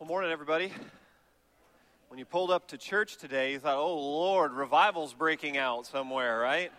Well, 0.00 0.06
morning, 0.06 0.30
everybody. 0.30 0.72
When 2.06 2.20
you 2.20 2.24
pulled 2.24 2.52
up 2.52 2.68
to 2.68 2.78
church 2.78 3.16
today, 3.16 3.50
you 3.50 3.58
thought, 3.58 3.78
oh, 3.78 3.96
Lord, 3.98 4.52
revival's 4.52 5.12
breaking 5.12 5.56
out 5.56 5.86
somewhere, 5.86 6.38
right? 6.38 6.70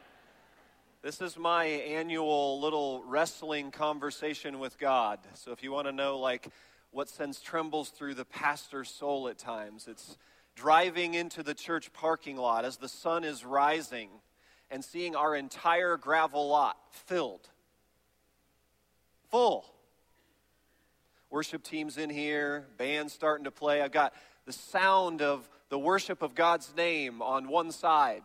This 1.01 1.19
is 1.19 1.37
my 1.37 1.66
annual 1.66 2.61
little 2.61 3.03
wrestling 3.05 3.71
conversation 3.71 4.58
with 4.58 4.79
God. 4.79 5.19
So 5.33 5.51
if 5.51 5.61
you 5.61 5.74
want 5.74 5.87
to 5.87 5.92
know, 5.92 6.17
like, 6.17 6.47
what 6.92 7.09
sends 7.09 7.42
trembles 7.42 7.90
through 7.90 8.13
the 8.13 8.23
pastor's 8.23 8.89
soul 8.89 9.27
at 9.27 9.38
times, 9.38 9.89
it's 9.89 10.17
driving 10.55 11.13
into 11.13 11.43
the 11.43 11.54
church 11.54 11.91
parking 11.91 12.38
lot 12.38 12.63
as 12.63 12.77
the 12.77 12.88
sun 12.88 13.25
is 13.25 13.43
rising 13.43 14.11
and 14.71 14.81
seeing 14.81 15.13
our 15.13 15.36
entire 15.36 15.97
gravel 15.97 16.47
lot 16.47 16.77
filled, 16.89 17.49
full 19.29 19.65
worship 21.30 21.64
teams 21.64 21.98
in 21.98 22.09
here, 22.09 22.68
bands 22.77 23.14
starting 23.14 23.46
to 23.46 23.52
play. 23.52 23.82
I've 23.82 23.91
got 23.91 24.14
the 24.46 24.54
sound 24.54 25.21
of 25.21 25.47
the 25.70 25.78
worship 25.78 26.21
of 26.21 26.36
God's 26.36 26.74
name 26.75 27.21
on 27.21 27.47
one 27.47 27.71
side, 27.71 28.24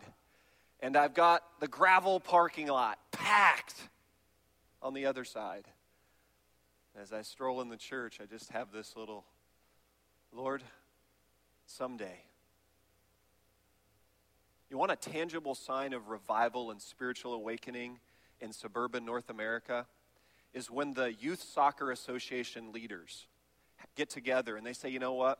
and 0.79 0.97
I've 0.97 1.13
got 1.13 1.43
the 1.59 1.67
gravel 1.67 2.19
parking 2.19 2.67
lot 2.67 2.97
packed 3.11 3.75
on 4.81 4.93
the 4.93 5.05
other 5.05 5.23
side. 5.23 5.65
As 6.99 7.11
I 7.11 7.21
stroll 7.21 7.61
in 7.61 7.69
the 7.69 7.77
church, 7.77 8.19
I 8.21 8.25
just 8.25 8.51
have 8.51 8.71
this 8.71 8.95
little 8.95 9.25
Lord, 10.31 10.63
someday. 11.65 12.19
You 14.69 14.77
want 14.77 14.91
a 14.91 14.95
tangible 14.95 15.55
sign 15.55 15.93
of 15.93 16.09
revival 16.09 16.71
and 16.71 16.81
spiritual 16.81 17.33
awakening 17.33 17.99
in 18.41 18.51
suburban 18.51 19.05
North 19.05 19.29
America? 19.29 19.85
Is 20.55 20.71
when 20.71 20.93
the 20.93 21.13
Youth 21.13 21.43
Soccer 21.43 21.91
Association 21.91 22.71
leaders 22.71 23.27
get 23.95 24.09
together 24.09 24.55
and 24.55 24.65
they 24.65 24.73
say, 24.73 24.89
you 24.89 24.99
know 24.99 25.13
what? 25.13 25.39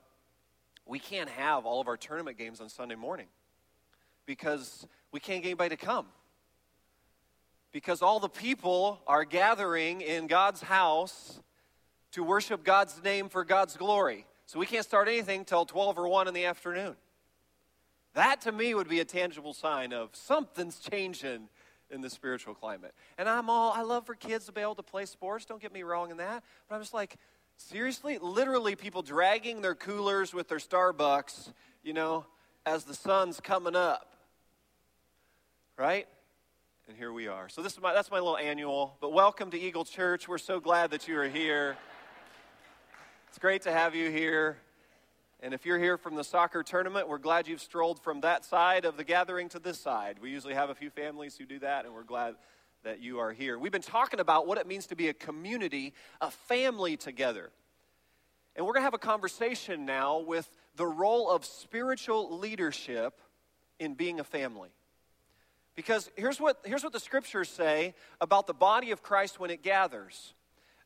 We 0.86 1.00
can't 1.00 1.30
have 1.30 1.66
all 1.66 1.82
of 1.82 1.88
our 1.88 1.98
tournament 1.98 2.38
games 2.38 2.60
on 2.62 2.70
Sunday 2.70 2.96
morning 2.96 3.28
because 4.26 4.86
we 5.12 5.20
can't 5.20 5.42
get 5.42 5.50
anybody 5.50 5.76
to 5.76 5.84
come. 5.84 6.06
Because 7.72 8.02
all 8.02 8.20
the 8.20 8.30
people 8.30 9.02
are 9.08 9.24
gathering 9.24 10.02
in 10.02 10.28
God's 10.28 10.62
house 10.62 11.40
to 12.12 12.24
worship 12.24 12.64
God's 12.64 13.02
name 13.04 13.30
for 13.30 13.44
God's 13.44 13.78
glory. 13.78 14.26
So 14.46 14.60
we 14.60 14.66
can't 14.66 14.86
start 14.86 15.08
anything 15.08 15.46
till 15.46 15.66
12 15.66 15.98
or 15.98 16.08
1 16.08 16.28
in 16.28 16.34
the 16.34 16.46
afternoon. 16.46 16.96
That 18.14 18.42
to 18.42 18.52
me 18.52 18.74
would 18.74 18.88
be 18.88 19.00
a 19.00 19.06
tangible 19.06 19.54
sign 19.54 19.92
of 19.92 20.10
something's 20.14 20.80
changing 20.80 21.50
in 21.92 22.02
the 22.02 22.10
spiritual 22.10 22.54
climate. 22.54 22.94
And 23.18 23.30
I'm 23.30 23.50
all, 23.50 23.72
I 23.74 23.82
love 23.82 24.06
for 24.06 24.16
kids 24.16 24.46
to 24.46 24.52
be 24.52 24.62
able 24.62 24.76
to 24.76 24.84
play 24.84 25.06
sports, 25.06 25.46
don't 25.46 25.62
get 25.62 25.74
me 25.74 25.84
wrong 25.84 26.12
in 26.12 26.18
that. 26.18 26.44
But 26.68 26.76
I'm 26.76 26.82
just 26.82 26.94
like, 26.94 27.18
seriously? 27.58 28.18
Literally, 28.20 28.76
people 28.76 29.02
dragging 29.02 29.62
their 29.62 29.76
coolers 29.76 30.34
with 30.34 30.48
their 30.48 30.58
Starbucks, 30.58 31.54
you 31.84 31.94
know, 31.94 32.26
as 32.66 32.84
the 32.84 32.94
sun's 32.94 33.40
coming 33.40 33.76
up. 33.76 34.16
Right? 35.78 36.08
And 36.88 36.98
here 36.98 37.12
we 37.12 37.28
are. 37.28 37.50
So 37.50 37.62
this 37.62 37.74
is 37.74 37.82
my, 37.82 37.94
that's 37.94 38.12
my 38.12 38.20
little 38.20 38.38
annual. 38.38 38.96
But 39.02 39.12
welcome 39.12 39.52
to 39.52 39.60
Eagle 39.60 39.86
Church. 39.86 40.28
We're 40.28 40.38
so 40.38 40.60
glad 40.60 40.92
that 40.92 41.08
you 41.08 41.18
are 41.18 41.28
here. 41.28 41.78
It's 43.30 43.40
great 43.40 43.64
to 43.64 43.72
have 43.72 43.96
you 43.96 44.10
here. 44.10 44.58
And 45.42 45.54
if 45.54 45.66
you're 45.66 45.80
here 45.80 45.98
from 45.98 46.16
the 46.16 46.24
soccer 46.24 46.64
tournament, 46.64 47.08
we're 47.08 47.18
glad 47.18 47.48
you've 47.48 47.62
strolled 47.62 48.00
from 48.00 48.22
that 48.22 48.46
side 48.46 48.86
of 48.86 48.98
the 48.98 49.04
gathering 49.04 49.50
to 49.50 49.60
this 49.60 49.80
side. 49.80 50.18
We 50.22 50.32
usually 50.32 50.54
have 50.54 50.70
a 50.70 50.76
few 50.76 50.90
families 50.90 51.38
who 51.38 51.46
do 51.46 51.60
that, 51.60 51.86
and 51.86 51.94
we're 51.94 52.04
glad 52.04 52.36
that 52.84 53.02
you 53.02 53.20
are 53.20 53.34
here. 53.34 53.60
We've 53.60 53.72
been 53.72 53.82
talking 53.82 54.20
about 54.20 54.48
what 54.48 54.58
it 54.58 54.68
means 54.68 54.88
to 54.88 54.96
be 54.96 55.10
a 55.10 55.14
community, 55.14 55.94
a 56.22 56.32
family 56.32 56.98
together. 56.98 57.52
And 58.56 58.66
we're 58.66 58.74
going 58.74 58.82
to 58.82 58.86
have 58.86 58.94
a 58.94 58.98
conversation 58.98 59.86
now 59.86 60.20
with 60.20 60.50
the 60.78 60.86
role 60.86 61.30
of 61.30 61.44
spiritual 61.44 62.38
leadership 62.38 63.20
in 63.80 63.96
being 63.96 64.20
a 64.20 64.24
family. 64.24 64.70
Because 65.76 66.10
here's 66.16 66.40
what, 66.40 66.62
here's 66.64 66.84
what 66.84 66.94
the 66.94 67.00
scriptures 67.00 67.50
say 67.50 67.94
about 68.22 68.48
the 68.48 68.54
body 68.54 68.92
of 68.92 69.04
Christ 69.04 69.40
when 69.40 69.50
it 69.50 69.62
gathers 69.62 70.34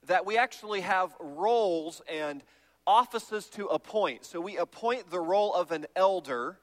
that 0.07 0.25
we 0.25 0.37
actually 0.37 0.81
have 0.81 1.13
roles 1.19 2.01
and 2.11 2.41
offices 2.89 3.45
to 3.45 3.67
appoint. 3.67 4.25
So 4.25 4.41
we 4.41 4.57
appoint 4.57 5.11
the 5.11 5.19
role 5.19 5.53
of 5.53 5.71
an 5.71 5.85
elder 5.95 6.57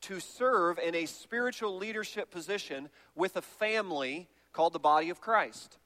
to 0.00 0.18
serve 0.18 0.78
in 0.78 0.94
a 0.94 1.04
spiritual 1.04 1.76
leadership 1.76 2.30
position 2.30 2.88
with 3.14 3.36
a 3.36 3.42
family 3.42 4.26
called 4.54 4.72
the 4.72 4.78
body 4.78 5.10
of 5.10 5.20
Christ. 5.20 5.76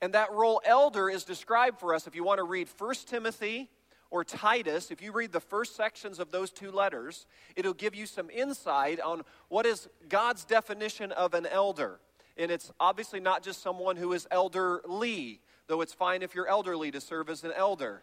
And 0.00 0.14
that 0.14 0.32
role, 0.32 0.62
elder, 0.64 1.10
is 1.10 1.24
described 1.24 1.78
for 1.78 1.94
us 1.94 2.06
if 2.06 2.14
you 2.14 2.24
want 2.24 2.38
to 2.38 2.44
read 2.44 2.68
1 2.78 2.94
Timothy 3.06 3.68
or 4.10 4.24
Titus, 4.24 4.90
if 4.90 5.02
you 5.02 5.12
read 5.12 5.32
the 5.32 5.40
first 5.40 5.76
sections 5.76 6.18
of 6.18 6.30
those 6.30 6.50
two 6.50 6.70
letters, 6.70 7.26
it'll 7.56 7.74
give 7.74 7.94
you 7.94 8.06
some 8.06 8.30
insight 8.30 8.98
on 8.98 9.24
what 9.48 9.66
is 9.66 9.88
God's 10.08 10.46
definition 10.46 11.12
of 11.12 11.34
an 11.34 11.44
elder. 11.44 12.00
And 12.38 12.50
it's 12.50 12.72
obviously 12.80 13.20
not 13.20 13.42
just 13.42 13.60
someone 13.60 13.96
who 13.96 14.14
is 14.14 14.26
elderly, 14.30 15.40
though 15.66 15.82
it's 15.82 15.92
fine 15.92 16.22
if 16.22 16.34
you're 16.34 16.48
elderly 16.48 16.90
to 16.92 17.00
serve 17.02 17.28
as 17.28 17.44
an 17.44 17.52
elder 17.54 18.02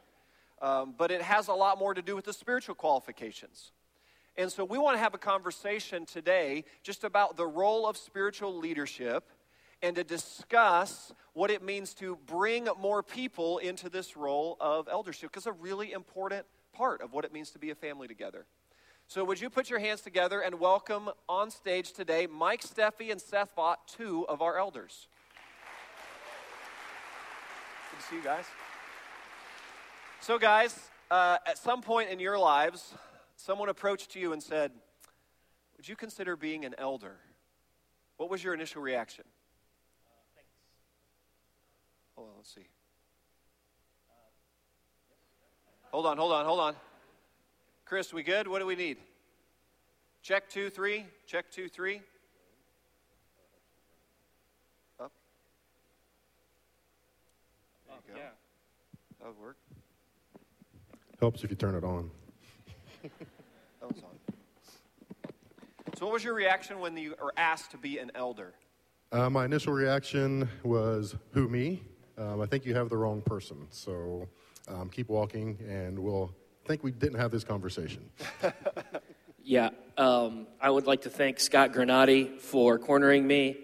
um, 0.62 0.94
but 0.98 1.12
it 1.12 1.22
has 1.22 1.48
a 1.48 1.54
lot 1.54 1.78
more 1.80 1.94
to 1.94 2.02
do 2.02 2.16
with 2.16 2.26
the 2.26 2.34
spiritual 2.34 2.76
qualifications. 2.76 3.72
And 4.38 4.52
so 4.52 4.64
we 4.64 4.78
want 4.78 4.96
to 4.96 5.00
have 5.00 5.14
a 5.14 5.18
conversation 5.18 6.06
today 6.06 6.64
just 6.84 7.04
about 7.04 7.36
the 7.36 7.46
role 7.46 7.86
of 7.86 7.98
spiritual 7.98 8.58
leadership 8.58 9.30
and 9.82 9.96
to 9.96 10.04
discuss 10.04 11.12
what 11.34 11.50
it 11.50 11.64
means 11.64 11.94
to 11.96 12.18
bring 12.28 12.68
more 12.80 13.02
people 13.04 13.58
into 13.58 13.90
this 13.90 14.16
role 14.16 14.56
of 14.62 14.88
eldership 14.88 15.32
because 15.32 15.48
a 15.48 15.52
really 15.52 15.92
important 15.92 16.46
part 16.72 17.02
of 17.02 17.14
what 17.14 17.26
it 17.26 17.34
means 17.34 17.50
to 17.52 17.60
be 17.60 17.72
a 17.72 17.76
family 17.76 18.08
together. 18.08 18.46
So, 19.08 19.26
would 19.26 19.42
you 19.42 19.50
put 19.50 19.70
your 19.70 19.80
hands 19.80 20.02
together 20.02 20.40
and 20.40 20.60
welcome 20.60 21.10
on 21.28 21.52
stage 21.52 21.92
today 21.92 22.28
Mike 22.28 22.62
Steffi 22.62 23.12
and 23.12 23.20
Seth 23.20 23.54
Vaught, 23.58 23.78
two 23.88 24.26
of 24.30 24.42
our 24.42 24.58
elders? 24.58 25.08
Good 27.92 28.00
to 28.00 28.06
see 28.08 28.16
you 28.16 28.24
guys. 28.24 28.46
So, 30.22 30.38
guys, 30.38 30.80
uh, 31.10 31.40
at 31.48 31.58
some 31.58 31.82
point 31.82 32.12
in 32.12 32.20
your 32.20 32.38
lives, 32.38 32.94
someone 33.38 33.70
approached 33.70 34.16
you 34.16 34.34
and 34.34 34.44
said, 34.44 34.72
Would 35.78 35.90
you 35.90 35.96
consider 35.96 36.36
being 36.36 36.64
an 36.64 36.76
elder? 36.78 37.18
What 38.18 38.30
was 38.30 38.44
your 38.44 38.54
initial 38.54 38.84
reaction? 38.84 39.24
Uh, 39.26 40.12
thanks. 40.36 40.52
Hold 42.16 42.28
on, 42.28 42.34
let's 42.38 42.54
see. 42.54 42.68
Hold 45.92 46.06
on, 46.06 46.18
hold 46.18 46.34
on, 46.34 46.46
hold 46.46 46.60
on. 46.60 46.76
Chris, 47.86 48.14
we 48.14 48.22
good? 48.22 48.48
What 48.48 48.60
do 48.60 48.68
we 48.68 48.76
need? 48.76 48.98
Check 50.22 50.52
two, 50.52 50.70
three. 50.70 51.08
Check 51.26 51.50
two, 51.50 51.68
three. 51.68 52.00
Up. 55.00 55.12
There 57.88 57.96
you 57.96 58.14
go. 58.14 58.20
Yeah. 58.20 58.30
That 59.20 59.28
would 59.30 59.40
work. 59.40 59.58
Helps 61.22 61.44
if 61.44 61.52
you 61.52 61.56
turn 61.56 61.76
it 61.76 61.84
on. 61.84 62.10
on. 63.84 63.92
So, 65.96 66.06
what 66.08 66.14
was 66.14 66.24
your 66.24 66.34
reaction 66.34 66.80
when 66.80 66.98
you 66.98 67.14
were 67.22 67.32
asked 67.38 67.70
to 67.72 67.78
be 67.78 68.00
an 68.00 68.12
elder? 68.16 68.56
Uh, 69.12 69.30
my 69.30 69.46
initial 69.46 69.72
reaction 69.72 70.50
was, 70.64 71.16
"Who 71.34 71.48
me?" 71.48 71.84
Um, 72.18 72.42
I 72.42 72.48
think 72.48 72.66
you 72.66 72.74
have 72.74 72.90
the 72.90 72.98
wrong 72.98 73.22
person. 73.22 73.68
So, 73.70 74.28
um, 74.68 74.90
keep 74.90 75.10
walking, 75.10 75.60
and 75.70 76.00
we'll 76.00 76.34
think 76.66 76.84
we 76.84 76.90
didn't 76.90 77.20
have 77.20 77.30
this 77.30 77.44
conversation. 77.44 78.10
yeah, 79.44 79.70
um, 80.00 80.48
I 80.60 80.72
would 80.72 80.88
like 80.88 81.02
to 81.02 81.12
thank 81.12 81.40
Scott 81.40 81.72
Granati 81.72 82.40
for 82.40 82.80
cornering 82.80 83.28
me. 83.28 83.58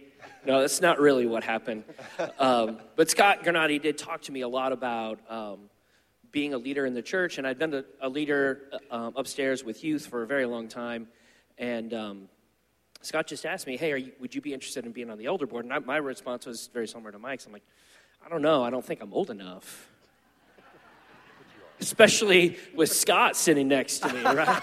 No, 0.45 0.62
that's 0.62 0.79
not 0.79 1.00
really 1.00 1.25
what 1.25 1.44
happened. 1.44 1.85
Um, 2.39 2.79
but 2.95 3.09
Scott 3.09 3.44
Granati 3.44 3.81
did 3.81 3.97
talk 3.97 4.22
to 4.24 4.31
me 4.31 4.41
a 4.41 4.47
lot 4.47 4.72
about 4.72 5.19
um, 5.29 5.69
being 6.37 6.53
a 6.53 6.57
leader 6.59 6.85
in 6.85 6.93
the 6.93 7.01
church, 7.01 7.39
and 7.39 7.47
I'd 7.47 7.57
been 7.57 7.73
a, 7.73 7.83
a 7.99 8.07
leader 8.07 8.62
um, 8.91 9.12
upstairs 9.15 9.63
with 9.63 9.83
youth 9.83 10.06
for 10.06 10.21
a 10.21 10.27
very 10.27 10.45
long 10.45 10.67
time. 10.67 11.07
And 11.57 11.91
um, 11.95 12.29
Scott 13.01 13.25
just 13.25 13.44
asked 13.44 13.65
me, 13.65 13.75
"Hey, 13.75 13.97
you, 13.97 14.12
would 14.19 14.35
you 14.35 14.41
be 14.41 14.53
interested 14.53 14.85
in 14.85 14.91
being 14.91 15.09
on 15.09 15.17
the 15.17 15.25
elder 15.25 15.47
board?" 15.47 15.65
And 15.65 15.73
I, 15.73 15.79
my 15.79 15.97
response 15.97 16.45
was 16.45 16.69
very 16.71 16.88
similar 16.88 17.12
to 17.12 17.17
Mike's. 17.17 17.47
I'm 17.47 17.53
like, 17.53 17.63
"I 18.23 18.29
don't 18.29 18.44
know. 18.44 18.63
I 18.63 18.69
don't 18.69 18.85
think 18.85 19.01
I'm 19.01 19.12
old 19.15 19.31
enough." 19.31 19.89
Especially 21.79 22.56
with 22.75 22.91
Scott 22.91 23.35
sitting 23.35 23.67
next 23.67 23.97
to 24.03 24.13
me, 24.13 24.21
right? 24.21 24.62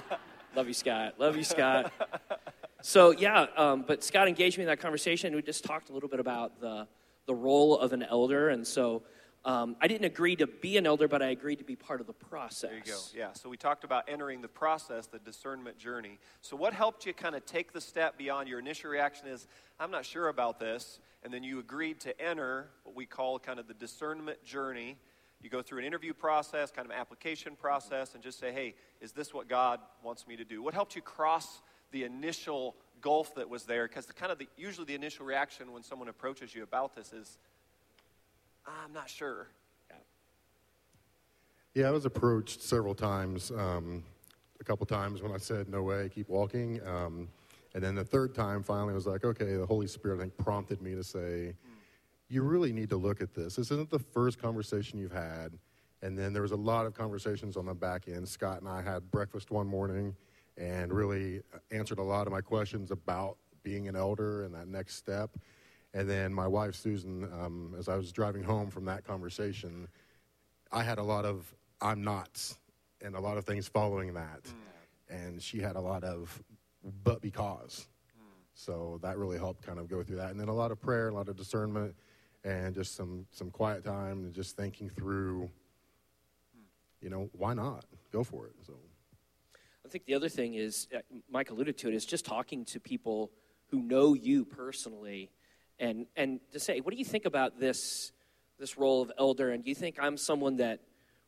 Love 0.56 0.68
you, 0.68 0.72
Scott. 0.72 1.16
Love 1.18 1.36
you, 1.36 1.44
Scott. 1.44 1.92
So 2.80 3.10
yeah, 3.10 3.44
um, 3.58 3.84
but 3.86 4.02
Scott 4.02 4.26
engaged 4.26 4.56
me 4.56 4.64
in 4.64 4.68
that 4.68 4.80
conversation. 4.80 5.36
We 5.36 5.42
just 5.42 5.64
talked 5.64 5.90
a 5.90 5.92
little 5.92 6.08
bit 6.08 6.20
about 6.20 6.62
the 6.62 6.88
the 7.26 7.34
role 7.34 7.78
of 7.78 7.92
an 7.92 8.04
elder, 8.04 8.48
and 8.48 8.66
so 8.66 9.02
um, 9.44 9.76
I 9.80 9.88
didn't 9.88 10.04
agree 10.04 10.36
to 10.36 10.46
be 10.46 10.76
an 10.76 10.86
elder, 10.86 11.08
but 11.08 11.22
I 11.22 11.28
agreed 11.28 11.56
to 11.56 11.64
be 11.64 11.76
part 11.76 12.00
of 12.00 12.06
the 12.06 12.12
process. 12.12 12.70
There 12.70 12.78
you 12.78 12.84
go. 12.84 12.98
Yeah. 13.14 13.32
So 13.32 13.48
we 13.48 13.56
talked 13.56 13.84
about 13.84 14.04
entering 14.08 14.42
the 14.42 14.48
process, 14.48 15.06
the 15.06 15.18
discernment 15.18 15.78
journey. 15.78 16.18
So 16.42 16.56
what 16.56 16.74
helped 16.74 17.06
you 17.06 17.14
kind 17.14 17.34
of 17.34 17.46
take 17.46 17.72
the 17.72 17.80
step 17.80 18.18
beyond 18.18 18.48
your 18.48 18.58
initial 18.58 18.90
reaction 18.90 19.28
is, 19.28 19.46
I'm 19.78 19.90
not 19.90 20.04
sure 20.04 20.28
about 20.28 20.60
this, 20.60 21.00
and 21.22 21.32
then 21.32 21.42
you 21.42 21.58
agreed 21.58 22.00
to 22.00 22.20
enter 22.20 22.68
what 22.84 22.94
we 22.94 23.06
call 23.06 23.38
kind 23.38 23.58
of 23.58 23.66
the 23.66 23.74
discernment 23.74 24.44
journey 24.44 24.96
you 25.42 25.48
go 25.48 25.62
through 25.62 25.78
an 25.78 25.84
interview 25.84 26.12
process, 26.12 26.70
kind 26.70 26.86
of 26.86 26.92
application 26.92 27.56
process, 27.56 28.14
and 28.14 28.22
just 28.22 28.38
say, 28.38 28.52
hey, 28.52 28.74
is 29.00 29.12
this 29.12 29.32
what 29.32 29.48
God 29.48 29.80
wants 30.02 30.26
me 30.26 30.36
to 30.36 30.44
do? 30.44 30.62
What 30.62 30.74
helped 30.74 30.94
you 30.94 31.02
cross 31.02 31.62
the 31.92 32.04
initial 32.04 32.76
gulf 33.00 33.34
that 33.36 33.48
was 33.48 33.64
there? 33.64 33.88
Because 33.88 34.04
the 34.04 34.12
kind 34.12 34.30
of 34.30 34.38
the, 34.38 34.48
usually 34.58 34.84
the 34.84 34.94
initial 34.94 35.24
reaction 35.24 35.72
when 35.72 35.82
someone 35.82 36.08
approaches 36.08 36.54
you 36.54 36.62
about 36.62 36.94
this 36.94 37.12
is, 37.12 37.38
I'm 38.84 38.92
not 38.92 39.08
sure. 39.08 39.48
Yeah, 41.74 41.88
I 41.88 41.90
was 41.92 42.04
approached 42.04 42.62
several 42.62 42.94
times. 42.94 43.50
Um, 43.50 44.02
a 44.60 44.64
couple 44.64 44.84
times 44.86 45.22
when 45.22 45.32
I 45.32 45.38
said, 45.38 45.68
no 45.68 45.82
way, 45.82 46.10
keep 46.12 46.28
walking. 46.28 46.80
Um, 46.86 47.28
and 47.74 47.82
then 47.82 47.94
the 47.94 48.04
third 48.04 48.34
time, 48.34 48.62
finally, 48.62 48.92
I 48.92 48.94
was 48.94 49.06
like, 49.06 49.24
okay, 49.24 49.54
the 49.54 49.66
Holy 49.66 49.86
Spirit, 49.86 50.16
I 50.18 50.22
think, 50.22 50.36
prompted 50.36 50.82
me 50.82 50.94
to 50.94 51.04
say, 51.04 51.54
you 52.28 52.42
really 52.42 52.72
need 52.72 52.90
to 52.90 52.96
look 52.96 53.20
at 53.20 53.34
this. 53.34 53.56
This 53.56 53.70
isn't 53.70 53.90
the 53.90 53.98
first 53.98 54.40
conversation 54.40 54.98
you've 54.98 55.12
had. 55.12 55.58
And 56.02 56.18
then 56.18 56.32
there 56.32 56.42
was 56.42 56.52
a 56.52 56.56
lot 56.56 56.86
of 56.86 56.94
conversations 56.94 57.56
on 57.56 57.66
the 57.66 57.74
back 57.74 58.08
end. 58.08 58.28
Scott 58.28 58.60
and 58.60 58.68
I 58.68 58.82
had 58.82 59.10
breakfast 59.10 59.50
one 59.50 59.66
morning 59.66 60.14
and 60.56 60.92
really 60.92 61.42
answered 61.70 61.98
a 61.98 62.02
lot 62.02 62.26
of 62.26 62.32
my 62.32 62.40
questions 62.40 62.90
about 62.90 63.36
being 63.62 63.88
an 63.88 63.96
elder 63.96 64.44
and 64.44 64.54
that 64.54 64.68
next 64.68 64.96
step. 64.96 65.30
And 65.92 66.08
then 66.08 66.32
my 66.32 66.46
wife, 66.46 66.74
Susan, 66.74 67.24
um, 67.24 67.74
as 67.78 67.88
I 67.88 67.96
was 67.96 68.12
driving 68.12 68.42
home 68.42 68.70
from 68.70 68.84
that 68.84 69.04
conversation, 69.04 69.88
I 70.70 70.84
had 70.84 70.98
a 70.98 71.02
lot 71.02 71.24
of 71.24 71.52
I'm 71.80 72.02
nots 72.02 72.58
and 73.00 73.14
a 73.14 73.20
lot 73.20 73.38
of 73.38 73.44
things 73.44 73.66
following 73.66 74.14
that. 74.14 74.44
Mm. 74.44 74.54
And 75.08 75.42
she 75.42 75.58
had 75.58 75.76
a 75.76 75.80
lot 75.80 76.04
of 76.04 76.42
but 77.04 77.20
because. 77.20 77.88
Mm. 78.16 78.22
So 78.54 79.00
that 79.02 79.18
really 79.18 79.38
helped 79.38 79.66
kind 79.66 79.78
of 79.78 79.88
go 79.88 80.02
through 80.02 80.16
that. 80.16 80.30
And 80.30 80.38
then 80.38 80.48
a 80.48 80.54
lot 80.54 80.70
of 80.70 80.80
prayer, 80.80 81.08
a 81.08 81.14
lot 81.14 81.28
of 81.28 81.36
discernment, 81.36 81.94
and 82.44 82.74
just 82.74 82.94
some, 82.94 83.26
some 83.32 83.50
quiet 83.50 83.84
time 83.84 84.24
and 84.24 84.32
just 84.32 84.56
thinking 84.56 84.88
through, 84.88 85.50
you 87.00 87.10
know, 87.10 87.28
why 87.32 87.52
not? 87.52 87.84
Go 88.12 88.22
for 88.22 88.46
it. 88.46 88.54
So 88.64 88.74
I 89.84 89.88
think 89.88 90.04
the 90.04 90.14
other 90.14 90.28
thing 90.28 90.54
is, 90.54 90.86
uh, 90.94 91.00
Mike 91.28 91.50
alluded 91.50 91.76
to 91.78 91.88
it, 91.88 91.94
is 91.94 92.06
just 92.06 92.24
talking 92.24 92.64
to 92.66 92.78
people 92.78 93.32
who 93.66 93.82
know 93.82 94.14
you 94.14 94.44
personally 94.44 95.30
and, 95.80 96.06
and 96.14 96.40
to 96.52 96.60
say, 96.60 96.80
what 96.80 96.92
do 96.92 96.98
you 96.98 97.04
think 97.04 97.24
about 97.24 97.58
this, 97.58 98.12
this 98.58 98.78
role 98.78 99.02
of 99.02 99.10
elder? 99.18 99.50
And 99.50 99.64
do 99.64 99.70
you 99.70 99.74
think 99.74 99.96
I'm 100.00 100.16
someone 100.16 100.56
that 100.58 100.80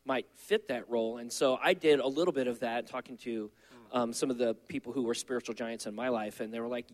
might 0.04 0.26
fit 0.36 0.68
that 0.68 0.88
role? 0.88 1.16
And 1.16 1.32
so 1.32 1.58
I 1.62 1.74
did 1.74 1.98
a 1.98 2.06
little 2.06 2.32
bit 2.32 2.46
of 2.46 2.60
that, 2.60 2.86
talking 2.86 3.16
to 3.18 3.50
um, 3.92 4.12
some 4.12 4.30
of 4.30 4.38
the 4.38 4.54
people 4.68 4.92
who 4.92 5.02
were 5.02 5.14
spiritual 5.14 5.54
giants 5.54 5.86
in 5.86 5.94
my 5.94 6.08
life, 6.08 6.40
and 6.40 6.52
they 6.52 6.60
were 6.60 6.68
like, 6.68 6.86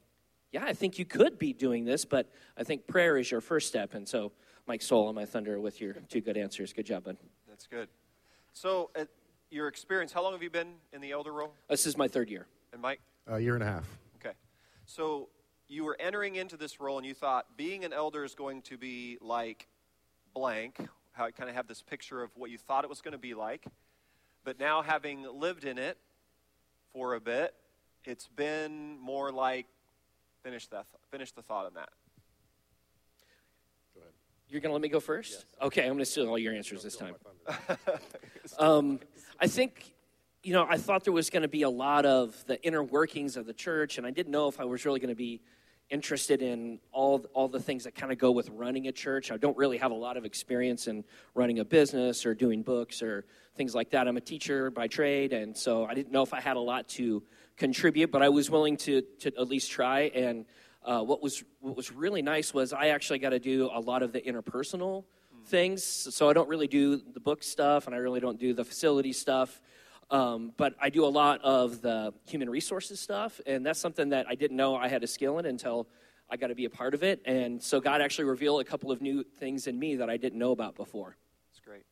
yeah, 0.53 0.65
I 0.65 0.73
think 0.73 0.99
you 0.99 1.05
could 1.05 1.39
be 1.39 1.53
doing 1.53 1.85
this, 1.85 2.05
but 2.05 2.33
I 2.57 2.65
think 2.65 2.87
prayer 2.87 3.19
is 3.19 3.31
your 3.31 3.41
first 3.41 3.69
step. 3.69 3.95
And 3.95 4.09
so, 4.09 4.33
Mike 4.67 4.83
Soul 4.83 5.09
and 5.09 5.17
my 5.17 5.25
Thunder 5.25 5.61
with 5.61 5.81
your 5.81 5.95
two 6.09 6.21
good 6.21 6.37
answers. 6.37 6.73
Good 6.73 6.87
job, 6.87 7.05
bud. 7.05 7.17
That's 7.49 7.67
good. 7.67 7.89
So, 8.53 8.91
uh, 8.99 9.05
your 9.51 9.69
experience, 9.69 10.13
how 10.13 10.23
long 10.23 10.33
have 10.33 10.43
you 10.43 10.51
been 10.51 10.75
in 10.93 11.01
the 11.01 11.13
elder 11.13 11.33
role? 11.33 11.55
This 11.69 11.87
is 11.87 11.97
my 11.97 12.09
third 12.09 12.31
year. 12.31 12.47
And 12.73 12.83
Mike? 12.83 13.01
A 13.27 13.39
year 13.39 13.55
and 13.55 13.63
a 13.63 13.67
half. 13.67 13.87
Okay. 14.17 14.35
So, 14.87 15.29
you 15.69 15.85
were 15.85 15.97
entering 16.01 16.37
into 16.37 16.57
this 16.57 16.81
role 16.81 16.97
and 16.97 17.07
you 17.07 17.15
thought 17.15 17.47
being 17.57 17.85
an 17.85 17.93
elder 17.93 18.25
is 18.25 18.35
going 18.35 18.63
to 18.63 18.79
be 18.79 19.19
like 19.21 19.69
blank, 20.35 20.79
how 21.13 21.27
I 21.27 21.31
kind 21.31 21.51
of 21.51 21.57
have 21.57 21.67
this 21.67 21.83
picture 21.83 22.23
of 22.23 22.31
what 22.37 22.51
you 22.51 22.59
thought 22.59 22.85
it 22.85 22.91
was 22.91 23.03
going 23.03 23.13
to 23.13 23.19
be 23.19 23.35
like. 23.35 23.67
But 24.45 24.59
now, 24.59 24.83
having 24.83 25.25
lived 25.25 25.65
in 25.65 25.77
it 25.77 25.99
for 26.93 27.15
a 27.15 27.21
bit, 27.21 27.55
it's 28.05 28.29
been 28.29 28.99
more 28.99 29.31
like 29.31 29.67
finish 30.43 30.67
that 30.69 30.87
finish 31.11 31.33
the 31.33 31.43
thought 31.43 31.67
on 31.67 31.75
that. 31.75 31.91
Go 33.95 34.01
ahead. 34.01 34.13
You're 34.49 34.63
going 34.63 34.71
to 34.71 34.75
let 34.75 34.81
me 34.81 34.89
go 34.89 35.01
first? 35.01 35.33
Yes. 35.33 35.45
Okay, 35.67 35.83
I'm 35.83 35.89
going 35.89 35.99
to 35.99 36.07
steal 36.07 36.29
all 36.29 36.39
your 36.39 36.55
answers 36.55 36.83
this 36.83 36.97
time. 36.97 37.15
um, 38.59 39.01
I 39.39 39.49
think, 39.49 39.93
you 40.43 40.55
know, 40.55 40.67
I 40.67 40.79
thought 40.79 41.05
there 41.05 41.13
was 41.13 41.29
going 41.29 41.43
to 41.43 41.49
be 41.49 41.63
a 41.63 41.71
lot 41.71 42.07
of 42.07 42.43
the 42.47 42.63
inner 42.63 42.83
workings 42.83 43.37
of 43.37 43.45
the 43.45 43.53
church, 43.53 43.99
and 43.99 44.07
I 44.07 44.11
didn't 44.11 44.33
know 44.33 44.49
if 44.49 44.61
I 44.61 44.65
was 44.65 44.87
really 44.87 45.01
going 45.01 45.11
to 45.11 45.17
be 45.17 45.43
interested 45.91 46.43
in 46.43 46.79
all 46.93 47.25
all 47.33 47.49
the 47.49 47.61
things 47.61 47.85
that 47.85 47.95
kind 47.95 48.13
of 48.13 48.19
go 48.19 48.31
with 48.31 48.49
running 48.51 48.89
a 48.89 48.93
church. 48.93 49.31
I 49.31 49.37
don't 49.37 49.57
really 49.57 49.79
have 49.79 49.91
a 49.91 49.95
lot 49.95 50.17
of 50.17 50.25
experience 50.25 50.87
in 50.87 51.05
running 51.35 51.59
a 51.59 51.65
business 51.65 52.27
or 52.27 52.35
doing 52.35 52.63
books 52.63 53.03
or 53.03 53.25
things 53.57 53.75
like 53.75 53.91
that. 53.91 54.07
I'm 54.07 54.17
a 54.17 54.21
teacher 54.21 54.71
by 54.71 54.87
trade, 54.87 55.33
and 55.33 55.57
so 55.57 55.85
I 55.87 55.95
didn't 55.95 56.13
know 56.13 56.23
if 56.23 56.35
I 56.35 56.41
had 56.41 56.57
a 56.57 56.61
lot 56.61 56.89
to 56.91 57.23
contribute, 57.57 58.11
but 58.11 58.23
I 58.23 58.29
was 58.29 58.51
willing 58.51 58.77
to, 58.79 59.03
to 59.21 59.29
at 59.29 59.49
least 59.49 59.71
try. 59.71 60.03
And 60.15 60.47
uh, 60.85 61.03
what 61.03 61.23
was 61.23 61.43
what 61.61 61.77
was 61.77 61.93
really 61.93 62.23
nice 62.23 62.55
was 62.55 62.73
I 62.73 62.89
actually 62.89 63.19
got 63.19 63.31
to 63.31 63.39
do 63.39 63.69
a 63.73 63.81
lot 63.81 64.03
of 64.03 64.13
the 64.13 64.21
interpersonal 64.21 65.05
things. 65.47 65.83
So 65.85 66.29
I 66.29 66.33
don't 66.33 66.49
really 66.49 66.69
do 66.69 66.97
the 66.97 67.21
book 67.21 67.43
stuff, 67.43 67.87
and 67.87 67.95
I 67.95 67.99
really 67.99 68.21
don't 68.21 68.39
do 68.39 68.55
the 68.55 68.65
facility 68.65 69.13
stuff. 69.13 69.61
Um, 70.11 70.53
but 70.57 70.75
I 70.81 70.89
do 70.91 71.05
a 71.05 71.07
lot 71.07 71.41
of 71.43 71.83
the 71.83 72.15
human 72.27 72.49
resources 72.49 72.99
stuff, 72.99 73.41
and 73.47 73.65
that's 73.65 73.79
something 73.79 74.09
that 74.11 74.27
I 74.29 74.35
didn't 74.35 74.57
know 74.57 74.75
I 74.77 74.89
had 74.89 75.05
a 75.05 75.07
skill 75.07 75.39
in 75.39 75.47
until 75.47 75.87
I 76.31 76.37
got 76.37 76.49
to 76.49 76.55
be 76.55 76.65
a 76.65 76.71
part 76.71 76.95
of 76.95 77.03
it. 77.03 77.21
And 77.25 77.63
so 77.63 77.81
God 77.81 78.01
actually 78.01 78.25
revealed 78.25 78.61
a 78.61 78.65
couple 78.65 78.91
of 78.91 79.03
new 79.03 79.23
things 79.23 79.67
in 79.67 79.79
me 79.79 79.97
that 79.97 80.09
I 80.09 80.17
didn't 80.17 80.39
know 80.39 80.53
about 80.53 80.77
before. 80.77 81.17
It's 81.51 81.61
great. 81.61 81.85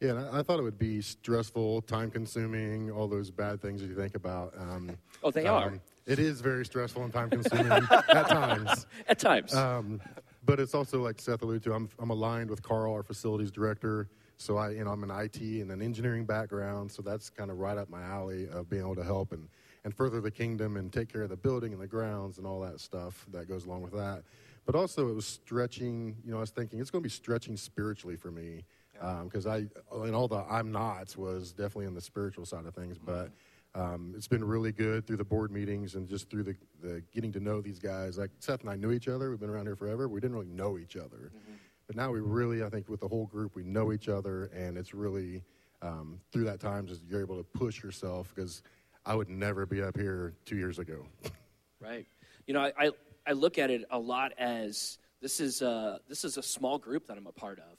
Yeah, 0.00 0.10
and 0.10 0.18
I, 0.20 0.38
I 0.38 0.42
thought 0.42 0.58
it 0.58 0.62
would 0.62 0.78
be 0.78 1.00
stressful, 1.00 1.82
time 1.82 2.10
consuming, 2.10 2.90
all 2.90 3.08
those 3.08 3.30
bad 3.30 3.60
things 3.60 3.80
that 3.80 3.88
you 3.88 3.96
think 3.96 4.14
about. 4.14 4.54
Um, 4.56 4.96
oh, 5.24 5.30
they 5.30 5.46
um, 5.46 5.62
are. 5.62 5.80
It 6.06 6.20
is 6.20 6.40
very 6.40 6.64
stressful 6.64 7.02
and 7.02 7.12
time 7.12 7.30
consuming 7.30 7.72
at 8.08 8.28
times. 8.28 8.86
At 9.08 9.18
times. 9.18 9.54
Um, 9.54 10.00
but 10.44 10.60
it's 10.60 10.74
also 10.74 11.02
like 11.02 11.20
Seth 11.20 11.42
alluded 11.42 11.64
to. 11.64 11.72
I'm 11.72 11.88
I'm 11.98 12.10
aligned 12.10 12.50
with 12.50 12.62
Carl, 12.62 12.92
our 12.92 13.02
facilities 13.02 13.50
director. 13.50 14.08
So 14.38 14.58
I, 14.58 14.70
you 14.70 14.84
know, 14.84 14.90
I'm 14.90 15.02
an 15.02 15.10
IT 15.10 15.40
and 15.40 15.70
an 15.70 15.80
engineering 15.80 16.26
background. 16.26 16.92
So 16.92 17.02
that's 17.02 17.30
kind 17.30 17.50
of 17.50 17.58
right 17.58 17.78
up 17.78 17.88
my 17.88 18.02
alley 18.02 18.48
of 18.48 18.68
being 18.68 18.82
able 18.82 18.96
to 18.96 19.04
help 19.04 19.32
and 19.32 19.48
and 19.86 19.94
further 19.94 20.20
the 20.20 20.32
kingdom 20.32 20.76
and 20.76 20.92
take 20.92 21.08
care 21.08 21.22
of 21.22 21.30
the 21.30 21.36
building 21.36 21.72
and 21.72 21.80
the 21.80 21.86
grounds 21.86 22.38
and 22.38 22.46
all 22.46 22.58
that 22.60 22.80
stuff 22.80 23.24
that 23.32 23.48
goes 23.48 23.66
along 23.66 23.82
with 23.82 23.92
that. 23.92 24.24
But 24.66 24.74
also, 24.74 25.08
it 25.08 25.14
was 25.14 25.26
stretching. 25.26 26.16
You 26.24 26.32
know, 26.32 26.38
I 26.38 26.40
was 26.40 26.50
thinking 26.50 26.80
it's 26.80 26.90
going 26.90 27.02
to 27.02 27.06
be 27.06 27.10
stretching 27.10 27.56
spiritually 27.56 28.16
for 28.16 28.32
me 28.32 28.64
because 29.22 29.46
um, 29.46 29.70
I 29.92 30.06
in 30.06 30.14
all 30.14 30.26
the 30.26 30.44
I'm 30.50 30.72
nots 30.72 31.16
was 31.16 31.52
definitely 31.52 31.86
on 31.86 31.94
the 31.94 32.00
spiritual 32.00 32.44
side 32.44 32.66
of 32.66 32.74
things, 32.74 32.98
but 32.98 33.30
um, 33.76 34.12
it's 34.16 34.26
been 34.26 34.42
really 34.42 34.72
good 34.72 35.06
through 35.06 35.18
the 35.18 35.24
board 35.24 35.52
meetings 35.52 35.94
and 35.94 36.08
just 36.08 36.30
through 36.30 36.42
the, 36.42 36.56
the 36.82 37.02
getting 37.12 37.30
to 37.32 37.40
know 37.40 37.60
these 37.60 37.78
guys. 37.78 38.18
Like 38.18 38.30
Seth 38.40 38.62
and 38.62 38.70
I 38.70 38.74
knew 38.74 38.90
each 38.90 39.06
other. 39.06 39.30
We've 39.30 39.38
been 39.38 39.50
around 39.50 39.66
here 39.66 39.76
forever. 39.76 40.08
We 40.08 40.18
didn't 40.18 40.34
really 40.34 40.48
know 40.48 40.78
each 40.78 40.96
other, 40.96 41.30
mm-hmm. 41.30 41.52
But 41.86 41.96
now 41.96 42.10
we 42.10 42.20
really, 42.20 42.62
I 42.62 42.68
think, 42.68 42.88
with 42.88 43.00
the 43.00 43.08
whole 43.08 43.26
group, 43.26 43.54
we 43.54 43.62
know 43.62 43.92
each 43.92 44.08
other, 44.08 44.50
and 44.54 44.76
it's 44.76 44.94
really 44.94 45.42
um, 45.82 46.20
through 46.32 46.44
that 46.44 46.60
time 46.60 46.86
just 46.86 47.02
you're 47.08 47.20
able 47.20 47.36
to 47.36 47.44
push 47.44 47.82
yourself 47.82 48.32
because 48.34 48.62
I 49.04 49.14
would 49.14 49.28
never 49.28 49.66
be 49.66 49.82
up 49.82 49.96
here 49.96 50.34
two 50.44 50.56
years 50.56 50.78
ago. 50.78 51.04
right. 51.80 52.06
You 52.46 52.54
know, 52.54 52.60
I, 52.60 52.72
I, 52.78 52.90
I 53.26 53.32
look 53.32 53.58
at 53.58 53.70
it 53.70 53.84
a 53.90 53.98
lot 53.98 54.32
as 54.38 54.98
this 55.20 55.40
is 55.40 55.62
a, 55.62 56.00
this 56.08 56.24
is 56.24 56.36
a 56.36 56.42
small 56.42 56.78
group 56.78 57.06
that 57.06 57.16
I'm 57.16 57.26
a 57.26 57.32
part 57.32 57.58
of 57.58 57.78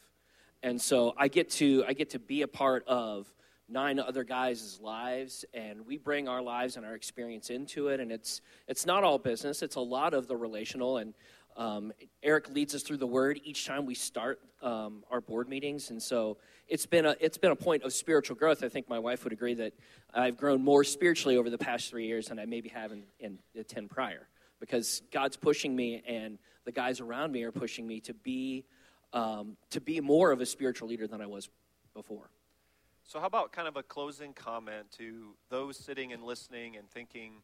and 0.63 0.81
so 0.81 1.13
I 1.17 1.27
get 1.27 1.50
to 1.51 1.84
I 1.88 1.93
get 1.93 2.12
to 2.12 2.20
be 2.20 2.41
a 2.41 2.48
part 2.48 2.88
of 2.88 3.31
nine 3.70 4.00
other 4.00 4.24
guys' 4.24 4.79
lives, 4.81 5.46
and 5.53 5.86
we 5.86 5.98
bring 5.98 6.27
our 6.27 6.41
lives 6.41 6.77
and 6.77 6.86
our 6.86 6.96
experience 6.96 7.50
into 7.50 7.89
it. 7.89 8.00
And 8.00 8.12
it's 8.12 8.41
it's 8.67 8.86
not 8.86 9.03
all 9.03 9.17
business; 9.17 9.62
it's 9.62 9.75
a 9.75 9.81
lot 9.81 10.13
of 10.13 10.27
the 10.27 10.36
relational. 10.36 10.98
And 10.98 11.13
um, 11.57 11.91
Eric 12.21 12.49
leads 12.49 12.75
us 12.75 12.83
through 12.83 12.97
the 12.97 13.07
Word 13.07 13.41
each 13.43 13.65
time 13.65 13.85
we 13.85 13.95
start 13.95 14.39
um, 14.61 15.03
our 15.09 15.19
board 15.19 15.49
meetings, 15.49 15.89
and 15.89 16.01
so 16.01 16.37
it's 16.67 16.85
been 16.85 17.05
a 17.05 17.15
it's 17.19 17.37
been 17.37 17.51
a 17.51 17.55
point 17.55 17.83
of 17.83 17.93
spiritual 17.93 18.35
growth. 18.35 18.63
I 18.63 18.69
think 18.69 18.87
my 18.87 18.99
wife 18.99 19.23
would 19.23 19.33
agree 19.33 19.55
that 19.55 19.73
I've 20.13 20.37
grown 20.37 20.63
more 20.63 20.83
spiritually 20.83 21.35
over 21.35 21.49
the 21.49 21.57
past 21.57 21.89
three 21.89 22.05
years 22.05 22.27
than 22.27 22.37
I 22.37 22.45
maybe 22.45 22.69
have 22.69 22.91
in, 22.91 23.03
in 23.19 23.39
the 23.55 23.63
ten 23.63 23.87
prior, 23.87 24.27
because 24.59 25.01
God's 25.11 25.35
pushing 25.35 25.75
me, 25.75 26.03
and 26.07 26.37
the 26.65 26.71
guys 26.71 26.99
around 26.99 27.31
me 27.31 27.43
are 27.43 27.51
pushing 27.51 27.87
me 27.87 28.01
to 28.01 28.13
be 28.13 28.63
um, 29.13 29.57
to 29.71 29.81
be 29.81 29.99
more 29.99 30.31
of 30.31 30.41
a 30.41 30.45
spiritual 30.45 30.87
leader 30.87 31.07
than 31.07 31.21
I 31.21 31.25
was 31.25 31.49
before. 31.95 32.29
So, 33.03 33.19
how 33.19 33.25
about 33.25 33.51
kind 33.51 33.67
of 33.67 33.77
a 33.77 33.83
closing 33.83 34.33
comment 34.33 34.91
to 34.97 35.35
those 35.49 35.77
sitting 35.77 36.13
and 36.13 36.23
listening 36.23 36.75
and 36.75 36.87
thinking, 36.87 37.41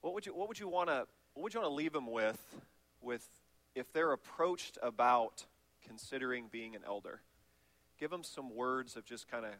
what 0.00 0.14
would 0.14 0.24
you 0.24 0.34
what 0.34 0.48
would 0.48 0.58
you 0.58 0.68
want 0.68 0.88
to 0.88 1.06
what 1.34 1.42
would 1.42 1.54
you 1.54 1.60
want 1.60 1.70
to 1.70 1.74
leave 1.74 1.92
them 1.92 2.10
with, 2.10 2.40
with 3.04 3.26
if 3.74 3.92
they're 3.92 4.12
approached 4.12 4.78
about 4.82 5.46
considering 5.86 6.48
being 6.50 6.74
an 6.74 6.82
elder? 6.86 7.20
Give 7.98 8.10
them 8.10 8.24
some 8.24 8.54
words 8.54 8.96
of 8.96 9.04
just 9.04 9.28
kind 9.28 9.44
of 9.44 9.52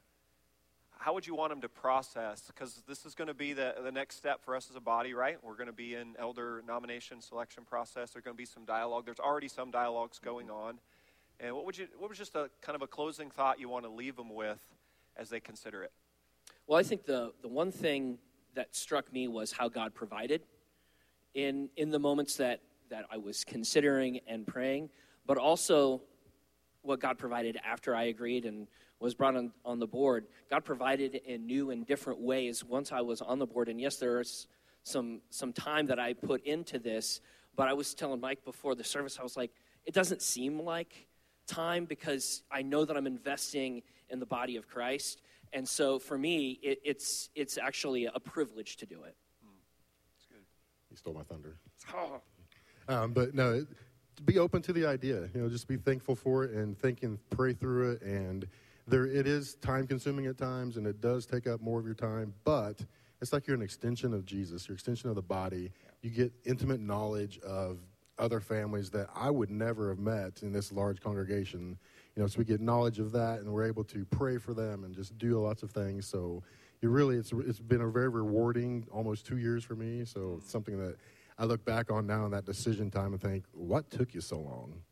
how 0.98 1.12
would 1.12 1.26
you 1.26 1.34
want 1.34 1.50
them 1.50 1.60
to 1.60 1.68
process? 1.68 2.42
Because 2.46 2.82
this 2.88 3.04
is 3.04 3.14
going 3.14 3.28
to 3.28 3.34
be 3.34 3.52
the, 3.52 3.74
the 3.82 3.92
next 3.92 4.16
step 4.16 4.42
for 4.44 4.56
us 4.56 4.70
as 4.70 4.76
a 4.76 4.80
body, 4.80 5.12
right? 5.12 5.36
We're 5.42 5.56
going 5.56 5.66
to 5.66 5.72
be 5.72 5.94
in 5.94 6.14
elder 6.18 6.62
nomination 6.66 7.20
selection 7.20 7.64
process. 7.64 8.12
There's 8.12 8.24
going 8.24 8.36
to 8.36 8.40
be 8.40 8.46
some 8.46 8.64
dialogue. 8.64 9.04
There's 9.04 9.20
already 9.20 9.48
some 9.48 9.70
dialogues 9.70 10.18
going 10.18 10.46
mm-hmm. 10.46 10.56
on. 10.56 10.78
And 11.40 11.54
what 11.54 11.66
would 11.66 11.76
you? 11.76 11.88
What 11.98 12.08
was 12.08 12.18
just 12.18 12.36
a 12.36 12.48
kind 12.62 12.76
of 12.76 12.82
a 12.82 12.86
closing 12.86 13.30
thought 13.30 13.58
you 13.58 13.68
want 13.68 13.84
to 13.84 13.90
leave 13.90 14.16
them 14.16 14.32
with 14.32 14.60
as 15.16 15.28
they 15.28 15.40
consider 15.40 15.82
it? 15.82 15.92
Well, 16.66 16.78
I 16.78 16.84
think 16.84 17.04
the 17.04 17.32
the 17.42 17.48
one 17.48 17.72
thing 17.72 18.18
that 18.54 18.74
struck 18.74 19.12
me 19.12 19.26
was 19.26 19.50
how 19.50 19.68
God 19.68 19.94
provided 19.94 20.42
in 21.34 21.70
in 21.76 21.90
the 21.90 21.98
moments 21.98 22.36
that 22.36 22.60
that 22.91 23.05
I 23.11 23.17
was 23.17 23.45
considering 23.45 24.21
and 24.26 24.47
praying, 24.47 24.91
but 25.26 25.38
also 25.38 26.03
what 26.83 27.00
God 27.00 27.19
provided 27.19 27.59
after 27.64 27.95
I 27.95 28.05
agreed 28.05 28.45
and 28.45 28.67
was 29.00 29.14
brought 29.14 29.37
on, 29.37 29.53
on 29.64 29.79
the 29.79 29.87
board. 29.87 30.26
God 30.50 30.64
provided 30.64 31.14
in 31.14 31.47
new 31.47 31.71
and 31.71 31.87
different 31.87 32.21
ways 32.21 32.64
once 32.64 32.93
I 32.93 33.00
was 33.00 33.21
on 33.21 33.38
the 33.38 33.47
board. 33.47 33.69
And 33.69 33.81
yes, 33.81 33.97
there 33.97 34.21
is 34.21 34.47
some 34.83 35.21
some 35.31 35.53
time 35.53 35.87
that 35.87 35.99
I 35.99 36.12
put 36.12 36.45
into 36.45 36.79
this, 36.79 37.21
but 37.57 37.69
I 37.69 37.73
was 37.73 37.95
telling 37.95 38.21
Mike 38.21 38.45
before 38.45 38.75
the 38.75 38.85
service, 38.85 39.19
I 39.19 39.23
was 39.23 39.37
like, 39.37 39.50
it 39.85 39.95
doesn't 39.95 40.23
seem 40.23 40.61
like 40.61 41.07
time 41.47 41.85
because 41.85 42.43
I 42.50 42.62
know 42.62 42.85
that 42.85 42.97
I'm 42.97 43.07
investing 43.07 43.83
in 44.11 44.19
the 44.21 44.26
body 44.26 44.57
of 44.57 44.67
Christ. 44.69 45.23
And 45.53 45.69
so 45.69 45.99
for 45.99 46.19
me, 46.19 46.59
it, 46.62 46.81
it's, 46.85 47.31
it's 47.35 47.59
actually 47.59 48.07
a 48.07 48.19
privilege 48.19 48.76
to 48.79 48.87
do 48.87 49.05
it. 49.05 49.17
Hmm. 49.43 49.57
That's 50.14 50.26
good. 50.26 50.45
You 50.91 50.97
stole 50.97 51.14
my 51.14 51.23
thunder. 51.23 51.57
Um, 52.88 53.12
but 53.12 53.35
no, 53.35 53.67
be 54.25 54.38
open 54.38 54.62
to 54.62 54.73
the 54.73 54.87
idea. 54.87 55.29
You 55.35 55.43
know, 55.43 55.49
just 55.49 55.69
be 55.69 55.76
thankful 55.76 56.14
for 56.14 56.45
it 56.45 56.53
and 56.53 56.79
think 56.79 57.03
and 57.03 57.19
pray 57.31 57.53
through 57.53 57.93
it. 57.93 58.03
And 58.03 58.47
there, 58.87 59.07
it 59.07 59.26
is 59.26 59.55
time 59.57 59.87
consuming 59.87 60.26
at 60.26 60.38
times, 60.38 60.76
and 60.76 60.87
it 60.87 61.00
does 61.00 61.26
take 61.26 61.47
up 61.47 61.61
more 61.61 61.81
of 61.81 61.87
your 61.87 61.95
time. 61.95 62.35
But 62.45 62.85
it's 63.21 63.33
like 63.33 63.47
you're 63.47 63.57
an 63.57 63.62
extension 63.62 64.12
of 64.12 64.25
Jesus, 64.25 64.69
you're 64.69 64.75
extension 64.75 65.09
of 65.09 65.17
the 65.17 65.23
body. 65.23 65.73
You 66.03 66.11
get 66.11 66.33
intimate 66.45 66.81
knowledge 66.81 67.38
of 67.41 67.79
other 68.19 68.41
families 68.41 68.91
that 68.91 69.09
I 69.14 69.31
would 69.31 69.50
never 69.50 69.88
have 69.88 69.99
met 69.99 70.43
in 70.43 70.53
this 70.53 70.71
large 70.71 71.00
congregation. 71.00 71.79
You 72.14 72.23
know, 72.23 72.26
so 72.29 72.38
we 72.38 72.45
get 72.45 72.61
knowledge 72.61 72.99
of 72.99 73.11
that, 73.12 73.41
and 73.41 73.53
we're 73.53 73.64
able 73.64 73.85
to 73.85 74.05
pray 74.05 74.38
for 74.38 74.55
them 74.55 74.85
and 74.85 74.95
just 74.95 75.17
do 75.19 75.41
lots 75.41 75.62
of 75.62 75.71
things. 75.71 76.07
So, 76.07 76.43
you 76.81 76.91
really, 76.91 77.17
it's 77.17 77.33
it's 77.33 77.61
been 77.61 77.81
a 77.81 77.88
very 77.88 78.11
rewarding 78.11 78.87
almost 78.93 79.26
two 79.26 79.38
years 79.38 79.64
for 79.64 79.75
me. 79.75 80.05
So 80.05 80.37
it's 80.38 80.50
something 80.50 80.79
that 80.79 80.97
I 81.38 81.45
look 81.45 81.64
back 81.64 81.91
on 81.91 82.07
now 82.07 82.25
in 82.26 82.31
that 82.33 82.45
decision 82.45 82.91
time 82.91 83.12
and 83.12 83.21
think, 83.21 83.45
what 83.53 83.91
took 83.91 84.14
you 84.14 84.21
so 84.21 84.38
long? 84.38 84.83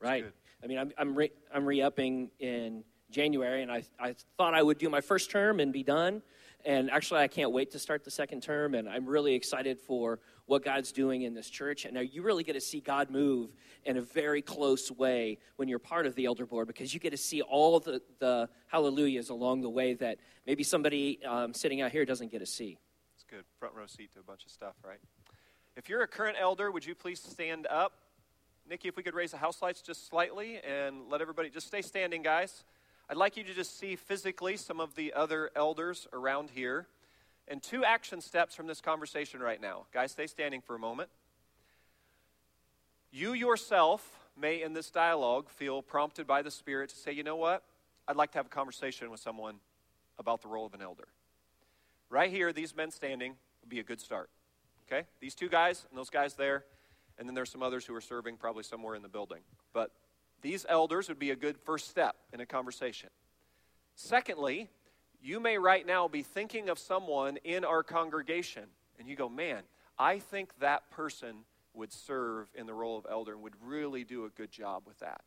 Right. 0.00 0.26
I 0.62 0.66
mean, 0.66 0.78
I'm 0.78 0.92
I'm 0.98 1.14
re, 1.14 1.30
I'm 1.52 1.64
re-upping 1.64 2.30
in 2.38 2.84
January, 3.10 3.62
and 3.62 3.72
I 3.72 3.82
I 3.98 4.14
thought 4.36 4.54
I 4.54 4.62
would 4.62 4.78
do 4.78 4.90
my 4.90 5.00
first 5.00 5.30
term 5.30 5.60
and 5.60 5.72
be 5.72 5.82
done. 5.82 6.22
And 6.64 6.90
actually, 6.90 7.20
I 7.20 7.28
can't 7.28 7.52
wait 7.52 7.70
to 7.70 7.78
start 7.78 8.04
the 8.04 8.10
second 8.10 8.42
term, 8.42 8.74
and 8.74 8.88
I'm 8.88 9.06
really 9.06 9.34
excited 9.34 9.78
for 9.78 10.18
what 10.46 10.64
God's 10.64 10.90
doing 10.90 11.22
in 11.22 11.32
this 11.32 11.48
church. 11.48 11.84
And 11.84 11.94
now 11.94 12.00
you 12.00 12.22
really 12.22 12.42
get 12.42 12.54
to 12.54 12.60
see 12.60 12.80
God 12.80 13.10
move 13.10 13.50
in 13.84 13.96
a 13.96 14.02
very 14.02 14.42
close 14.42 14.90
way 14.90 15.38
when 15.56 15.68
you're 15.68 15.78
part 15.78 16.04
of 16.04 16.14
the 16.16 16.24
elder 16.24 16.46
board 16.46 16.66
because 16.66 16.92
you 16.92 16.98
get 16.98 17.10
to 17.10 17.16
see 17.16 17.42
all 17.42 17.78
the, 17.78 18.02
the 18.18 18.48
hallelujahs 18.66 19.28
along 19.28 19.60
the 19.60 19.70
way 19.70 19.94
that 19.94 20.18
maybe 20.46 20.64
somebody 20.64 21.20
um, 21.24 21.54
sitting 21.54 21.80
out 21.80 21.92
here 21.92 22.04
doesn't 22.04 22.32
get 22.32 22.40
to 22.40 22.46
see. 22.46 22.76
It's 23.14 23.24
good. 23.24 23.44
Front 23.60 23.74
row 23.74 23.86
seat 23.86 24.12
to 24.14 24.20
a 24.20 24.24
bunch 24.24 24.44
of 24.44 24.50
stuff, 24.50 24.74
right? 24.84 24.98
If 25.78 25.88
you're 25.88 26.02
a 26.02 26.08
current 26.08 26.36
elder, 26.40 26.72
would 26.72 26.84
you 26.84 26.96
please 26.96 27.20
stand 27.20 27.68
up? 27.68 27.92
Nikki, 28.68 28.88
if 28.88 28.96
we 28.96 29.04
could 29.04 29.14
raise 29.14 29.30
the 29.30 29.36
house 29.36 29.62
lights 29.62 29.80
just 29.80 30.08
slightly 30.08 30.58
and 30.68 31.08
let 31.08 31.20
everybody 31.20 31.50
just 31.50 31.68
stay 31.68 31.82
standing, 31.82 32.20
guys. 32.20 32.64
I'd 33.08 33.16
like 33.16 33.36
you 33.36 33.44
to 33.44 33.54
just 33.54 33.78
see 33.78 33.94
physically 33.94 34.56
some 34.56 34.80
of 34.80 34.96
the 34.96 35.12
other 35.12 35.52
elders 35.54 36.08
around 36.12 36.50
here. 36.50 36.88
And 37.46 37.62
two 37.62 37.84
action 37.84 38.20
steps 38.20 38.56
from 38.56 38.66
this 38.66 38.80
conversation 38.80 39.38
right 39.38 39.60
now. 39.60 39.86
Guys, 39.94 40.10
stay 40.10 40.26
standing 40.26 40.60
for 40.60 40.74
a 40.74 40.80
moment. 40.80 41.10
You 43.12 43.32
yourself 43.32 44.18
may, 44.36 44.60
in 44.60 44.72
this 44.72 44.90
dialogue, 44.90 45.48
feel 45.48 45.80
prompted 45.80 46.26
by 46.26 46.42
the 46.42 46.50
Spirit 46.50 46.90
to 46.90 46.96
say, 46.96 47.12
you 47.12 47.22
know 47.22 47.36
what? 47.36 47.62
I'd 48.08 48.16
like 48.16 48.32
to 48.32 48.38
have 48.38 48.46
a 48.46 48.50
conversation 48.50 49.12
with 49.12 49.20
someone 49.20 49.60
about 50.18 50.42
the 50.42 50.48
role 50.48 50.66
of 50.66 50.74
an 50.74 50.82
elder. 50.82 51.06
Right 52.10 52.32
here, 52.32 52.52
these 52.52 52.74
men 52.74 52.90
standing 52.90 53.36
would 53.62 53.70
be 53.70 53.78
a 53.78 53.84
good 53.84 54.00
start. 54.00 54.28
Okay? 54.90 55.06
These 55.20 55.34
two 55.34 55.48
guys 55.48 55.86
and 55.90 55.98
those 55.98 56.10
guys 56.10 56.34
there, 56.34 56.64
and 57.18 57.28
then 57.28 57.34
there's 57.34 57.50
some 57.50 57.62
others 57.62 57.84
who 57.84 57.94
are 57.94 58.00
serving 58.00 58.36
probably 58.36 58.62
somewhere 58.62 58.94
in 58.94 59.02
the 59.02 59.08
building. 59.08 59.40
But 59.72 59.90
these 60.40 60.64
elders 60.68 61.08
would 61.08 61.18
be 61.18 61.30
a 61.30 61.36
good 61.36 61.58
first 61.58 61.88
step 61.88 62.16
in 62.32 62.40
a 62.40 62.46
conversation. 62.46 63.10
Secondly, 63.94 64.68
you 65.20 65.40
may 65.40 65.58
right 65.58 65.86
now 65.86 66.06
be 66.08 66.22
thinking 66.22 66.68
of 66.68 66.78
someone 66.78 67.38
in 67.44 67.64
our 67.64 67.82
congregation, 67.82 68.64
and 68.98 69.08
you 69.08 69.16
go, 69.16 69.28
man, 69.28 69.62
I 69.98 70.20
think 70.20 70.58
that 70.60 70.90
person 70.90 71.38
would 71.74 71.92
serve 71.92 72.48
in 72.54 72.66
the 72.66 72.74
role 72.74 72.96
of 72.96 73.06
elder 73.10 73.32
and 73.32 73.42
would 73.42 73.56
really 73.64 74.04
do 74.04 74.24
a 74.24 74.28
good 74.28 74.50
job 74.50 74.84
with 74.86 74.98
that. 75.00 75.22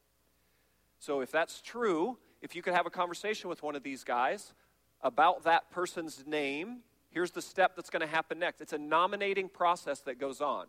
So, 1.00 1.22
if 1.22 1.32
that's 1.32 1.62
true, 1.62 2.18
if 2.42 2.56
you 2.56 2.62
could 2.62 2.74
have 2.74 2.86
a 2.86 2.92
conversation 2.92 3.50
with 3.50 3.64
one 3.64 3.76
of 3.76 3.84
these 3.84 4.04
guys 4.04 4.54
about 5.02 5.44
that 5.44 5.72
person's 5.72 6.26
name, 6.26 6.80
here's 7.12 7.32
the 7.32 7.42
step 7.42 7.76
that's 7.76 7.90
going 7.90 8.02
to 8.02 8.08
happen 8.08 8.40
next. 8.40 8.62
It's 8.62 8.74
a 8.74 8.78
nominating 8.78 9.50
process 9.50 10.00
that 10.02 10.20
goes 10.20 10.42
on. 10.42 10.66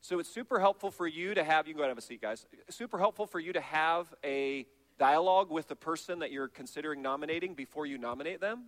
So, 0.00 0.18
it's 0.18 0.28
super 0.28 0.60
helpful 0.60 0.90
for 0.90 1.06
you 1.06 1.34
to 1.34 1.42
have, 1.42 1.66
you 1.66 1.74
can 1.74 1.78
go 1.78 1.82
ahead 1.84 1.90
and 1.90 1.96
have 1.96 2.04
a 2.04 2.06
seat, 2.06 2.20
guys. 2.20 2.46
Super 2.68 2.98
helpful 2.98 3.26
for 3.26 3.40
you 3.40 3.52
to 3.52 3.60
have 3.60 4.12
a 4.22 4.66
dialogue 4.98 5.50
with 5.50 5.68
the 5.68 5.76
person 5.76 6.20
that 6.20 6.30
you're 6.32 6.48
considering 6.48 7.02
nominating 7.02 7.54
before 7.54 7.86
you 7.86 7.98
nominate 7.98 8.40
them, 8.40 8.64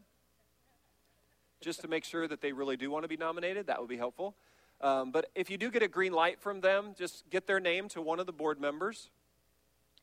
just 1.61 1.81
to 1.81 1.88
make 1.88 2.05
sure 2.05 2.29
that 2.29 2.41
they 2.41 2.53
really 2.53 2.77
do 2.77 2.91
want 2.91 3.05
to 3.05 3.09
be 3.09 3.17
nominated. 3.17 3.67
That 3.67 3.81
would 3.81 3.88
be 3.88 3.97
helpful. 3.97 4.35
Um, 4.81 5.11
but 5.11 5.31
if 5.35 5.50
you 5.50 5.59
do 5.59 5.71
get 5.71 5.83
a 5.83 5.88
green 5.88 6.12
light 6.12 6.41
from 6.41 6.61
them, 6.61 6.95
just 6.97 7.29
get 7.31 7.47
their 7.47 7.61
name 7.61 7.88
to 7.91 8.03
one 8.03 8.21
of 8.21 8.27
the 8.27 8.33
board 8.33 8.61
members. 8.61 9.11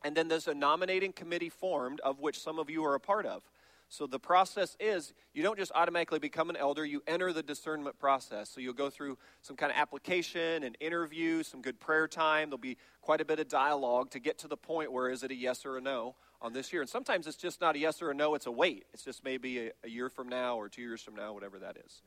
And 0.03 0.15
then 0.15 0.27
there's 0.27 0.47
a 0.47 0.53
nominating 0.53 1.13
committee 1.13 1.49
formed, 1.49 1.99
of 2.01 2.19
which 2.19 2.39
some 2.39 2.59
of 2.59 2.69
you 2.69 2.83
are 2.85 2.95
a 2.95 2.99
part 2.99 3.25
of. 3.25 3.41
So 3.89 4.07
the 4.07 4.19
process 4.19 4.75
is 4.79 5.13
you 5.33 5.43
don't 5.43 5.57
just 5.57 5.71
automatically 5.75 6.19
become 6.19 6.49
an 6.49 6.55
elder, 6.55 6.85
you 6.85 7.03
enter 7.07 7.31
the 7.31 7.43
discernment 7.43 7.99
process. 7.99 8.49
So 8.49 8.59
you'll 8.59 8.73
go 8.73 8.89
through 8.89 9.17
some 9.41 9.55
kind 9.55 9.71
of 9.71 9.77
application 9.77 10.63
and 10.63 10.75
interview, 10.79 11.43
some 11.43 11.61
good 11.61 11.79
prayer 11.79 12.07
time. 12.07 12.49
There'll 12.49 12.57
be 12.57 12.77
quite 13.01 13.21
a 13.21 13.25
bit 13.25 13.39
of 13.39 13.47
dialogue 13.47 14.09
to 14.11 14.19
get 14.19 14.39
to 14.39 14.47
the 14.47 14.57
point 14.57 14.91
where 14.91 15.09
is 15.09 15.23
it 15.23 15.31
a 15.31 15.35
yes 15.35 15.65
or 15.65 15.77
a 15.77 15.81
no 15.81 16.15
on 16.41 16.53
this 16.53 16.73
year. 16.73 16.81
And 16.81 16.89
sometimes 16.89 17.27
it's 17.27 17.37
just 17.37 17.61
not 17.61 17.75
a 17.75 17.79
yes 17.79 18.01
or 18.01 18.11
a 18.11 18.13
no, 18.13 18.35
it's 18.35 18.47
a 18.47 18.51
wait. 18.51 18.85
It's 18.93 19.03
just 19.03 19.23
maybe 19.23 19.67
a, 19.67 19.71
a 19.83 19.89
year 19.89 20.09
from 20.09 20.29
now 20.29 20.57
or 20.57 20.67
two 20.67 20.81
years 20.81 21.01
from 21.01 21.15
now, 21.15 21.33
whatever 21.33 21.59
that 21.59 21.77
is. 21.85 22.01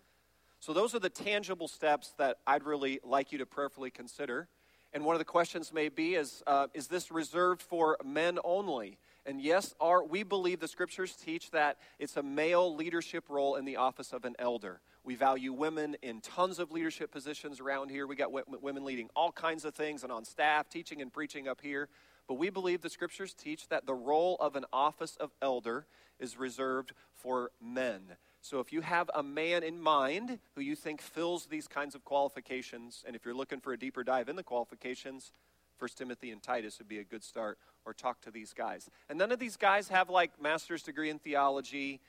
So 0.61 0.73
those 0.73 0.95
are 0.95 0.99
the 0.99 1.09
tangible 1.09 1.69
steps 1.69 2.15
that 2.19 2.39
I'd 2.47 2.65
really 2.65 2.99
like 3.05 3.31
you 3.31 3.39
to 3.39 3.47
prayerfully 3.47 3.91
consider. 3.91 4.49
And 4.93 5.05
one 5.05 5.15
of 5.15 5.19
the 5.19 5.25
questions 5.25 5.73
may 5.73 5.89
be 5.89 6.15
is, 6.15 6.43
uh, 6.47 6.67
is 6.75 6.89
this 6.89 7.11
reserved 7.11 7.63
for 7.63 7.97
men 8.05 8.39
only? 8.43 8.99
And 9.29 9.43
yes, 9.43 9.75
our, 9.79 10.03
we 10.03 10.23
believe 10.23 10.59
the 10.59 10.67
scriptures 10.67 11.15
teach 11.15 11.51
that 11.51 11.77
it's 11.99 12.17
a 12.17 12.23
male 12.23 12.75
leadership 12.75 13.25
role 13.29 13.57
in 13.57 13.67
the 13.67 13.77
office 13.77 14.15
of 14.15 14.25
an 14.25 14.35
elder. 14.39 14.81
We 15.05 15.17
value 15.17 15.53
women 15.53 15.99
in 16.01 16.23
tons 16.23 16.59
of 16.59 16.73
leadership 16.73 17.13
positions 17.13 17.61
around 17.61 17.91
here. 17.91 18.07
We 18.07 18.17
got 18.17 18.33
women 18.33 18.87
leading 18.87 19.11
all 19.15 19.31
kinds 19.31 19.67
of 19.67 19.75
things 19.75 20.03
and 20.03 20.11
on 20.11 20.25
staff, 20.25 20.71
teaching 20.71 21.03
and 21.03 21.13
preaching 21.13 21.47
up 21.47 21.61
here. 21.61 21.91
But 22.27 22.35
we 22.39 22.49
believe 22.49 22.81
the 22.81 22.89
scriptures 22.89 23.35
teach 23.35 23.69
that 23.69 23.85
the 23.85 23.93
role 23.93 24.39
of 24.41 24.57
an 24.57 24.65
office 24.73 25.17
of 25.17 25.31
elder 25.43 25.87
is 26.19 26.39
reserved 26.39 26.95
for 27.13 27.51
men. 27.61 28.01
So 28.41 28.61
if 28.61 28.73
you 28.73 28.81
have 28.81 29.11
a 29.15 29.23
man 29.23 29.63
in 29.63 29.79
mind 29.79 30.39
who 30.55 30.63
you 30.63 30.75
think 30.75 31.03
fills 31.03 31.47
these 31.47 31.69
kinds 31.69 31.95
of 31.95 32.03
qualifications, 32.03 33.05
and 33.07 33.15
if 33.15 33.27
you're 33.27 33.35
looking 33.35 33.61
for 33.61 33.75
a 33.75 33.79
deeper 33.79 34.03
dive 34.03 34.31
in 34.31 34.37
the 34.37 34.43
qualifications, 34.43 35.33
1 35.79 35.91
Timothy 35.97 36.31
and 36.31 36.43
Titus 36.43 36.79
would 36.79 36.89
be 36.89 36.99
a 36.99 37.05
good 37.05 37.23
start, 37.23 37.59
or 37.85 37.93
talk 37.93 38.21
to 38.23 38.31
these 38.31 38.53
guys. 38.53 38.89
And 39.09 39.19
none 39.19 39.33
of 39.33 39.39
these 39.39 39.57
guys 39.57 39.89
have 39.89 40.11
like 40.11 40.41
master's 40.41 40.83
degree 40.83 41.11
in 41.11 41.19
theology. 41.19 42.01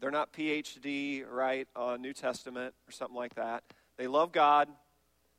They're 0.00 0.10
not 0.10 0.32
PhD, 0.32 1.24
right, 1.28 1.68
on 1.74 2.00
New 2.02 2.12
Testament 2.12 2.74
or 2.88 2.92
something 2.92 3.16
like 3.16 3.34
that. 3.34 3.64
They 3.96 4.06
love 4.06 4.32
God. 4.32 4.68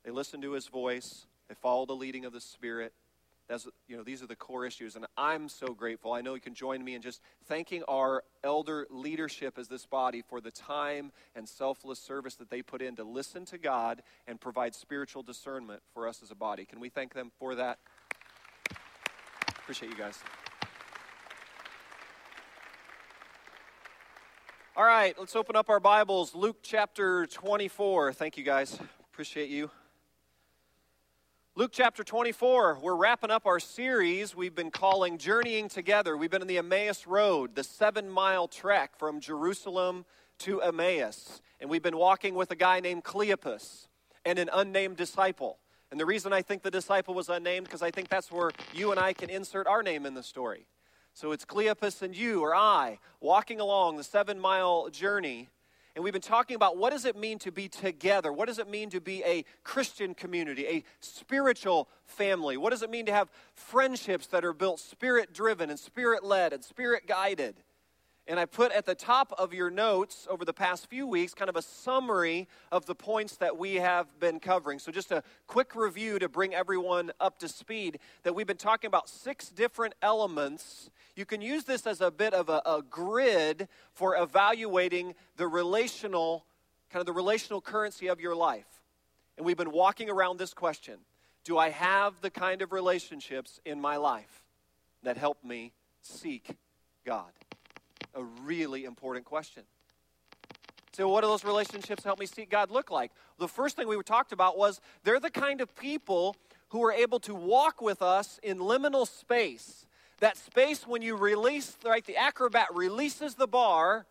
They 0.04 0.12
listen 0.12 0.42
to 0.42 0.52
his 0.52 0.68
voice. 0.68 1.26
They 1.48 1.56
follow 1.56 1.86
the 1.86 1.96
leading 1.96 2.26
of 2.26 2.34
the 2.34 2.42
Spirit. 2.42 2.94
That's, 3.50 3.68
you 3.88 3.98
know, 3.98 4.04
these 4.04 4.22
are 4.22 4.28
the 4.28 4.36
core 4.36 4.66
issues. 4.66 4.96
And 4.96 5.08
I'm 5.18 5.50
so 5.50 5.74
grateful. 5.74 6.14
I 6.14 6.22
know 6.22 6.36
you 6.36 6.40
can 6.40 6.54
join 6.54 6.84
me 6.84 6.94
in 6.94 7.02
just 7.02 7.20
thanking 7.48 7.82
our 7.90 8.24
elder 8.44 8.86
leadership 8.92 9.58
as 9.58 9.68
this 9.68 9.88
body 9.88 10.22
for 10.22 10.40
the 10.40 10.52
time 10.52 11.12
and 11.36 11.50
selfless 11.50 12.00
service 12.00 12.36
that 12.36 12.52
they 12.52 12.62
put 12.62 12.82
in 12.82 12.96
to 12.98 13.04
listen 13.04 13.46
to 13.46 13.58
God 13.58 14.04
and 14.28 14.40
provide 14.40 14.76
spiritual 14.76 15.24
discernment 15.24 15.82
for 15.96 16.08
us 16.08 16.22
as 16.22 16.30
a 16.30 16.36
body. 16.36 16.64
Can 16.64 16.80
we 16.80 16.90
thank 16.90 17.16
them 17.16 17.32
for 17.40 17.56
that? 17.56 17.80
Appreciate 19.48 19.90
you 19.90 19.98
guys. 19.98 20.20
All 24.76 24.86
right, 24.86 25.14
let's 25.20 25.36
open 25.36 25.56
up 25.56 25.70
our 25.70 25.80
Bibles. 25.80 26.34
Luke 26.36 26.58
chapter 26.62 27.26
24. 27.26 28.14
Thank 28.14 28.38
you 28.38 28.44
guys. 28.44 28.80
Appreciate 29.12 29.50
you. 29.50 29.72
Luke 31.56 31.72
chapter 31.74 32.04
24, 32.04 32.78
we're 32.82 32.96
wrapping 32.96 33.32
up 33.32 33.46
our 33.46 33.60
series 33.60 34.36
we've 34.36 34.56
been 34.56 34.72
calling 34.72 35.18
Journeying 35.18 35.68
Together. 35.68 36.16
We've 36.16 36.30
been 36.30 36.44
in 36.44 36.48
the 36.48 36.60
Emmaus 36.60 37.06
Road, 37.08 37.56
the 37.56 37.64
seven 37.64 38.10
mile 38.10 38.48
trek 38.48 38.98
from 38.98 39.20
Jerusalem 39.20 40.06
to 40.40 40.62
Emmaus. 40.62 41.42
And 41.60 41.70
we've 41.70 41.82
been 41.82 41.98
walking 41.98 42.36
with 42.36 42.52
a 42.52 42.56
guy 42.56 42.80
named 42.80 43.04
Cleopas 43.04 43.88
and 44.24 44.40
an 44.40 44.50
unnamed 44.54 44.96
disciple. 44.96 45.58
And 45.92 46.00
the 46.00 46.06
reason 46.06 46.32
I 46.32 46.44
think 46.44 46.62
the 46.62 46.72
disciple 46.72 47.14
was 47.14 47.28
unnamed, 47.28 47.66
because 47.66 47.82
I 47.82 47.92
think 47.92 48.10
that's 48.10 48.32
where 48.32 48.52
you 48.74 48.92
and 48.92 49.00
I 49.00 49.12
can 49.12 49.30
insert 49.30 49.68
our 49.68 49.84
name 49.84 50.06
in 50.06 50.14
the 50.14 50.24
story. 50.24 50.68
So 51.14 51.32
it's 51.34 51.46
Cleopas 51.46 52.04
and 52.04 52.16
you 52.16 52.42
or 52.42 52.56
I 52.56 53.00
walking 53.20 53.60
along 53.60 53.98
the 53.98 54.04
seven 54.04 54.40
mile 54.40 54.88
journey 54.90 55.50
And 56.00 56.04
we've 56.06 56.14
been 56.14 56.22
talking 56.22 56.56
about 56.56 56.78
what 56.78 56.92
does 56.92 57.04
it 57.04 57.18
mean 57.18 57.40
to 57.40 57.52
be 57.52 57.68
together? 57.68 58.32
What 58.32 58.48
does 58.48 58.58
it 58.58 58.70
mean 58.70 58.90
to 58.92 59.02
be 59.02 59.22
a 59.26 59.44
Christian 59.66 60.14
community, 60.14 60.66
a 60.66 60.84
spiritual 61.02 61.90
family? 62.06 62.56
What 62.56 62.70
does 62.70 62.84
it 62.84 62.90
mean 62.90 63.06
to 63.08 63.12
have 63.12 63.30
friendships 63.54 64.28
that 64.28 64.46
are 64.46 64.54
built 64.54 64.80
spirit 64.80 65.34
driven 65.34 65.70
and 65.70 65.78
spirit 65.78 66.24
led 66.24 66.54
and 66.54 66.64
spirit 66.64 67.06
guided? 67.06 67.58
And 68.30 68.40
I 68.40 68.46
put 68.46 68.72
at 68.72 68.86
the 68.86 68.94
top 68.94 69.34
of 69.40 69.56
your 69.56 69.72
notes 69.72 70.28
over 70.30 70.46
the 70.46 70.54
past 70.54 70.88
few 70.88 71.08
weeks 71.08 71.34
kind 71.34 71.50
of 71.50 71.56
a 71.56 71.64
summary 71.64 72.48
of 72.72 72.86
the 72.86 72.94
points 72.94 73.38
that 73.38 73.58
we 73.58 73.76
have 73.76 74.20
been 74.20 74.40
covering. 74.40 74.78
So, 74.78 74.92
just 74.92 75.12
a 75.12 75.24
quick 75.48 75.76
review 75.76 76.20
to 76.20 76.30
bring 76.30 76.54
everyone 76.54 77.12
up 77.20 77.40
to 77.40 77.48
speed 77.48 77.98
that 78.22 78.36
we've 78.36 78.46
been 78.46 78.56
talking 78.56 78.88
about 78.88 79.10
six 79.10 79.50
different 79.50 79.96
elements. 80.04 80.92
You 81.16 81.26
can 81.26 81.42
use 81.42 81.64
this 81.64 81.88
as 81.88 82.02
a 82.02 82.12
bit 82.12 82.36
of 82.36 82.50
a, 82.50 82.62
a 82.68 82.84
grid 82.88 83.68
for 83.94 84.16
evaluating 84.16 85.16
the 85.38 85.48
relational, 85.48 86.46
kind 86.92 87.02
of 87.02 87.08
the 87.08 87.14
relational 87.14 87.62
currency 87.62 88.10
of 88.10 88.22
your 88.22 88.36
life. 88.36 88.84
And 89.38 89.46
we've 89.46 89.58
been 89.58 89.72
walking 89.72 90.08
around 90.08 90.38
this 90.38 90.54
question 90.54 91.00
Do 91.46 91.58
I 91.58 91.70
have 91.70 92.22
the 92.22 92.30
kind 92.30 92.62
of 92.62 92.74
relationships 92.74 93.60
in 93.66 93.82
my 93.82 93.98
life 93.98 94.44
that 95.02 95.18
help 95.18 95.44
me 95.44 95.74
seek 96.04 96.56
God? 97.08 97.32
A 98.16 98.24
really 98.24 98.86
important 98.86 99.26
question. 99.26 99.64
So, 100.92 101.08
what 101.08 101.22
do 101.22 101.28
those 101.28 101.46
relationships 101.46 102.04
help 102.04 102.20
me 102.20 102.26
seek 102.26 102.50
God 102.50 102.72
look 102.72 102.92
like? 102.92 103.12
The 103.38 103.48
first 103.48 103.76
thing 103.76 103.88
we 103.88 104.02
talked 104.04 104.32
about 104.32 104.58
was 104.58 104.82
they're 105.04 105.20
the 105.20 105.30
kind 105.30 105.62
of 105.62 105.76
people 105.76 106.36
who 106.70 106.84
are 106.84 106.92
able 106.92 107.20
to 107.22 107.34
walk 107.34 107.82
with 107.82 108.02
us 108.02 108.40
in 108.44 108.58
liminal 108.58 109.08
space. 109.08 109.86
That 110.20 110.36
space 110.36 110.86
when 110.86 111.02
you 111.02 111.16
release, 111.16 111.78
right, 111.86 112.06
the 112.06 112.18
acrobat 112.18 112.68
releases 112.74 113.36
the 113.36 113.48
bar, 113.48 114.06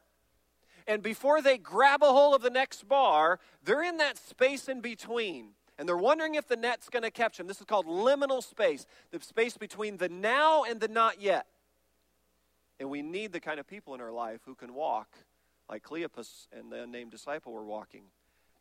and 0.87 1.03
before 1.03 1.43
they 1.43 1.59
grab 1.59 2.03
a 2.03 2.07
hold 2.07 2.35
of 2.35 2.43
the 2.43 2.51
next 2.51 2.89
bar, 2.89 3.39
they're 3.63 3.83
in 3.83 3.99
that 3.99 4.17
space 4.17 4.69
in 4.69 4.81
between. 4.81 5.51
And 5.79 5.87
they're 5.87 5.97
wondering 5.97 6.35
if 6.35 6.49
the 6.49 6.57
net's 6.57 6.89
going 6.89 7.03
to 7.03 7.11
catch 7.11 7.37
them. 7.37 7.47
This 7.47 7.61
is 7.61 7.67
called 7.67 7.87
liminal 7.87 8.43
space, 8.43 8.87
the 9.11 9.21
space 9.21 9.57
between 9.57 9.99
the 9.99 10.09
now 10.09 10.65
and 10.65 10.81
the 10.81 10.89
not 10.89 11.21
yet. 11.21 11.47
And 12.81 12.91
we 12.91 13.03
need 13.03 13.33
the 13.33 13.41
kind 13.41 13.59
of 13.59 13.67
people 13.67 13.95
in 13.95 14.01
our 14.01 14.13
life 14.13 14.41
who 14.45 14.55
can 14.55 14.75
walk 14.75 15.09
like 15.69 15.83
Cleopas 15.83 16.47
and 16.57 16.73
the 16.73 16.83
unnamed 16.83 17.11
disciple 17.11 17.53
were 17.53 17.65
walking 17.65 18.05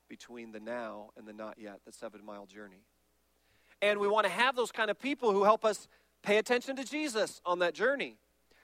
between 0.10 0.52
the 0.52 0.60
now 0.60 1.10
and 1.18 1.28
the 1.28 1.34
not 1.34 1.58
yet, 1.60 1.80
the 1.86 1.92
seven 1.92 2.24
mile 2.26 2.46
journey. 2.46 2.84
And 3.82 4.00
we 4.00 4.08
want 4.08 4.26
to 4.26 4.32
have 4.32 4.56
those 4.56 4.72
kind 4.72 4.90
of 4.90 5.00
people 5.00 5.32
who 5.32 5.44
help 5.44 5.64
us 5.64 5.88
pay 6.24 6.38
attention 6.38 6.76
to 6.78 6.84
Jesus 6.84 7.42
on 7.46 7.60
that 7.60 7.74
journey. 7.74 8.18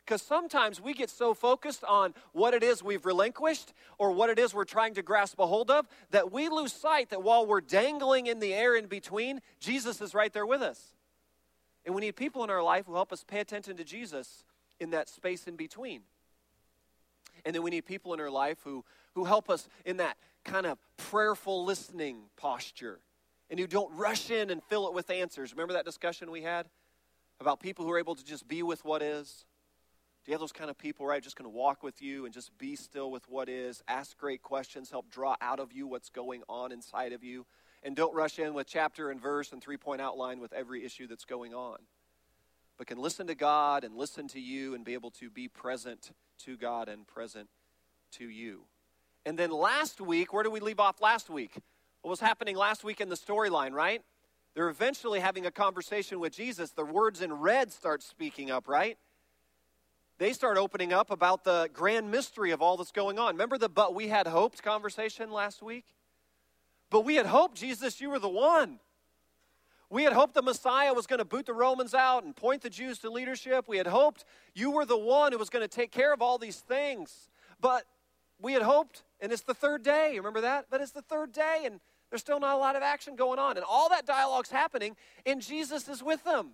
Because 0.05 0.21
sometimes 0.21 0.81
we 0.81 0.93
get 0.93 1.09
so 1.09 1.33
focused 1.33 1.83
on 1.85 2.13
what 2.33 2.53
it 2.53 2.61
is 2.61 2.83
we've 2.83 3.05
relinquished 3.05 3.73
or 3.97 4.11
what 4.11 4.29
it 4.29 4.37
is 4.37 4.53
we're 4.53 4.65
trying 4.65 4.95
to 4.95 5.01
grasp 5.01 5.39
a 5.39 5.47
hold 5.47 5.71
of 5.71 5.87
that 6.11 6.29
we 6.29 6.49
lose 6.49 6.73
sight 6.73 7.09
that 7.11 7.23
while 7.23 7.45
we're 7.45 7.61
dangling 7.61 8.27
in 8.27 8.39
the 8.39 8.53
air 8.53 8.75
in 8.75 8.87
between, 8.87 9.39
Jesus 9.61 10.01
is 10.01 10.13
right 10.13 10.33
there 10.33 10.45
with 10.45 10.61
us. 10.61 10.93
And 11.85 11.95
we 11.95 12.01
need 12.01 12.17
people 12.17 12.43
in 12.43 12.49
our 12.49 12.63
life 12.63 12.85
who 12.85 12.95
help 12.95 13.13
us 13.13 13.23
pay 13.23 13.39
attention 13.39 13.77
to 13.77 13.85
Jesus 13.85 14.43
in 14.83 14.91
that 14.91 15.09
space 15.09 15.47
in 15.47 15.55
between. 15.55 16.01
And 17.45 17.55
then 17.55 17.63
we 17.63 17.71
need 17.71 17.85
people 17.85 18.13
in 18.13 18.19
our 18.19 18.29
life 18.29 18.59
who, 18.63 18.85
who 19.15 19.25
help 19.25 19.49
us 19.49 19.67
in 19.85 19.97
that 19.97 20.17
kind 20.45 20.65
of 20.65 20.77
prayerful 20.97 21.65
listening 21.65 22.23
posture 22.37 22.99
and 23.49 23.59
who 23.59 23.65
don't 23.65 23.93
rush 23.95 24.29
in 24.29 24.49
and 24.49 24.61
fill 24.63 24.87
it 24.87 24.93
with 24.93 25.09
answers. 25.09 25.51
Remember 25.51 25.73
that 25.73 25.85
discussion 25.85 26.29
we 26.29 26.41
had 26.41 26.67
about 27.39 27.59
people 27.59 27.85
who 27.85 27.91
are 27.91 27.99
able 27.99 28.15
to 28.15 28.23
just 28.23 28.47
be 28.47 28.61
with 28.61 28.85
what 28.85 29.01
is? 29.01 29.45
Do 30.23 30.31
you 30.31 30.33
have 30.33 30.39
those 30.39 30.53
kind 30.53 30.69
of 30.69 30.77
people, 30.77 31.05
right? 31.05 31.21
Just 31.21 31.35
going 31.35 31.51
to 31.51 31.57
walk 31.57 31.83
with 31.83 32.01
you 32.01 32.25
and 32.25 32.33
just 32.33 32.57
be 32.57 32.75
still 32.75 33.11
with 33.11 33.27
what 33.27 33.49
is, 33.49 33.83
ask 33.87 34.17
great 34.17 34.41
questions, 34.41 34.89
help 34.89 35.09
draw 35.09 35.35
out 35.41 35.59
of 35.59 35.73
you 35.73 35.85
what's 35.85 36.09
going 36.09 36.43
on 36.47 36.71
inside 36.71 37.11
of 37.11 37.23
you, 37.23 37.45
and 37.83 37.93
don't 37.95 38.15
rush 38.15 38.39
in 38.39 38.53
with 38.53 38.67
chapter 38.67 39.09
and 39.09 39.19
verse 39.19 39.51
and 39.51 39.61
three 39.61 39.75
point 39.75 39.99
outline 39.99 40.39
with 40.39 40.53
every 40.53 40.85
issue 40.85 41.07
that's 41.07 41.25
going 41.25 41.53
on 41.53 41.77
but 42.83 42.87
can 42.97 43.01
listen 43.01 43.27
to 43.27 43.35
God 43.35 43.85
and 43.85 43.95
listen 43.95 44.27
to 44.27 44.41
you 44.41 44.75
and 44.75 44.83
be 44.83 44.93
able 44.93 45.11
to 45.11 45.29
be 45.29 45.47
present 45.47 46.11
to 46.39 46.57
God 46.57 46.89
and 46.89 47.07
present 47.07 47.47
to 48.11 48.27
you. 48.27 48.63
And 49.25 49.39
then 49.39 49.51
last 49.51 50.01
week, 50.01 50.33
where 50.33 50.43
did 50.43 50.51
we 50.51 50.59
leave 50.59 50.81
off 50.81 50.99
last 50.99 51.29
week? 51.29 51.55
What 52.01 52.09
was 52.09 52.19
happening 52.19 52.57
last 52.57 52.83
week 52.83 52.99
in 52.99 53.07
the 53.07 53.15
storyline, 53.15 53.71
right? 53.71 54.01
They're 54.53 54.67
eventually 54.67 55.21
having 55.21 55.45
a 55.45 55.51
conversation 55.51 56.19
with 56.19 56.33
Jesus. 56.35 56.71
The 56.71 56.83
words 56.83 57.21
in 57.21 57.31
red 57.31 57.71
start 57.71 58.03
speaking 58.03 58.51
up, 58.51 58.67
right? 58.67 58.97
They 60.17 60.33
start 60.33 60.57
opening 60.57 60.91
up 60.91 61.09
about 61.09 61.45
the 61.45 61.69
grand 61.71 62.11
mystery 62.11 62.51
of 62.51 62.61
all 62.61 62.75
that's 62.75 62.91
going 62.91 63.17
on. 63.17 63.35
Remember 63.35 63.57
the 63.57 63.69
but 63.69 63.95
we 63.95 64.09
had 64.09 64.27
hoped 64.27 64.61
conversation 64.61 65.31
last 65.31 65.61
week? 65.61 65.85
But 66.89 67.05
we 67.05 67.15
had 67.15 67.27
hoped, 67.27 67.55
Jesus, 67.55 68.01
you 68.01 68.09
were 68.09 68.19
the 68.19 68.27
one. 68.27 68.81
We 69.93 70.05
had 70.05 70.13
hoped 70.13 70.33
the 70.33 70.41
Messiah 70.41 70.91
was 70.91 71.05
going 71.05 71.19
to 71.19 71.25
boot 71.25 71.45
the 71.45 71.53
Romans 71.53 71.93
out 71.93 72.23
and 72.23 72.35
point 72.35 72.63
the 72.63 72.69
Jews 72.71 72.97
to 72.99 73.11
leadership. 73.11 73.67
We 73.67 73.77
had 73.77 73.85
hoped 73.85 74.25
you 74.55 74.71
were 74.71 74.85
the 74.85 74.97
one 74.97 75.31
who 75.31 75.37
was 75.37 75.51
going 75.51 75.61
to 75.61 75.67
take 75.67 75.91
care 75.91 76.11
of 76.11 76.19
all 76.19 76.39
these 76.39 76.57
things. 76.57 77.29
But 77.61 77.83
we 78.41 78.53
had 78.53 78.63
hoped, 78.63 79.03
and 79.21 79.31
it's 79.31 79.43
the 79.43 79.53
third 79.53 79.83
day. 79.83 80.13
Remember 80.17 80.41
that? 80.41 80.65
But 80.71 80.81
it's 80.81 80.93
the 80.93 81.03
third 81.03 81.31
day, 81.31 81.65
and 81.65 81.79
there's 82.09 82.21
still 82.21 82.39
not 82.39 82.55
a 82.55 82.57
lot 82.57 82.75
of 82.75 82.81
action 82.81 83.15
going 83.15 83.37
on. 83.37 83.55
And 83.55 83.63
all 83.69 83.87
that 83.89 84.07
dialogue's 84.07 84.49
happening, 84.49 84.95
and 85.27 85.43
Jesus 85.43 85.87
is 85.87 86.01
with 86.01 86.23
them. 86.23 86.53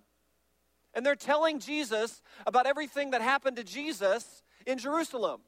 And 0.92 1.06
they're 1.06 1.16
telling 1.16 1.60
Jesus 1.60 2.20
about 2.46 2.66
everything 2.66 3.12
that 3.12 3.22
happened 3.22 3.56
to 3.56 3.64
Jesus 3.64 4.42
in 4.66 4.76
Jerusalem. 4.76 5.40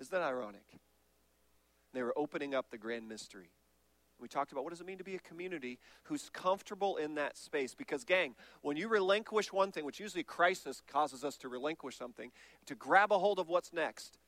Isn't 0.00 0.12
that 0.12 0.22
ironic? 0.22 0.64
They 1.92 2.02
were 2.02 2.14
opening 2.16 2.54
up 2.54 2.70
the 2.70 2.78
grand 2.78 3.06
mystery. 3.06 3.50
We 4.20 4.28
talked 4.28 4.52
about 4.52 4.64
what 4.64 4.70
does 4.70 4.80
it 4.80 4.86
mean 4.86 4.98
to 4.98 5.04
be 5.04 5.14
a 5.14 5.20
community 5.20 5.78
who's 6.04 6.30
comfortable 6.32 6.96
in 6.96 7.14
that 7.14 7.36
space. 7.36 7.74
Because, 7.74 8.04
gang, 8.04 8.34
when 8.62 8.76
you 8.76 8.88
relinquish 8.88 9.52
one 9.52 9.70
thing, 9.72 9.84
which 9.84 10.00
usually 10.00 10.24
crisis 10.24 10.82
causes 10.86 11.24
us 11.24 11.36
to 11.38 11.48
relinquish 11.48 11.96
something, 11.96 12.30
to 12.66 12.74
grab 12.74 13.12
a 13.12 13.18
hold 13.18 13.38
of 13.38 13.48
what's 13.48 13.72
next. 13.72 14.18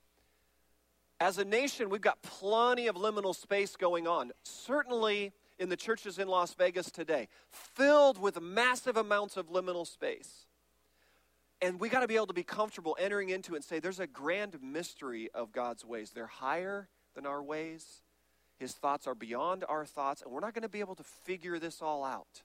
As 1.18 1.38
a 1.38 1.44
nation, 1.44 1.90
we've 1.90 2.00
got 2.00 2.22
plenty 2.22 2.86
of 2.86 2.96
liminal 2.96 3.34
space 3.34 3.76
going 3.76 4.06
on. 4.06 4.32
Certainly 4.42 5.32
in 5.58 5.68
the 5.68 5.76
churches 5.76 6.18
in 6.18 6.28
Las 6.28 6.54
Vegas 6.54 6.90
today, 6.90 7.28
filled 7.50 8.18
with 8.18 8.40
massive 8.40 8.96
amounts 8.96 9.36
of 9.36 9.50
liminal 9.50 9.86
space. 9.86 10.46
And 11.60 11.78
we 11.78 11.90
got 11.90 12.00
to 12.00 12.08
be 12.08 12.16
able 12.16 12.28
to 12.28 12.32
be 12.32 12.42
comfortable 12.42 12.96
entering 12.98 13.28
into 13.28 13.52
it 13.52 13.56
and 13.56 13.64
say, 13.64 13.80
there's 13.80 14.00
a 14.00 14.06
grand 14.06 14.56
mystery 14.62 15.28
of 15.34 15.52
God's 15.52 15.84
ways. 15.84 16.12
They're 16.14 16.26
higher 16.26 16.88
than 17.14 17.26
our 17.26 17.42
ways 17.42 18.00
his 18.60 18.74
thoughts 18.74 19.06
are 19.06 19.14
beyond 19.14 19.64
our 19.66 19.86
thoughts, 19.86 20.20
and 20.20 20.30
we're 20.30 20.40
not 20.40 20.52
going 20.52 20.62
to 20.62 20.68
be 20.68 20.80
able 20.80 20.94
to 20.94 21.02
figure 21.02 21.58
this 21.58 21.80
all 21.80 22.04
out. 22.04 22.42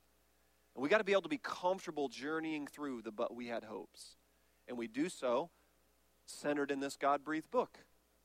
And 0.73 0.82
we 0.82 0.88
got 0.88 0.99
to 0.99 1.04
be 1.04 1.12
able 1.12 1.23
to 1.23 1.30
be 1.30 1.41
comfortable 1.43 2.08
journeying 2.08 2.67
through 2.67 3.01
the 3.01 3.12
but 3.12 3.36
we 3.36 3.47
had 3.47 3.65
hopes. 3.65 4.15
And 4.67 4.78
we 4.78 4.88
do 4.88 5.10
so 5.10 5.49
centered 6.25 6.71
in 6.71 6.80
this 6.80 6.95
God 6.95 7.23
breathed 7.25 7.51
book. 7.51 7.80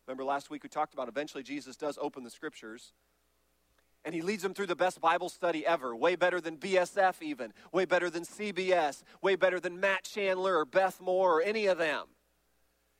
Remember 0.07 0.24
last 0.24 0.50
week 0.50 0.62
we 0.62 0.68
talked 0.68 0.94
about 0.94 1.09
eventually 1.09 1.42
Jesus 1.42 1.76
does 1.76 1.98
open 2.00 2.22
the 2.22 2.31
scriptures 2.31 2.92
and 4.05 4.14
he 4.14 4.22
leads 4.22 4.42
them 4.42 4.55
through 4.55 4.66
the 4.66 4.76
best 4.76 5.00
Bible 5.00 5.29
study 5.29 5.66
ever, 5.66 5.94
way 5.94 6.16
better 6.16 6.40
than 6.40 6.57
BSF, 6.57 7.20
even, 7.20 7.53
way 7.72 7.85
better 7.85 8.09
than 8.09 8.22
CBS, 8.22 9.03
way 9.20 9.35
better 9.35 9.61
than 9.61 9.79
Matt 9.79 10.05
Chandler 10.05 10.59
or 10.59 10.64
Beth 10.64 11.00
Moore 11.00 11.38
or 11.38 11.42
any 11.42 11.66
of 11.66 11.76
them. 11.76 12.07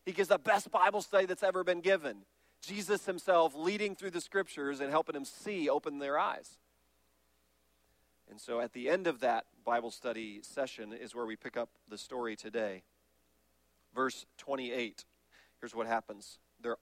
He 0.05 0.13
gives 0.13 0.29
the 0.29 0.39
best 0.39 0.71
Bible 0.71 1.01
study 1.01 1.27
that's 1.27 1.43
ever 1.43 1.65
been 1.65 1.81
given. 1.81 2.19
Jesus 2.61 3.07
himself 3.07 3.55
leading 3.57 3.95
through 3.95 4.11
the 4.11 4.21
scriptures 4.21 4.81
and 4.81 4.91
helping 4.91 5.15
them 5.15 5.25
see, 5.25 5.69
open 5.69 5.99
their 5.99 6.19
eyes. 6.19 6.59
And 8.31 8.41
so 8.41 8.61
at 8.61 8.73
the 8.73 8.89
end 8.89 9.07
of 9.07 9.21
that 9.21 9.47
Bible 9.65 9.91
study 9.91 10.41
session 10.43 10.93
is 10.93 11.15
where 11.15 11.27
we 11.27 11.37
pick 11.37 11.57
up 11.57 11.71
the 11.89 11.99
story 11.99 12.37
today. 12.37 12.83
Verse 13.95 14.25
28. 14.39 15.05
Here's 15.61 15.75
what 15.75 15.87
happens. 15.87 16.39
They're 16.63 16.77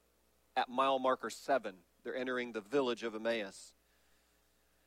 at 0.57 0.69
mile 0.69 0.99
marker 0.99 1.31
7. 1.31 1.75
They're 2.05 2.17
entering 2.17 2.53
the 2.53 2.61
village 2.61 3.03
of 3.03 3.15
Emmaus. 3.15 3.73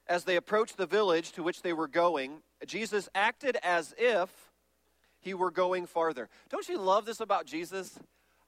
As 0.08 0.24
they 0.24 0.36
approached 0.36 0.78
the 0.78 0.86
village 0.86 1.32
to 1.34 1.44
which 1.44 1.62
they 1.62 1.74
were 1.74 1.88
going, 1.88 2.42
Jesus 2.66 3.10
acted 3.16 3.58
as 3.64 3.94
if 3.98 4.30
he 5.20 5.34
were 5.34 5.52
going 5.52 5.86
farther. 5.86 6.30
Don't 6.50 6.68
you 6.68 6.78
love 6.78 7.06
this 7.06 7.20
about 7.20 7.46
Jesus? 7.46 7.98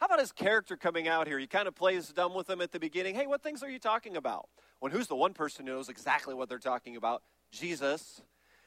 How 0.03 0.07
about 0.07 0.19
his 0.19 0.33
character 0.33 0.75
coming 0.75 1.07
out 1.07 1.27
here? 1.27 1.39
He 1.39 1.47
kind 1.47 1.65
of 1.65 1.75
plays 1.75 2.09
dumb 2.09 2.33
with 2.33 2.47
them 2.47 2.59
at 2.59 2.73
the 2.73 2.79
beginning. 2.79 3.15
Hey, 3.15 3.25
what 3.25 3.41
things 3.41 3.63
are 3.63 3.69
you 3.69 3.79
talking 3.79 4.17
about? 4.17 4.49
When 4.81 4.91
who's 4.91 5.07
the 5.07 5.15
one 5.15 5.33
person 5.33 5.65
who 5.65 5.71
knows 5.71 5.87
exactly 5.87 6.33
what 6.33 6.49
they're 6.49 6.59
talking 6.59 6.97
about? 6.97 7.23
Jesus. 7.53 8.21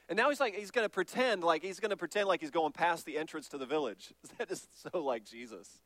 And 0.09 0.17
now 0.17 0.31
he's 0.31 0.41
like, 0.41 0.55
he's 0.55 0.71
going 0.71 0.87
to 0.87 0.89
pretend 0.89 1.45
like 1.45 1.63
he's 1.63 1.79
going 1.79 1.91
to 1.91 1.97
pretend 1.99 2.27
like 2.27 2.41
he's 2.41 2.51
going 2.51 2.73
past 2.73 3.05
the 3.05 3.19
entrance 3.19 3.49
to 3.49 3.59
the 3.59 3.67
village. 3.67 4.15
That 4.39 4.51
is 4.51 4.67
so 4.91 5.05
like 5.05 5.27
Jesus. 5.27 5.83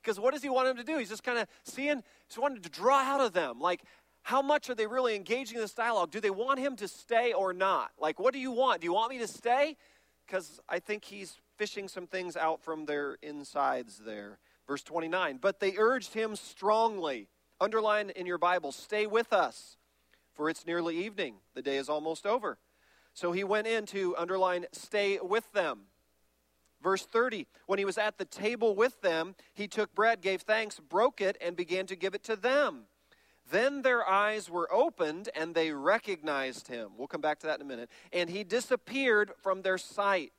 Because 0.00 0.20
what 0.20 0.32
does 0.32 0.44
he 0.44 0.48
want 0.48 0.68
him 0.68 0.76
to 0.76 0.84
do? 0.84 0.96
He's 0.98 1.08
just 1.08 1.24
kind 1.24 1.38
of 1.38 1.48
seeing, 1.64 2.00
he's 2.28 2.38
wanting 2.38 2.62
to 2.62 2.68
draw 2.68 3.00
out 3.00 3.20
of 3.20 3.32
them. 3.32 3.58
Like, 3.58 3.82
how 4.22 4.42
much 4.42 4.70
are 4.70 4.76
they 4.76 4.86
really 4.86 5.16
engaging 5.16 5.56
in 5.56 5.60
this 5.60 5.74
dialogue? 5.74 6.12
Do 6.12 6.20
they 6.20 6.30
want 6.30 6.60
him 6.60 6.76
to 6.76 6.86
stay 6.86 7.32
or 7.32 7.52
not? 7.52 7.90
Like, 7.98 8.20
what 8.20 8.32
do 8.32 8.38
you 8.38 8.52
want? 8.52 8.82
Do 8.82 8.84
you 8.84 8.94
want 8.94 9.10
me 9.10 9.18
to 9.18 9.26
stay? 9.26 9.76
Because 10.24 10.60
I 10.68 10.78
think 10.78 11.04
he's 11.04 11.40
fishing 11.56 11.88
some 11.88 12.06
things 12.06 12.36
out 12.36 12.62
from 12.62 12.84
their 12.84 13.18
insides 13.24 13.98
there. 13.98 14.38
Verse 14.66 14.82
29 14.82 15.38
But 15.40 15.60
they 15.60 15.76
urged 15.76 16.14
him 16.14 16.36
strongly. 16.36 17.28
Underline 17.60 18.10
in 18.10 18.26
your 18.26 18.38
Bible, 18.38 18.72
stay 18.72 19.06
with 19.06 19.32
us, 19.32 19.76
for 20.34 20.50
it's 20.50 20.66
nearly 20.66 21.04
evening. 21.04 21.36
The 21.54 21.62
day 21.62 21.76
is 21.76 21.88
almost 21.88 22.26
over. 22.26 22.58
So 23.14 23.30
he 23.30 23.44
went 23.44 23.68
in 23.68 23.86
to 23.86 24.16
underline, 24.16 24.66
stay 24.72 25.18
with 25.22 25.50
them. 25.52 25.82
Verse 26.82 27.06
30 27.06 27.46
When 27.66 27.78
he 27.78 27.84
was 27.84 27.96
at 27.96 28.18
the 28.18 28.24
table 28.24 28.74
with 28.74 29.00
them, 29.00 29.36
he 29.54 29.68
took 29.68 29.94
bread, 29.94 30.20
gave 30.20 30.42
thanks, 30.42 30.80
broke 30.80 31.20
it, 31.20 31.36
and 31.40 31.56
began 31.56 31.86
to 31.86 31.96
give 31.96 32.14
it 32.14 32.24
to 32.24 32.36
them. 32.36 32.84
Then 33.50 33.82
their 33.82 34.08
eyes 34.08 34.50
were 34.50 34.72
opened 34.72 35.28
and 35.34 35.54
they 35.54 35.72
recognized 35.72 36.68
him. 36.68 36.92
We'll 36.96 37.08
come 37.08 37.20
back 37.20 37.40
to 37.40 37.46
that 37.46 37.60
in 37.60 37.66
a 37.66 37.68
minute. 37.68 37.90
And 38.12 38.30
he 38.30 38.42
disappeared 38.42 39.32
from 39.42 39.62
their 39.62 39.78
sight. 39.78 40.32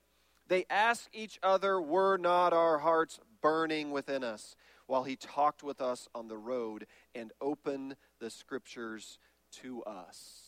They 0.47 0.65
asked 0.69 1.09
each 1.13 1.39
other, 1.41 1.79
Were 1.79 2.17
not 2.17 2.51
our 2.51 2.79
hearts 2.79 3.19
burning 3.45 3.91
within 3.91 4.23
us 4.23 4.55
while 4.87 5.03
he 5.03 5.15
talked 5.15 5.61
with 5.61 5.79
us 5.79 6.07
on 6.15 6.27
the 6.27 6.37
road 6.37 6.87
and 7.13 7.31
opened 7.39 7.95
the 8.17 8.31
scriptures 8.31 9.19
to 9.51 9.83
us? 9.83 10.41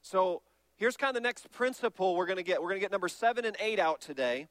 So 0.00 0.40
here's 0.76 0.96
kind 0.96 1.10
of 1.10 1.22
the 1.22 1.26
next 1.26 1.50
principle 1.50 2.16
we're 2.16 2.24
going 2.24 2.38
to 2.38 2.42
get. 2.42 2.62
We're 2.62 2.70
going 2.70 2.80
to 2.80 2.84
get 2.84 2.92
number 2.92 3.08
seven 3.08 3.44
and 3.44 3.54
eight 3.60 3.78
out 3.78 4.00
today. 4.00 4.48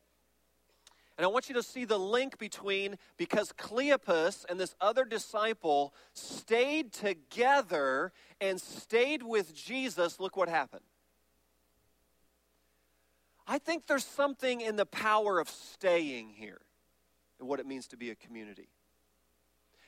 And 1.18 1.26
I 1.26 1.28
want 1.30 1.50
you 1.50 1.56
to 1.56 1.64
see 1.64 1.84
the 1.84 1.98
link 1.98 2.38
between 2.38 2.96
because 3.18 3.52
Cleopas 3.54 4.46
and 4.48 4.60
this 4.60 4.76
other 4.80 5.04
disciple 5.04 5.96
stayed 6.14 6.94
together 6.94 8.12
and 8.40 8.62
stayed 8.62 9.24
with 9.24 9.56
Jesus, 9.56 10.20
look 10.20 10.38
what 10.38 10.48
happened. 10.48 10.86
I 13.48 13.58
think 13.58 13.88
there's 13.88 14.06
something 14.06 14.62
in 14.62 14.76
the 14.76 14.86
power 14.86 15.40
of 15.40 15.50
staying 15.50 16.30
here 16.30 16.62
and 17.40 17.48
what 17.48 17.60
it 17.60 17.66
means 17.66 17.88
to 17.88 17.98
be 17.98 18.10
a 18.10 18.16
community. 18.16 18.70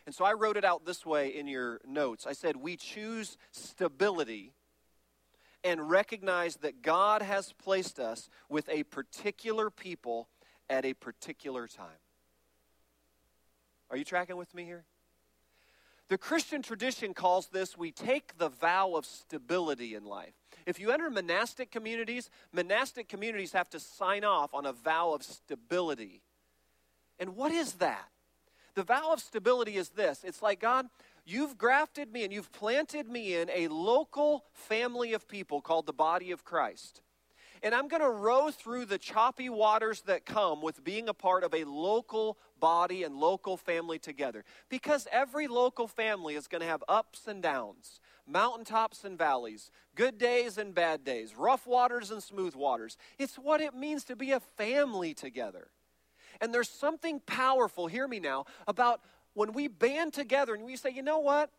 And 0.05 0.13
so 0.13 0.23
I 0.23 0.33
wrote 0.33 0.57
it 0.57 0.63
out 0.63 0.85
this 0.85 1.05
way 1.05 1.29
in 1.29 1.47
your 1.47 1.81
notes. 1.85 2.27
I 2.27 2.33
said, 2.33 2.57
We 2.57 2.77
choose 2.77 3.37
stability 3.51 4.53
and 5.63 5.89
recognize 5.89 6.57
that 6.57 6.83
God 6.83 7.23
has 7.23 7.53
placed 7.53 7.99
us 7.99 8.29
with 8.49 8.69
a 8.69 8.83
particular 8.83 9.71
people 9.71 10.29
at 10.69 10.85
a 10.85 10.93
particular 10.93 11.67
time. 11.67 11.87
Are 13.89 13.97
you 13.97 14.03
tracking 14.03 14.37
with 14.37 14.53
me 14.53 14.63
here? 14.63 14.85
The 16.07 16.17
Christian 16.19 16.61
tradition 16.61 17.15
calls 17.15 17.47
this 17.47 17.75
we 17.75 17.91
take 17.91 18.37
the 18.37 18.49
vow 18.49 18.93
of 18.95 19.05
stability 19.05 19.95
in 19.95 20.05
life. 20.05 20.33
If 20.67 20.79
you 20.79 20.91
enter 20.91 21.09
monastic 21.09 21.71
communities, 21.71 22.29
monastic 22.53 23.07
communities 23.07 23.53
have 23.53 23.69
to 23.71 23.79
sign 23.79 24.23
off 24.23 24.53
on 24.53 24.67
a 24.67 24.73
vow 24.73 25.13
of 25.13 25.23
stability. 25.23 26.21
And 27.19 27.35
what 27.35 27.51
is 27.51 27.73
that? 27.73 28.09
The 28.75 28.83
vow 28.83 29.13
of 29.13 29.21
stability 29.21 29.77
is 29.77 29.89
this 29.89 30.23
it's 30.23 30.41
like, 30.41 30.59
God, 30.59 30.87
you've 31.25 31.57
grafted 31.57 32.11
me 32.11 32.23
and 32.23 32.33
you've 32.33 32.51
planted 32.51 33.07
me 33.07 33.35
in 33.35 33.49
a 33.49 33.67
local 33.69 34.45
family 34.53 35.13
of 35.13 35.27
people 35.27 35.61
called 35.61 35.85
the 35.85 35.93
body 35.93 36.31
of 36.31 36.43
Christ. 36.43 37.01
And 37.63 37.73
I'm 37.73 37.87
going 37.87 38.01
to 38.01 38.09
row 38.09 38.51
through 38.51 38.85
the 38.85 38.97
choppy 38.97 39.49
waters 39.49 40.01
that 40.01 40.25
come 40.25 40.61
with 40.61 40.83
being 40.83 41.09
a 41.09 41.13
part 41.13 41.43
of 41.43 41.53
a 41.53 41.63
local 41.63 42.37
body 42.59 43.03
and 43.03 43.15
local 43.15 43.57
family 43.57 43.97
together. 43.97 44.43
Because 44.69 45.07
every 45.11 45.47
local 45.47 45.87
family 45.87 46.35
is 46.35 46.47
going 46.47 46.61
to 46.61 46.67
have 46.67 46.83
ups 46.87 47.27
and 47.27 47.41
downs, 47.41 48.01
mountaintops 48.27 49.03
and 49.03 49.17
valleys, 49.17 49.71
good 49.95 50.17
days 50.17 50.57
and 50.57 50.75
bad 50.75 51.03
days, 51.03 51.35
rough 51.35 51.65
waters 51.65 52.11
and 52.11 52.21
smooth 52.21 52.55
waters. 52.55 52.97
It's 53.17 53.35
what 53.35 53.61
it 53.61 53.73
means 53.73 54.03
to 54.05 54.15
be 54.15 54.31
a 54.31 54.41
family 54.41 55.13
together. 55.13 55.69
And 56.41 56.53
there's 56.53 56.69
something 56.69 57.19
powerful, 57.25 57.87
hear 57.87 58.07
me 58.07 58.19
now, 58.19 58.45
about 58.67 59.01
when 59.33 59.53
we 59.53 59.67
band 59.67 60.13
together 60.13 60.53
and 60.53 60.63
we 60.63 60.75
say, 60.75 60.89
you 60.89 61.01
know 61.01 61.19
what? 61.19 61.51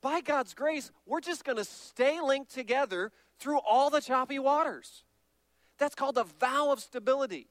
By 0.00 0.20
God's 0.20 0.54
grace, 0.54 0.90
we're 1.06 1.20
just 1.20 1.44
going 1.44 1.56
to 1.56 1.64
stay 1.64 2.20
linked 2.20 2.52
together 2.52 3.10
through 3.38 3.58
all 3.58 3.90
the 3.90 4.00
choppy 4.00 4.38
waters. 4.38 5.04
That's 5.78 5.94
called 5.94 6.18
a 6.18 6.24
vow 6.24 6.70
of 6.70 6.80
stability. 6.80 7.48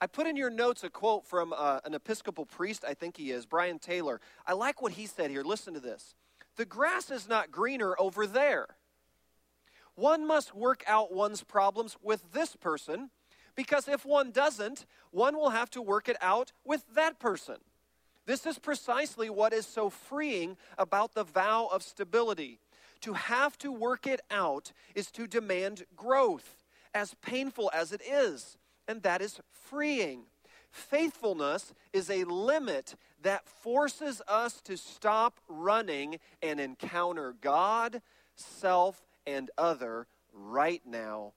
I 0.00 0.06
put 0.06 0.26
in 0.26 0.36
your 0.36 0.50
notes 0.50 0.84
a 0.84 0.90
quote 0.90 1.26
from 1.26 1.54
uh, 1.56 1.80
an 1.84 1.94
Episcopal 1.94 2.44
priest, 2.44 2.84
I 2.86 2.92
think 2.94 3.16
he 3.16 3.30
is, 3.30 3.46
Brian 3.46 3.78
Taylor. 3.78 4.20
I 4.46 4.52
like 4.52 4.82
what 4.82 4.92
he 4.92 5.06
said 5.06 5.30
here. 5.30 5.42
Listen 5.42 5.74
to 5.74 5.80
this. 5.80 6.14
The 6.56 6.64
grass 6.64 7.10
is 7.10 7.28
not 7.28 7.50
greener 7.50 7.94
over 7.98 8.26
there. 8.26 8.66
One 9.94 10.26
must 10.26 10.54
work 10.54 10.82
out 10.86 11.14
one's 11.14 11.42
problems 11.42 11.96
with 12.02 12.32
this 12.32 12.56
person 12.56 13.10
because 13.54 13.88
if 13.88 14.04
one 14.04 14.30
doesn't, 14.30 14.86
one 15.10 15.36
will 15.36 15.50
have 15.50 15.70
to 15.70 15.82
work 15.82 16.08
it 16.08 16.16
out 16.20 16.52
with 16.64 16.84
that 16.94 17.18
person. 17.18 17.56
This 18.26 18.46
is 18.46 18.58
precisely 18.58 19.28
what 19.28 19.52
is 19.52 19.66
so 19.66 19.90
freeing 19.90 20.56
about 20.78 21.14
the 21.14 21.24
vow 21.24 21.68
of 21.72 21.82
stability. 21.82 22.60
To 23.02 23.14
have 23.14 23.58
to 23.58 23.72
work 23.72 24.06
it 24.06 24.20
out 24.30 24.72
is 24.94 25.10
to 25.12 25.26
demand 25.26 25.84
growth 25.96 26.56
as 26.94 27.14
painful 27.20 27.70
as 27.74 27.92
it 27.92 28.00
is, 28.08 28.56
and 28.86 29.02
that 29.02 29.20
is 29.20 29.40
freeing. 29.50 30.22
Faithfulness 30.70 31.74
is 31.92 32.08
a 32.08 32.24
limit 32.24 32.94
that 33.22 33.48
forces 33.48 34.22
us 34.28 34.60
to 34.62 34.76
stop 34.76 35.40
running 35.48 36.18
and 36.42 36.60
encounter 36.60 37.34
God, 37.40 38.02
self, 38.36 39.04
and 39.26 39.50
other 39.58 40.06
right 40.32 40.82
now, 40.86 41.32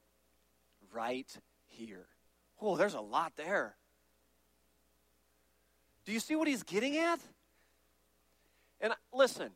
right 0.94 1.38
here. 1.76 2.08
Oh, 2.62 2.76
there's 2.76 2.94
a 2.94 3.02
lot 3.02 3.34
there. 3.36 3.76
Do 6.06 6.12
you 6.12 6.20
see 6.20 6.36
what 6.36 6.48
he's 6.48 6.64
getting 6.64 6.98
at? 6.98 7.20
And 8.80 8.94
listen, 9.14 9.50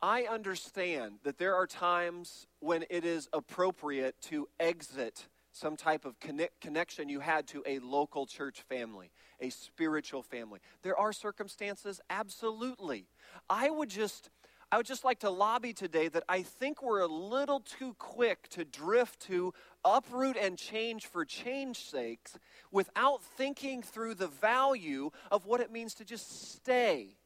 I 0.00 0.24
understand 0.24 1.18
that 1.22 1.38
there 1.38 1.54
are 1.54 1.66
times 1.66 2.46
when 2.58 2.84
it 2.90 3.04
is 3.04 3.28
appropriate 3.32 4.16
to 4.22 4.48
exit 4.58 5.28
some 5.52 5.76
type 5.76 6.04
of 6.04 6.18
connect, 6.18 6.60
connection 6.60 7.08
you 7.08 7.20
had 7.20 7.46
to 7.48 7.62
a 7.66 7.78
local 7.78 8.26
church 8.26 8.62
family, 8.62 9.10
a 9.38 9.50
spiritual 9.50 10.22
family. 10.22 10.60
There 10.82 10.96
are 10.96 11.12
circumstances, 11.12 12.00
absolutely. 12.10 13.06
I 13.48 13.70
would 13.70 13.88
just. 13.88 14.30
I 14.72 14.78
would 14.78 14.86
just 14.86 15.04
like 15.04 15.18
to 15.18 15.28
lobby 15.28 15.74
today 15.74 16.08
that 16.08 16.24
I 16.30 16.40
think 16.40 16.82
we're 16.82 17.02
a 17.02 17.06
little 17.06 17.60
too 17.60 17.94
quick 17.98 18.48
to 18.52 18.64
drift 18.64 19.20
to 19.26 19.52
uproot 19.84 20.38
and 20.38 20.56
change 20.56 21.04
for 21.08 21.26
change's 21.26 21.84
sakes 21.84 22.38
without 22.70 23.22
thinking 23.22 23.82
through 23.82 24.14
the 24.14 24.28
value 24.28 25.10
of 25.30 25.44
what 25.44 25.60
it 25.60 25.70
means 25.70 25.92
to 25.96 26.06
just 26.06 26.54
stay 26.54 27.18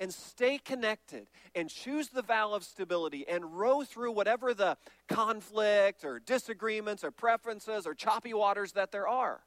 and 0.00 0.12
stay 0.12 0.58
connected 0.58 1.28
and 1.54 1.70
choose 1.70 2.08
the 2.08 2.22
vow 2.22 2.52
of 2.52 2.64
stability 2.64 3.24
and 3.28 3.56
row 3.56 3.84
through 3.84 4.10
whatever 4.10 4.52
the 4.52 4.76
conflict 5.08 6.04
or 6.04 6.18
disagreements 6.18 7.04
or 7.04 7.12
preferences 7.12 7.86
or 7.86 7.94
choppy 7.94 8.34
waters 8.34 8.72
that 8.72 8.90
there 8.90 9.06
are. 9.06 9.42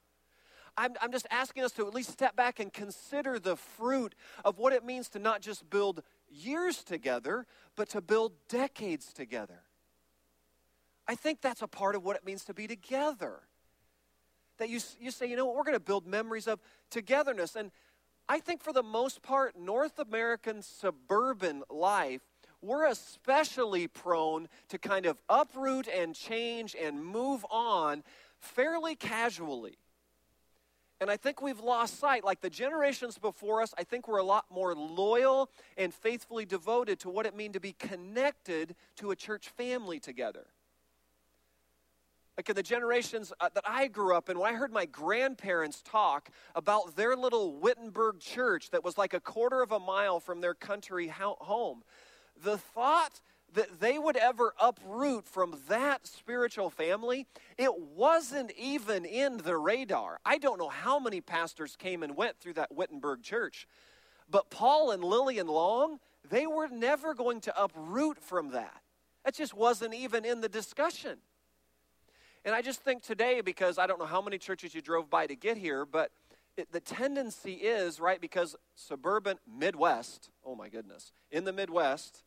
I'm, 0.77 0.93
I'm 1.01 1.11
just 1.11 1.27
asking 1.29 1.63
us 1.63 1.73
to 1.73 1.85
at 1.85 1.93
least 1.93 2.11
step 2.11 2.37
back 2.37 2.61
and 2.61 2.71
consider 2.71 3.39
the 3.39 3.57
fruit 3.57 4.15
of 4.45 4.57
what 4.57 4.71
it 4.71 4.85
means 4.85 5.09
to 5.09 5.19
not 5.19 5.41
just 5.41 5.69
build 5.69 6.01
years 6.31 6.83
together, 6.83 7.45
but 7.75 7.89
to 7.89 8.01
build 8.01 8.33
decades 8.47 9.13
together. 9.13 9.61
I 11.07 11.15
think 11.15 11.41
that's 11.41 11.61
a 11.61 11.67
part 11.67 11.95
of 11.95 12.03
what 12.03 12.15
it 12.15 12.25
means 12.25 12.45
to 12.45 12.53
be 12.53 12.67
together. 12.67 13.39
That 14.57 14.69
you, 14.69 14.79
you 14.99 15.11
say, 15.11 15.27
you 15.27 15.35
know 15.35 15.45
what, 15.45 15.55
we're 15.55 15.63
going 15.63 15.73
to 15.73 15.79
build 15.79 16.07
memories 16.07 16.47
of 16.47 16.59
togetherness. 16.89 17.55
And 17.55 17.71
I 18.29 18.39
think 18.39 18.61
for 18.61 18.71
the 18.71 18.83
most 18.83 19.21
part, 19.21 19.57
North 19.59 19.99
American 19.99 20.61
suburban 20.61 21.63
life, 21.69 22.21
we're 22.61 22.85
especially 22.85 23.87
prone 23.87 24.47
to 24.69 24.77
kind 24.77 25.05
of 25.05 25.17
uproot 25.27 25.87
and 25.87 26.13
change 26.13 26.75
and 26.79 27.03
move 27.03 27.45
on 27.49 28.03
fairly 28.37 28.95
casually. 28.95 29.77
And 31.01 31.09
I 31.09 31.17
think 31.17 31.41
we've 31.41 31.59
lost 31.59 31.99
sight. 31.99 32.23
Like 32.23 32.39
the 32.39 32.49
generations 32.49 33.17
before 33.17 33.61
us, 33.61 33.73
I 33.77 33.83
think 33.83 34.07
we're 34.07 34.19
a 34.19 34.23
lot 34.23 34.45
more 34.49 34.73
loyal 34.73 35.49
and 35.77 35.93
faithfully 35.93 36.45
devoted 36.45 36.99
to 36.99 37.09
what 37.09 37.25
it 37.25 37.35
means 37.35 37.53
to 37.53 37.59
be 37.59 37.73
connected 37.73 38.75
to 38.97 39.11
a 39.11 39.15
church 39.15 39.49
family 39.49 39.99
together 39.99 40.45
like 42.41 42.49
in 42.49 42.55
the 42.55 42.63
generations 42.63 43.31
uh, 43.39 43.49
that 43.53 43.63
I 43.67 43.87
grew 43.87 44.15
up 44.15 44.29
in, 44.29 44.39
when 44.39 44.51
I 44.51 44.57
heard 44.57 44.71
my 44.71 44.85
grandparents 44.85 45.81
talk 45.83 46.31
about 46.55 46.95
their 46.95 47.15
little 47.15 47.53
Wittenberg 47.59 48.19
church 48.19 48.71
that 48.71 48.83
was 48.83 48.97
like 48.97 49.13
a 49.13 49.19
quarter 49.19 49.61
of 49.61 49.71
a 49.71 49.79
mile 49.79 50.19
from 50.19 50.41
their 50.41 50.53
country 50.53 51.07
home, 51.07 51.83
the 52.41 52.57
thought 52.57 53.21
that 53.53 53.79
they 53.79 53.99
would 53.99 54.17
ever 54.17 54.53
uproot 54.61 55.25
from 55.25 55.55
that 55.67 56.07
spiritual 56.07 56.69
family, 56.69 57.25
it 57.57 57.77
wasn't 57.79 58.51
even 58.57 59.05
in 59.05 59.37
the 59.37 59.57
radar. 59.57 60.19
I 60.25 60.37
don't 60.37 60.57
know 60.57 60.69
how 60.69 60.99
many 60.99 61.21
pastors 61.21 61.75
came 61.75 62.03
and 62.03 62.15
went 62.15 62.39
through 62.39 62.53
that 62.53 62.73
Wittenberg 62.73 63.23
church, 63.23 63.67
but 64.29 64.49
Paul 64.49 64.91
and 64.91 65.03
Lillian 65.03 65.47
Long, 65.47 65.99
they 66.29 66.47
were 66.47 66.69
never 66.69 67.13
going 67.13 67.41
to 67.41 67.61
uproot 67.61 68.19
from 68.19 68.51
that. 68.51 68.81
That 69.25 69.35
just 69.35 69.53
wasn't 69.53 69.93
even 69.93 70.25
in 70.25 70.41
the 70.41 70.49
discussion. 70.49 71.17
And 72.43 72.55
I 72.55 72.61
just 72.61 72.81
think 72.81 73.03
today, 73.03 73.41
because 73.41 73.77
I 73.77 73.85
don't 73.85 73.99
know 73.99 74.05
how 74.05 74.21
many 74.21 74.37
churches 74.37 74.73
you 74.73 74.81
drove 74.81 75.09
by 75.09 75.27
to 75.27 75.35
get 75.35 75.57
here, 75.57 75.85
but 75.85 76.11
it, 76.57 76.71
the 76.71 76.79
tendency 76.79 77.53
is, 77.53 77.99
right, 77.99 78.19
because 78.19 78.55
suburban 78.75 79.37
Midwest, 79.47 80.29
oh 80.43 80.55
my 80.55 80.69
goodness, 80.69 81.11
in 81.29 81.43
the 81.43 81.53
Midwest, 81.53 82.23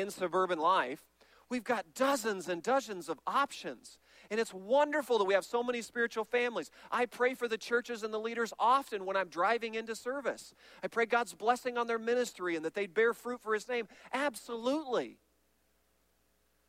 in 0.00 0.10
suburban 0.10 0.58
life, 0.58 1.04
we've 1.48 1.64
got 1.64 1.94
dozens 1.94 2.48
and 2.48 2.62
dozens 2.62 3.08
of 3.08 3.18
options. 3.26 3.98
And 4.30 4.38
it's 4.38 4.52
wonderful 4.52 5.18
that 5.18 5.24
we 5.24 5.34
have 5.34 5.44
so 5.44 5.62
many 5.62 5.80
spiritual 5.80 6.24
families. 6.24 6.70
I 6.92 7.06
pray 7.06 7.34
for 7.34 7.48
the 7.48 7.56
churches 7.56 8.02
and 8.02 8.12
the 8.12 8.18
leaders 8.20 8.52
often 8.58 9.06
when 9.06 9.16
I'm 9.16 9.28
driving 9.28 9.74
into 9.74 9.94
service. 9.94 10.52
I 10.82 10.88
pray 10.88 11.06
God's 11.06 11.34
blessing 11.34 11.78
on 11.78 11.86
their 11.86 11.98
ministry 11.98 12.54
and 12.54 12.64
that 12.64 12.74
they'd 12.74 12.92
bear 12.92 13.14
fruit 13.14 13.40
for 13.40 13.54
His 13.54 13.68
name. 13.68 13.88
Absolutely. 14.12 15.18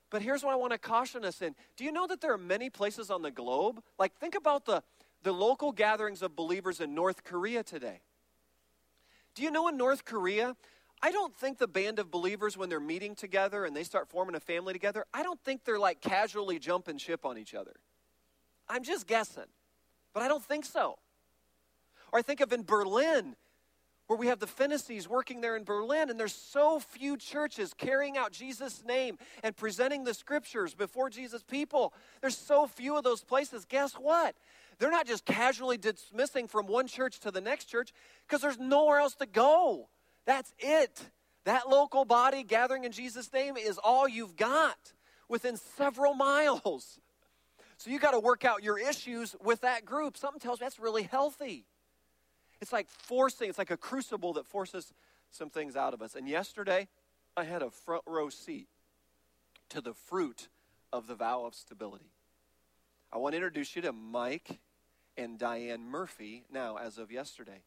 But 0.09 0.21
here's 0.21 0.43
what 0.43 0.53
I 0.53 0.55
want 0.55 0.71
to 0.71 0.79
caution 0.79 1.25
us 1.25 1.41
in. 1.41 1.53
Do 1.75 1.83
you 1.83 1.91
know 1.91 2.07
that 2.07 2.21
there 2.21 2.33
are 2.33 2.37
many 2.37 2.69
places 2.69 3.11
on 3.11 3.21
the 3.21 3.31
globe? 3.31 3.81
Like, 3.97 4.15
think 4.15 4.35
about 4.35 4.65
the, 4.65 4.81
the 5.23 5.33
local 5.33 5.71
gatherings 5.71 6.21
of 6.21 6.35
believers 6.35 6.79
in 6.79 6.95
North 6.95 7.23
Korea 7.23 7.63
today. 7.63 8.01
Do 9.35 9.43
you 9.43 9.51
know 9.51 9.67
in 9.67 9.77
North 9.77 10.05
Korea, 10.05 10.55
I 11.01 11.11
don't 11.11 11.35
think 11.35 11.57
the 11.57 11.67
band 11.67 11.99
of 11.99 12.11
believers, 12.11 12.57
when 12.57 12.69
they're 12.69 12.79
meeting 12.79 13.15
together 13.15 13.65
and 13.65 13.75
they 13.75 13.83
start 13.83 14.09
forming 14.09 14.35
a 14.35 14.39
family 14.39 14.73
together, 14.73 15.05
I 15.13 15.23
don't 15.23 15.39
think 15.43 15.63
they're 15.63 15.79
like 15.79 16.01
casually 16.01 16.59
jumping 16.59 16.97
ship 16.97 17.25
on 17.25 17.37
each 17.37 17.53
other. 17.53 17.75
I'm 18.67 18.83
just 18.83 19.07
guessing, 19.07 19.45
but 20.13 20.23
I 20.23 20.27
don't 20.27 20.43
think 20.43 20.65
so. 20.65 20.97
Or 22.11 22.19
I 22.19 22.21
think 22.21 22.41
of 22.41 22.51
in 22.51 22.63
Berlin, 22.63 23.35
where 24.07 24.17
we 24.17 24.27
have 24.27 24.39
the 24.39 24.47
Finney's 24.47 25.07
working 25.07 25.39
there 25.39 25.55
in 25.55 25.63
Berlin, 25.63 26.09
and 26.09 26.19
there's 26.19 26.33
so 26.33 26.79
few 26.79 27.15
churches 27.15 27.73
carrying 27.75 28.17
out 28.17 28.31
Jesus' 28.31 28.83
name 28.83 29.19
and 29.43 29.55
presenting 29.55 30.03
the 30.03 30.15
scriptures 30.15 30.73
before 30.73 31.09
Jesus' 31.11 31.43
people. 31.43 31.93
There's 32.19 32.37
so 32.37 32.65
few 32.65 32.97
of 32.97 33.03
those 33.03 33.23
places. 33.23 33.65
Guess 33.65 33.93
what? 33.93 34.35
They're 34.79 34.89
not 34.89 35.05
just 35.05 35.25
casually 35.25 35.77
dismissing 35.77 36.47
from 36.47 36.65
one 36.65 36.87
church 36.87 37.19
to 37.19 37.31
the 37.31 37.41
next 37.41 37.65
church 37.65 37.93
because 38.27 38.41
there's 38.41 38.57
nowhere 38.57 38.97
else 38.97 39.13
to 39.15 39.27
go. 39.27 39.89
That's 40.25 40.53
it. 40.59 41.01
That 41.45 41.69
local 41.69 42.05
body 42.05 42.43
gathering 42.43 42.83
in 42.83 42.91
Jesus' 42.91 43.31
name 43.33 43.57
is 43.57 43.77
all 43.77 44.07
you've 44.07 44.35
got 44.35 44.93
within 45.27 45.57
several 45.57 46.13
miles. 46.15 46.99
So 47.77 47.89
you 47.89 47.99
got 47.99 48.11
to 48.11 48.19
work 48.19 48.43
out 48.43 48.61
your 48.61 48.77
issues 48.77 49.35
with 49.41 49.61
that 49.61 49.85
group. 49.85 50.17
Something 50.17 50.39
tells 50.41 50.59
me 50.59 50.65
that's 50.65 50.79
really 50.79 51.03
healthy. 51.03 51.65
It's 52.61 52.73
like 52.73 52.89
forcing, 52.89 53.49
it's 53.49 53.57
like 53.57 53.71
a 53.71 53.77
crucible 53.77 54.33
that 54.33 54.45
forces 54.45 54.93
some 55.31 55.49
things 55.49 55.75
out 55.75 55.93
of 55.93 56.01
us. 56.01 56.15
And 56.15 56.27
yesterday, 56.27 56.87
I 57.37 57.45
had 57.45 57.61
a 57.61 57.69
front 57.69 58.03
row 58.05 58.29
seat 58.29 58.67
to 59.69 59.81
the 59.81 59.93
fruit 59.93 60.49
of 60.91 61.07
the 61.07 61.15
vow 61.15 61.45
of 61.45 61.55
stability. 61.55 62.11
I 63.13 63.17
want 63.17 63.33
to 63.33 63.37
introduce 63.37 63.75
you 63.75 63.81
to 63.83 63.93
Mike 63.93 64.59
and 65.17 65.37
Diane 65.37 65.83
Murphy 65.83 66.43
now, 66.51 66.77
as 66.77 66.97
of 66.97 67.11
yesterday. 67.11 67.61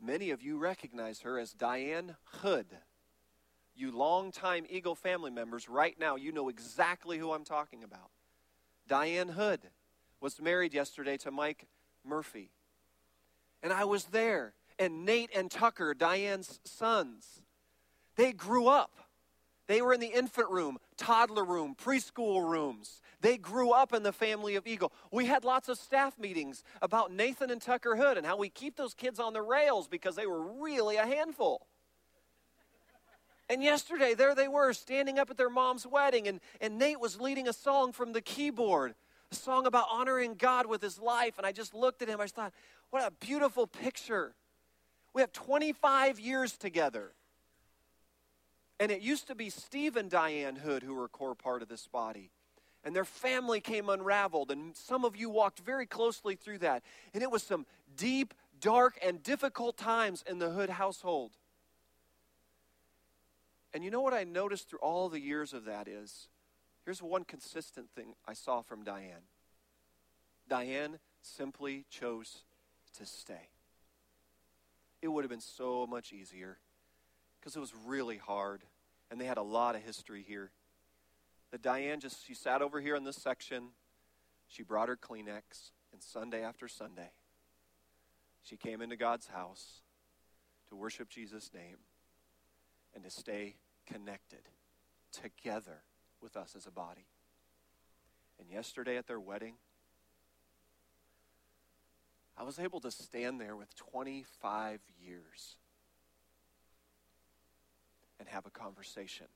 Many 0.00 0.30
of 0.30 0.42
you 0.42 0.58
recognize 0.58 1.20
her 1.20 1.38
as 1.38 1.52
Diane 1.52 2.16
Hood. 2.24 2.66
You 3.74 3.90
longtime 3.90 4.66
Eagle 4.68 4.94
family 4.94 5.30
members, 5.30 5.68
right 5.68 5.98
now, 5.98 6.16
you 6.16 6.32
know 6.32 6.48
exactly 6.48 7.18
who 7.18 7.32
I'm 7.32 7.44
talking 7.44 7.82
about. 7.82 8.10
Diane 8.88 9.28
Hood 9.28 9.60
was 10.20 10.40
married 10.40 10.74
yesterday 10.74 11.16
to 11.18 11.30
Mike 11.30 11.66
Murphy. 12.04 12.50
And 13.62 13.72
I 13.72 13.84
was 13.84 14.06
there. 14.06 14.54
And 14.78 15.04
Nate 15.04 15.30
and 15.34 15.50
Tucker, 15.50 15.94
Diane's 15.94 16.60
sons, 16.64 17.42
they 18.16 18.32
grew 18.32 18.66
up. 18.66 18.92
They 19.72 19.80
were 19.80 19.94
in 19.94 20.00
the 20.00 20.08
infant 20.08 20.50
room, 20.50 20.76
toddler 20.98 21.46
room, 21.46 21.74
preschool 21.82 22.46
rooms. 22.46 23.00
They 23.22 23.38
grew 23.38 23.70
up 23.70 23.94
in 23.94 24.02
the 24.02 24.12
family 24.12 24.54
of 24.56 24.66
Eagle. 24.66 24.92
We 25.10 25.24
had 25.24 25.44
lots 25.44 25.70
of 25.70 25.78
staff 25.78 26.18
meetings 26.18 26.62
about 26.82 27.10
Nathan 27.10 27.50
and 27.50 27.58
Tucker 27.58 27.96
Hood 27.96 28.18
and 28.18 28.26
how 28.26 28.36
we 28.36 28.50
keep 28.50 28.76
those 28.76 28.92
kids 28.92 29.18
on 29.18 29.32
the 29.32 29.40
rails 29.40 29.88
because 29.88 30.14
they 30.14 30.26
were 30.26 30.42
really 30.60 30.96
a 30.96 31.06
handful. 31.06 31.66
And 33.48 33.62
yesterday, 33.62 34.12
there 34.12 34.34
they 34.34 34.46
were 34.46 34.74
standing 34.74 35.18
up 35.18 35.30
at 35.30 35.38
their 35.38 35.48
mom's 35.48 35.86
wedding, 35.86 36.28
and, 36.28 36.40
and 36.60 36.78
Nate 36.78 37.00
was 37.00 37.18
leading 37.18 37.48
a 37.48 37.54
song 37.54 37.92
from 37.92 38.12
the 38.12 38.20
keyboard, 38.20 38.94
a 39.30 39.34
song 39.34 39.64
about 39.66 39.86
honoring 39.90 40.34
God 40.34 40.66
with 40.66 40.82
his 40.82 40.98
life. 40.98 41.38
And 41.38 41.46
I 41.46 41.52
just 41.52 41.72
looked 41.72 42.02
at 42.02 42.08
him, 42.08 42.20
I 42.20 42.24
just 42.24 42.34
thought, 42.34 42.52
what 42.90 43.06
a 43.06 43.10
beautiful 43.24 43.66
picture. 43.66 44.34
We 45.14 45.22
have 45.22 45.32
25 45.32 46.20
years 46.20 46.58
together. 46.58 47.12
And 48.82 48.90
it 48.90 49.00
used 49.00 49.28
to 49.28 49.36
be 49.36 49.48
Steve 49.48 49.96
and 49.96 50.10
Diane 50.10 50.56
Hood 50.56 50.82
who 50.82 50.96
were 50.96 51.04
a 51.04 51.08
core 51.08 51.36
part 51.36 51.62
of 51.62 51.68
this 51.68 51.86
body. 51.86 52.32
And 52.82 52.96
their 52.96 53.04
family 53.04 53.60
came 53.60 53.88
unraveled. 53.88 54.50
And 54.50 54.76
some 54.76 55.04
of 55.04 55.14
you 55.14 55.30
walked 55.30 55.60
very 55.60 55.86
closely 55.86 56.34
through 56.34 56.58
that. 56.58 56.82
And 57.14 57.22
it 57.22 57.30
was 57.30 57.44
some 57.44 57.64
deep, 57.96 58.34
dark, 58.60 58.98
and 59.00 59.22
difficult 59.22 59.76
times 59.76 60.24
in 60.28 60.40
the 60.40 60.50
Hood 60.50 60.68
household. 60.68 61.30
And 63.72 63.84
you 63.84 63.92
know 63.92 64.00
what 64.00 64.14
I 64.14 64.24
noticed 64.24 64.68
through 64.68 64.80
all 64.80 65.08
the 65.08 65.20
years 65.20 65.52
of 65.52 65.66
that 65.66 65.86
is 65.86 66.26
here's 66.84 67.00
one 67.00 67.22
consistent 67.22 67.88
thing 67.94 68.14
I 68.26 68.32
saw 68.32 68.62
from 68.62 68.82
Diane. 68.82 69.28
Diane 70.48 70.98
simply 71.22 71.84
chose 71.88 72.42
to 72.98 73.06
stay. 73.06 73.50
It 75.00 75.06
would 75.06 75.22
have 75.22 75.30
been 75.30 75.40
so 75.40 75.86
much 75.86 76.12
easier 76.12 76.58
because 77.38 77.54
it 77.54 77.60
was 77.60 77.72
really 77.86 78.16
hard 78.16 78.64
and 79.12 79.20
they 79.20 79.26
had 79.26 79.36
a 79.36 79.42
lot 79.42 79.76
of 79.76 79.82
history 79.82 80.24
here. 80.26 80.50
That 81.50 81.60
Diane 81.60 82.00
just, 82.00 82.26
she 82.26 82.32
sat 82.32 82.62
over 82.62 82.80
here 82.80 82.96
in 82.96 83.04
this 83.04 83.16
section, 83.16 83.68
she 84.48 84.62
brought 84.62 84.88
her 84.88 84.96
Kleenex, 84.96 85.70
and 85.92 86.02
Sunday 86.02 86.42
after 86.42 86.66
Sunday, 86.66 87.10
she 88.42 88.56
came 88.56 88.80
into 88.80 88.96
God's 88.96 89.26
house 89.26 89.82
to 90.70 90.76
worship 90.76 91.10
Jesus' 91.10 91.50
name 91.54 91.76
and 92.94 93.04
to 93.04 93.10
stay 93.10 93.56
connected 93.86 94.48
together 95.12 95.82
with 96.22 96.34
us 96.34 96.54
as 96.56 96.66
a 96.66 96.70
body. 96.70 97.04
And 98.40 98.50
yesterday 98.50 98.96
at 98.96 99.06
their 99.06 99.20
wedding, 99.20 99.56
I 102.38 102.44
was 102.44 102.58
able 102.58 102.80
to 102.80 102.90
stand 102.90 103.38
there 103.38 103.56
with 103.56 103.76
25 103.76 104.80
years 105.04 105.56
and 108.22 108.28
have 108.28 108.46
a 108.46 108.50
conversation 108.50 109.26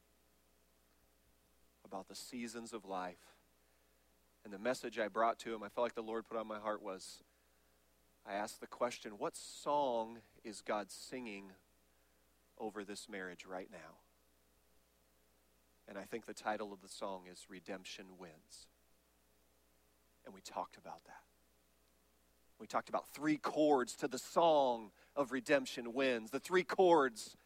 about 1.85 2.07
the 2.07 2.15
seasons 2.15 2.73
of 2.73 2.85
life. 2.85 3.17
And 4.45 4.55
the 4.55 4.61
message 4.61 4.97
I 5.01 5.09
brought 5.09 5.41
to 5.41 5.53
him, 5.53 5.65
I 5.65 5.69
felt 5.69 5.87
like 5.87 5.97
the 5.97 6.03
Lord 6.03 6.25
put 6.25 6.39
on 6.39 6.47
my 6.47 6.61
heart 6.61 6.81
was 6.81 7.25
I 8.25 8.35
asked 8.35 8.61
the 8.61 8.69
question, 8.69 9.15
what 9.19 9.37
song 9.37 10.19
is 10.45 10.63
God 10.65 10.93
singing 10.93 11.51
over 12.59 12.85
this 12.85 13.09
marriage 13.09 13.45
right 13.45 13.69
now? 13.73 13.97
And 15.89 15.99
I 15.99 16.03
think 16.03 16.27
the 16.27 16.33
title 16.33 16.73
of 16.73 16.81
the 16.81 16.89
song 16.89 17.23
is 17.29 17.47
Redemption 17.49 18.07
Wins. 18.21 18.69
And 20.25 20.33
we 20.33 20.43
talked 20.43 20.77
about 20.77 21.03
that. 21.07 21.25
We 22.61 22.69
talked 22.69 22.89
about 22.89 23.09
three 23.09 23.37
chords 23.37 23.97
to 23.97 24.07
the 24.07 24.19
song 24.19 24.93
of 25.17 25.33
redemption 25.33 25.93
wins. 25.93 26.31
The 26.31 26.39
three 26.39 26.63
chords 26.63 27.37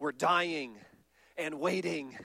were 0.00 0.12
dying 0.12 0.76
and 1.38 1.60
waiting 1.60 2.18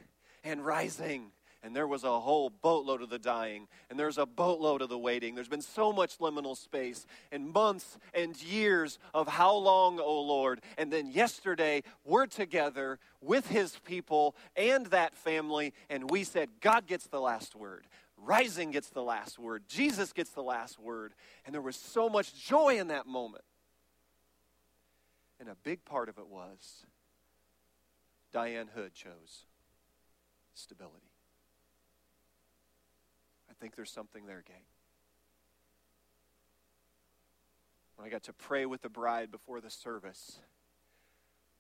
and 0.44 0.66
rising. 0.66 1.32
And 1.62 1.76
there 1.76 1.88
was 1.88 2.04
a 2.04 2.20
whole 2.20 2.52
boatload 2.52 3.02
of 3.02 3.10
the 3.10 3.18
dying, 3.18 3.68
and 3.90 4.00
there's 4.00 4.20
a 4.20 4.26
boatload 4.28 4.84
of 4.84 4.90
the 4.90 5.00
waiting. 5.00 5.34
There's 5.34 5.48
been 5.48 5.64
so 5.64 5.92
much 5.92 6.20
liminal 6.20 6.56
space, 6.56 7.08
and 7.32 7.52
months 7.52 7.98
and 8.14 8.40
years 8.44 9.00
of 9.16 9.28
how 9.28 9.56
long, 9.56 10.00
oh 10.00 10.22
Lord. 10.22 10.62
And 10.78 10.94
then 10.94 11.10
yesterday, 11.10 11.82
we're 12.04 12.28
together 12.28 13.00
with 13.20 13.48
His 13.48 13.80
people 13.84 14.36
and 14.56 14.86
that 14.88 15.16
family, 15.16 15.74
and 15.90 16.08
we 16.12 16.24
said, 16.24 16.50
God 16.62 16.86
gets 16.86 17.08
the 17.08 17.20
last 17.20 17.56
word. 17.56 17.88
Rising 18.16 18.70
gets 18.70 18.90
the 18.90 19.02
last 19.02 19.40
word. 19.40 19.64
Jesus 19.68 20.14
gets 20.14 20.30
the 20.30 20.44
last 20.44 20.80
word. 20.80 21.14
And 21.46 21.54
there 21.54 21.62
was 21.62 21.76
so 21.76 22.10
much 22.10 22.36
joy 22.46 22.78
in 22.80 22.90
that 22.90 23.08
moment. 23.08 23.44
And 25.40 25.50
a 25.50 25.56
big 25.64 25.84
part 25.84 26.10
of 26.10 26.20
it 26.20 26.28
was 26.28 26.86
Diane 28.36 28.68
Hood 28.76 28.94
chose 28.94 29.46
stability. 30.56 31.14
I 33.50 33.54
think 33.54 33.78
there's 33.78 33.90
something 33.90 34.26
there, 34.26 34.44
gang. 34.46 34.66
When 37.96 38.06
I 38.06 38.10
got 38.12 38.24
to 38.24 38.34
pray 38.34 38.66
with 38.66 38.82
the 38.82 38.90
bride 38.90 39.32
before 39.32 39.62
the 39.62 39.70
service, 39.70 40.40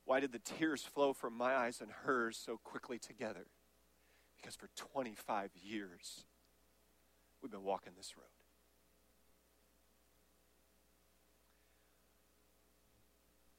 why 0.03 0.19
did 0.19 0.33
the 0.33 0.39
tears 0.39 0.83
flow 0.83 1.13
from 1.13 1.37
my 1.37 1.55
eyes 1.55 1.79
and 1.79 1.89
hers 1.89 2.35
so 2.35 2.59
quickly 2.61 2.99
together? 2.99 3.45
Because 4.35 4.55
for 4.55 4.67
25 4.75 5.51
years, 5.63 6.25
we've 7.41 7.53
been 7.53 7.63
walking 7.63 7.93
this 7.95 8.17
road. 8.17 8.25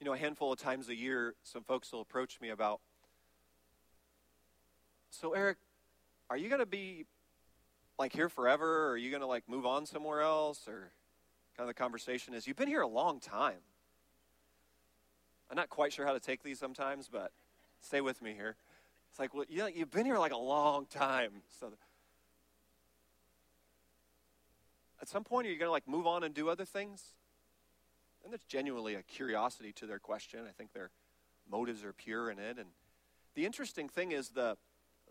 You 0.00 0.04
know, 0.04 0.12
a 0.12 0.18
handful 0.18 0.52
of 0.52 0.58
times 0.58 0.90
a 0.90 0.94
year, 0.94 1.34
some 1.44 1.64
folks 1.64 1.90
will 1.90 2.02
approach 2.02 2.42
me 2.42 2.50
about 2.50 2.82
so, 5.10 5.32
Eric, 5.32 5.58
are 6.28 6.36
you 6.36 6.48
going 6.48 6.60
to 6.60 6.66
be 6.66 7.06
like 7.98 8.12
here 8.12 8.28
forever? 8.28 8.86
Or 8.86 8.90
are 8.92 8.96
you 8.96 9.10
going 9.10 9.22
to 9.22 9.26
like 9.26 9.48
move 9.48 9.66
on 9.66 9.86
somewhere 9.86 10.20
else? 10.20 10.66
Or 10.68 10.90
kind 11.56 11.68
of 11.68 11.74
the 11.74 11.74
conversation 11.74 12.34
is, 12.34 12.46
you've 12.46 12.56
been 12.56 12.68
here 12.68 12.82
a 12.82 12.88
long 12.88 13.20
time. 13.20 13.60
I'm 15.50 15.56
not 15.56 15.70
quite 15.70 15.92
sure 15.92 16.04
how 16.04 16.12
to 16.12 16.20
take 16.20 16.42
these 16.42 16.58
sometimes, 16.58 17.08
but 17.10 17.30
stay 17.80 18.00
with 18.00 18.20
me 18.20 18.34
here. 18.34 18.56
It's 19.10 19.18
like, 19.18 19.32
well, 19.32 19.44
you 19.48 19.58
know, 19.58 19.66
you've 19.66 19.90
been 19.90 20.04
here 20.04 20.18
like 20.18 20.32
a 20.32 20.38
long 20.38 20.86
time. 20.86 21.30
So 21.60 21.72
at 25.00 25.08
some 25.08 25.24
point, 25.24 25.46
are 25.46 25.50
you 25.50 25.58
going 25.58 25.68
to 25.68 25.72
like 25.72 25.88
move 25.88 26.06
on 26.06 26.24
and 26.24 26.34
do 26.34 26.48
other 26.48 26.64
things? 26.64 27.14
And 28.24 28.32
there's 28.32 28.44
genuinely 28.48 28.96
a 28.96 29.02
curiosity 29.02 29.72
to 29.74 29.86
their 29.86 30.00
question. 30.00 30.40
I 30.48 30.52
think 30.52 30.72
their 30.72 30.90
motives 31.50 31.84
are 31.84 31.92
pure 31.92 32.28
in 32.28 32.38
it. 32.38 32.58
And 32.58 32.66
the 33.34 33.46
interesting 33.46 33.88
thing 33.88 34.10
is 34.10 34.30
the, 34.30 34.56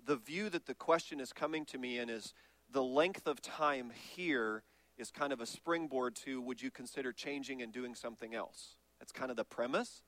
the 0.05 0.15
view 0.15 0.49
that 0.49 0.65
the 0.65 0.73
question 0.73 1.19
is 1.19 1.33
coming 1.33 1.65
to 1.65 1.77
me 1.77 1.99
in 1.99 2.09
is 2.09 2.33
the 2.71 2.83
length 2.83 3.27
of 3.27 3.41
time 3.41 3.91
here 4.15 4.63
is 4.97 5.11
kind 5.11 5.33
of 5.33 5.41
a 5.41 5.45
springboard 5.45 6.15
to 6.15 6.41
would 6.41 6.61
you 6.61 6.71
consider 6.71 7.11
changing 7.11 7.61
and 7.61 7.71
doing 7.71 7.95
something 7.95 8.33
else? 8.33 8.75
That's 8.99 9.11
kind 9.11 9.31
of 9.31 9.37
the 9.37 9.43
premise. 9.43 10.01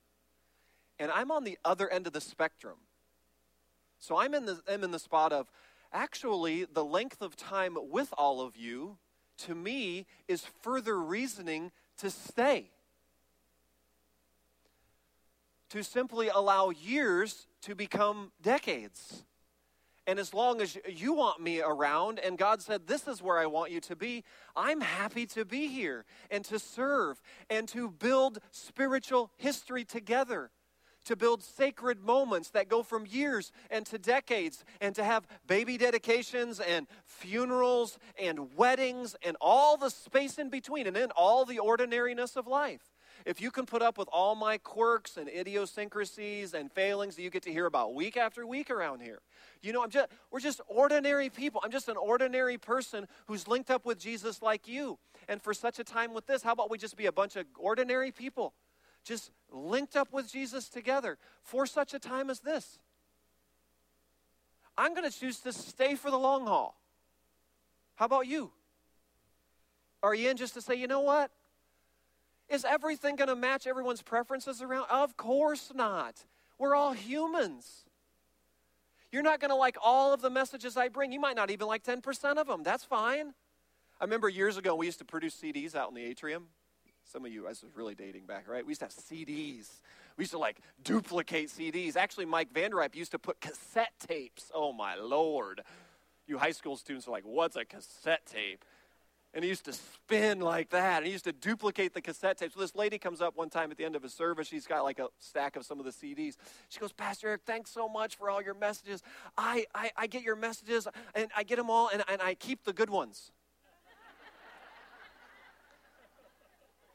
And 0.99 1.11
I'm 1.11 1.31
on 1.31 1.43
the 1.43 1.57
other 1.63 1.89
end 1.89 2.07
of 2.07 2.13
the 2.13 2.21
spectrum. 2.21 2.77
So 3.99 4.17
I'm 4.17 4.33
in 4.33 4.45
the, 4.45 4.61
I'm 4.69 4.83
in 4.83 4.91
the 4.91 4.99
spot 4.99 5.33
of 5.33 5.51
actually 5.91 6.65
the 6.65 6.85
length 6.85 7.21
of 7.21 7.35
time 7.35 7.77
with 7.79 8.13
all 8.17 8.41
of 8.41 8.55
you 8.55 8.97
to 9.39 9.55
me 9.55 10.05
is 10.27 10.45
further 10.61 10.99
reasoning 10.99 11.71
to 11.97 12.09
stay. 12.09 12.71
To 15.69 15.83
simply 15.83 16.29
allow 16.29 16.69
years 16.69 17.47
to 17.61 17.75
become 17.75 18.31
decades. 18.41 19.23
And 20.07 20.19
as 20.19 20.33
long 20.33 20.61
as 20.61 20.77
you 20.87 21.13
want 21.13 21.41
me 21.41 21.61
around, 21.61 22.19
and 22.19 22.37
God 22.37 22.61
said, 22.61 22.87
This 22.87 23.07
is 23.07 23.21
where 23.21 23.37
I 23.37 23.45
want 23.45 23.71
you 23.71 23.81
to 23.81 23.95
be, 23.95 24.23
I'm 24.55 24.79
happy 24.81 25.25
to 25.27 25.43
be 25.43 25.67
here 25.67 26.05
and 26.31 26.45
to 26.45 26.57
serve 26.57 27.21
and 27.49 27.67
to 27.69 27.91
build 27.91 28.39
spiritual 28.51 29.31
history 29.37 29.83
together 29.83 30.49
to 31.07 31.15
build 31.15 31.41
sacred 31.41 32.03
moments 32.03 32.49
that 32.49 32.67
go 32.67 32.83
from 32.83 33.05
years 33.05 33.53
and 33.71 33.85
to 33.85 33.97
decades, 33.97 34.65
and 34.81 34.93
to 34.93 35.03
have 35.05 35.25
baby 35.47 35.77
dedications 35.77 36.59
and 36.59 36.85
funerals 37.05 37.97
and 38.21 38.57
weddings 38.57 39.15
and 39.25 39.37
all 39.39 39.77
the 39.77 39.89
space 39.89 40.37
in 40.37 40.49
between, 40.49 40.85
and 40.85 40.95
then 40.95 41.09
all 41.11 41.45
the 41.45 41.59
ordinariness 41.59 42.35
of 42.35 42.45
life. 42.45 42.93
If 43.27 43.41
you 43.41 43.51
can 43.51 43.65
put 43.65 43.81
up 43.81 43.97
with 43.97 44.07
all 44.09 44.35
my 44.35 44.57
quirks 44.57 45.17
and 45.17 45.27
idiosyncrasies 45.27 46.53
and 46.53 46.71
failings 46.71 47.17
that 47.17 47.23
you 47.23 47.29
get 47.29 47.43
to 47.43 47.51
hear 47.51 47.65
about 47.65 47.93
week 47.93 48.15
after 48.15 48.47
week 48.47 48.71
around 48.71 49.01
here, 49.01 49.19
you 49.61 49.73
know, 49.73 49.83
I'm 49.83 49.89
just, 49.89 50.07
we're 50.31 50.39
just 50.39 50.61
ordinary 50.69 51.29
people. 51.29 51.59
I'm 51.61 51.71
just 51.71 51.89
an 51.89 51.97
ordinary 51.97 52.57
person 52.57 53.05
who's 53.25 53.45
linked 53.45 53.69
up 53.69 53.85
with 53.85 53.99
Jesus 53.99 54.41
like 54.41 54.65
you. 54.65 54.97
And 55.27 55.41
for 55.41 55.53
such 55.53 55.77
a 55.77 55.83
time 55.83 56.13
with 56.13 56.25
this, 56.25 56.41
how 56.41 56.53
about 56.53 56.71
we 56.71 56.77
just 56.77 56.95
be 56.95 57.07
a 57.07 57.11
bunch 57.11 57.35
of 57.35 57.45
ordinary 57.57 58.13
people 58.13 58.53
just 59.03 59.31
linked 59.51 59.97
up 59.97 60.13
with 60.13 60.31
Jesus 60.31 60.69
together 60.69 61.17
for 61.41 61.65
such 61.65 61.93
a 61.93 61.99
time 61.99 62.29
as 62.29 62.39
this. 62.39 62.79
I'm 64.77 64.93
going 64.93 65.09
to 65.09 65.19
choose 65.19 65.39
to 65.39 65.51
stay 65.51 65.95
for 65.95 66.11
the 66.11 66.17
long 66.17 66.45
haul. 66.45 66.79
How 67.95 68.05
about 68.05 68.27
you? 68.27 68.51
Are 70.01 70.15
you 70.15 70.29
in 70.29 70.37
just 70.37 70.53
to 70.53 70.61
say, 70.61 70.75
you 70.75 70.87
know 70.87 71.01
what? 71.01 71.29
Is 72.49 72.65
everything 72.65 73.15
going 73.15 73.27
to 73.27 73.35
match 73.35 73.67
everyone's 73.67 74.01
preferences 74.01 74.61
around? 74.61 74.85
Of 74.89 75.17
course 75.17 75.71
not. 75.75 76.15
We're 76.57 76.75
all 76.75 76.93
humans. 76.93 77.83
You're 79.11 79.23
not 79.23 79.39
going 79.39 79.49
to 79.49 79.55
like 79.55 79.77
all 79.81 80.13
of 80.13 80.21
the 80.21 80.29
messages 80.29 80.77
I 80.77 80.89
bring. 80.89 81.11
You 81.11 81.19
might 81.19 81.35
not 81.35 81.49
even 81.51 81.67
like 81.67 81.83
10% 81.83 82.37
of 82.37 82.47
them. 82.47 82.63
That's 82.63 82.83
fine. 82.83 83.33
I 83.99 84.03
remember 84.03 84.29
years 84.29 84.57
ago 84.57 84.75
we 84.75 84.85
used 84.85 84.99
to 84.99 85.05
produce 85.05 85.35
CDs 85.35 85.75
out 85.75 85.89
in 85.89 85.95
the 85.95 86.03
atrium. 86.03 86.47
Some 87.11 87.25
of 87.25 87.31
you, 87.31 87.45
I 87.45 87.49
was 87.49 87.63
really 87.73 87.95
dating 87.95 88.25
back, 88.25 88.49
right? 88.49 88.65
We 88.65 88.71
used 88.71 88.81
to 88.81 88.85
have 88.85 88.93
CDs. 88.93 89.69
We 90.17 90.23
used 90.23 90.31
to 90.31 90.37
like 90.37 90.59
duplicate 90.83 91.49
CDs. 91.49 91.95
Actually, 91.95 92.25
Mike 92.25 92.53
Vanderype 92.53 92.95
used 92.95 93.11
to 93.11 93.19
put 93.19 93.39
cassette 93.39 93.93
tapes. 94.05 94.51
Oh 94.53 94.73
my 94.73 94.95
lord. 94.95 95.61
You 96.27 96.37
high 96.37 96.51
school 96.51 96.75
students 96.75 97.07
are 97.07 97.11
like, 97.11 97.23
what's 97.25 97.55
a 97.55 97.63
cassette 97.63 98.25
tape? 98.25 98.65
And 99.33 99.43
he 99.43 99.49
used 99.49 99.65
to 99.65 99.73
spin 99.73 100.39
like 100.39 100.69
that. 100.69 100.97
And 100.97 101.05
he 101.05 101.11
used 101.11 101.25
to 101.25 101.33
duplicate 101.33 101.93
the 101.93 102.01
cassette 102.01 102.37
tapes. 102.37 102.53
So 102.55 102.59
this 102.59 102.75
lady 102.75 102.97
comes 102.97 103.21
up 103.21 103.35
one 103.35 103.49
time 103.49 103.71
at 103.71 103.77
the 103.77 103.85
end 103.85 103.95
of 103.95 104.03
a 104.03 104.09
service. 104.09 104.47
She's 104.47 104.65
got 104.65 104.83
like 104.83 104.99
a 104.99 105.09
stack 105.19 105.55
of 105.55 105.65
some 105.65 105.79
of 105.79 105.85
the 105.85 105.91
CDs. 105.91 106.37
She 106.69 106.79
goes, 106.79 106.91
Pastor 106.91 107.27
Eric, 107.27 107.41
thanks 107.45 107.69
so 107.69 107.87
much 107.87 108.15
for 108.15 108.29
all 108.29 108.41
your 108.41 108.53
messages. 108.53 109.03
I, 109.37 109.65
I, 109.75 109.91
I 109.95 110.07
get 110.07 110.23
your 110.23 110.35
messages 110.35 110.87
and 111.13 111.29
I 111.35 111.43
get 111.43 111.57
them 111.57 111.69
all 111.69 111.89
and, 111.91 112.03
and 112.07 112.21
I 112.21 112.33
keep 112.35 112.63
the 112.63 112.73
good 112.73 112.89
ones. 112.89 113.31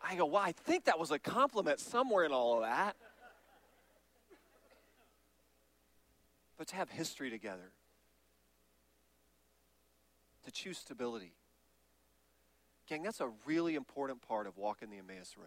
I 0.04 0.16
go, 0.16 0.26
well, 0.26 0.42
I 0.42 0.52
think 0.52 0.86
that 0.86 0.98
was 0.98 1.10
a 1.10 1.18
compliment 1.18 1.80
somewhere 1.80 2.24
in 2.24 2.32
all 2.32 2.56
of 2.56 2.62
that. 2.62 2.96
But 6.56 6.68
to 6.68 6.76
have 6.76 6.90
history 6.90 7.28
together, 7.30 7.72
to 10.44 10.50
choose 10.50 10.78
stability. 10.78 11.34
Gang, 12.92 13.02
that's 13.02 13.22
a 13.22 13.30
really 13.46 13.74
important 13.74 14.20
part 14.20 14.46
of 14.46 14.58
walking 14.58 14.90
the 14.90 14.98
Emmaus 14.98 15.36
Road. 15.38 15.46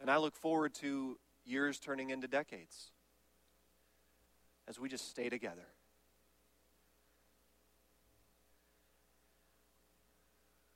And 0.00 0.10
I 0.10 0.16
look 0.16 0.34
forward 0.34 0.72
to 0.76 1.18
years 1.44 1.78
turning 1.78 2.08
into 2.08 2.26
decades 2.26 2.92
as 4.66 4.80
we 4.80 4.88
just 4.88 5.10
stay 5.10 5.28
together. 5.28 5.66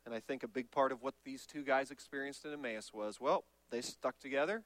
And 0.04 0.14
I 0.14 0.20
think 0.20 0.42
a 0.42 0.48
big 0.48 0.70
part 0.70 0.92
of 0.92 1.02
what 1.02 1.14
these 1.24 1.46
two 1.46 1.62
guys 1.62 1.90
experienced 1.90 2.44
in 2.44 2.52
Emmaus 2.52 2.92
was 2.92 3.22
well, 3.22 3.44
they 3.70 3.80
stuck 3.80 4.18
together. 4.18 4.64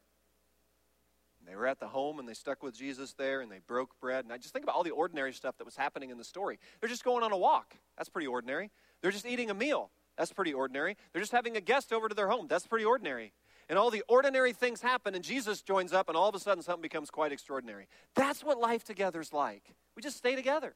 They 1.47 1.57
were 1.57 1.67
at 1.67 1.81
the 1.81 1.89
home 1.89 2.19
and 2.19 2.29
they 2.29 2.35
stuck 2.35 2.63
with 2.63 2.77
Jesus 2.77 3.13
there 3.15 3.41
and 3.41 3.51
they 3.51 3.61
broke 3.67 3.99
bread. 4.01 4.25
And 4.25 4.33
I 4.33 4.39
just 4.39 4.53
think 4.53 4.65
about 4.65 4.75
all 4.75 4.83
the 4.83 4.91
ordinary 4.91 5.33
stuff 5.33 5.57
that 5.59 5.65
was 5.65 5.77
happening 5.77 6.11
in 6.11 6.19
the 6.19 6.25
story. 6.25 6.59
They're 6.81 6.89
just 6.89 7.05
going 7.05 7.23
on 7.23 7.33
a 7.33 7.37
walk. 7.37 7.75
That's 7.97 8.09
pretty 8.09 8.27
ordinary. 8.27 8.71
They're 9.01 9.11
just 9.11 9.27
eating 9.27 9.51
a 9.51 9.55
meal. 9.55 9.91
That's 10.17 10.33
pretty 10.33 10.55
ordinary. 10.55 10.97
They're 11.13 11.23
just 11.23 11.33
having 11.33 11.57
a 11.57 11.61
guest 11.61 11.93
over 11.93 12.09
to 12.09 12.15
their 12.15 12.29
home. 12.29 12.47
That's 12.49 12.67
pretty 12.67 12.85
ordinary. 12.85 13.33
And 13.69 13.79
all 13.79 13.91
the 13.91 14.03
ordinary 14.09 14.53
things 14.53 14.83
happen, 14.83 15.15
and 15.15 15.25
Jesus 15.25 15.63
joins 15.63 15.93
up, 15.93 16.09
and 16.09 16.17
all 16.17 16.29
of 16.29 16.35
a 16.35 16.39
sudden 16.39 16.63
something 16.63 16.83
becomes 16.83 17.11
quite 17.11 17.33
extraordinary. 17.33 17.89
That's 18.15 18.45
what 18.45 18.59
life 18.59 18.85
together 18.85 19.21
is 19.21 19.33
like. 19.33 19.75
We 19.97 20.03
just 20.03 20.19
stay 20.19 20.37
together. 20.37 20.75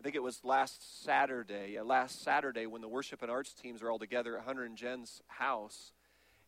I 0.00 0.02
think 0.02 0.16
it 0.16 0.22
was 0.22 0.40
last 0.42 1.04
Saturday, 1.04 1.76
uh, 1.76 1.84
last 1.84 2.22
Saturday 2.22 2.66
when 2.66 2.80
the 2.80 2.88
worship 2.88 3.20
and 3.20 3.30
arts 3.30 3.52
teams 3.52 3.82
are 3.82 3.90
all 3.90 3.98
together 3.98 4.38
at 4.38 4.44
Hunter 4.44 4.64
and 4.64 4.74
Jen's 4.74 5.20
house. 5.26 5.92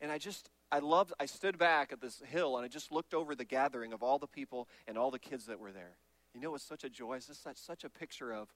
And 0.01 0.11
I 0.11 0.17
just, 0.17 0.49
I 0.73 0.79
loved, 0.79 1.13
I 1.21 1.27
stood 1.27 1.59
back 1.59 1.93
at 1.93 2.01
this 2.01 2.23
hill 2.27 2.57
and 2.57 2.65
I 2.65 2.69
just 2.69 2.91
looked 2.91 3.13
over 3.13 3.35
the 3.35 3.45
gathering 3.45 3.93
of 3.93 4.03
all 4.03 4.19
the 4.19 4.27
people 4.27 4.69
and 4.89 4.97
all 4.97 5.11
the 5.11 5.19
kids 5.19 5.45
that 5.47 5.61
were 5.61 5.71
there. 5.71 5.99
You 6.35 6.41
know, 6.41 6.49
it 6.49 6.53
was 6.53 6.63
such 6.63 6.83
a 6.83 6.89
joy. 6.89 7.17
It's 7.17 7.27
just 7.27 7.43
such, 7.43 7.59
such 7.59 7.85
a 7.85 7.91
picture 7.91 8.33
of 8.33 8.49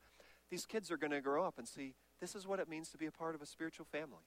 these 0.51 0.65
kids 0.65 0.91
are 0.91 0.97
going 0.97 1.11
to 1.11 1.21
grow 1.21 1.45
up 1.45 1.59
and 1.59 1.69
see 1.69 1.95
this 2.19 2.35
is 2.35 2.47
what 2.47 2.59
it 2.59 2.71
means 2.71 2.89
to 2.89 2.97
be 2.97 3.05
a 3.05 3.11
part 3.11 3.35
of 3.35 3.43
a 3.43 3.47
spiritual 3.47 3.85
family. 3.85 4.25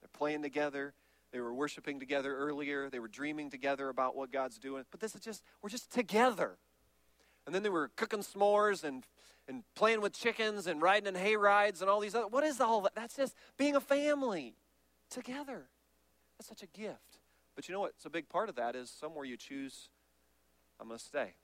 They're 0.00 0.08
playing 0.14 0.40
together. 0.40 0.94
They 1.32 1.40
were 1.40 1.52
worshiping 1.52 2.00
together 2.00 2.34
earlier. 2.34 2.88
They 2.88 2.98
were 2.98 3.08
dreaming 3.08 3.50
together 3.50 3.90
about 3.90 4.16
what 4.16 4.32
God's 4.32 4.58
doing. 4.58 4.84
But 4.90 5.00
this 5.00 5.14
is 5.14 5.20
just, 5.20 5.42
we're 5.60 5.68
just 5.68 5.92
together. 5.92 6.56
And 7.44 7.54
then 7.54 7.62
they 7.62 7.68
were 7.68 7.90
cooking 7.96 8.20
s'mores 8.20 8.84
and, 8.84 9.04
and 9.46 9.64
playing 9.74 10.00
with 10.00 10.14
chickens 10.14 10.66
and 10.66 10.80
riding 10.80 11.08
in 11.08 11.14
hay 11.14 11.36
rides 11.36 11.82
and 11.82 11.90
all 11.90 12.00
these 12.00 12.14
other. 12.14 12.28
What 12.28 12.44
is 12.44 12.58
all 12.58 12.80
that? 12.82 12.94
That's 12.94 13.16
just 13.16 13.34
being 13.58 13.76
a 13.76 13.80
family 13.80 14.54
together. 15.10 15.66
That's 16.38 16.48
such 16.48 16.62
a 16.62 16.66
gift. 16.66 17.18
But 17.54 17.68
you 17.68 17.72
know 17.74 17.80
what? 17.80 17.92
It's 17.96 18.06
a 18.06 18.10
big 18.10 18.28
part 18.28 18.48
of 18.48 18.54
that 18.56 18.76
is 18.76 18.88
somewhere 18.88 19.24
you 19.24 19.36
choose, 19.36 19.88
I'm 20.80 20.86
going 20.86 20.98
to 20.98 21.04
stay. 21.04 21.34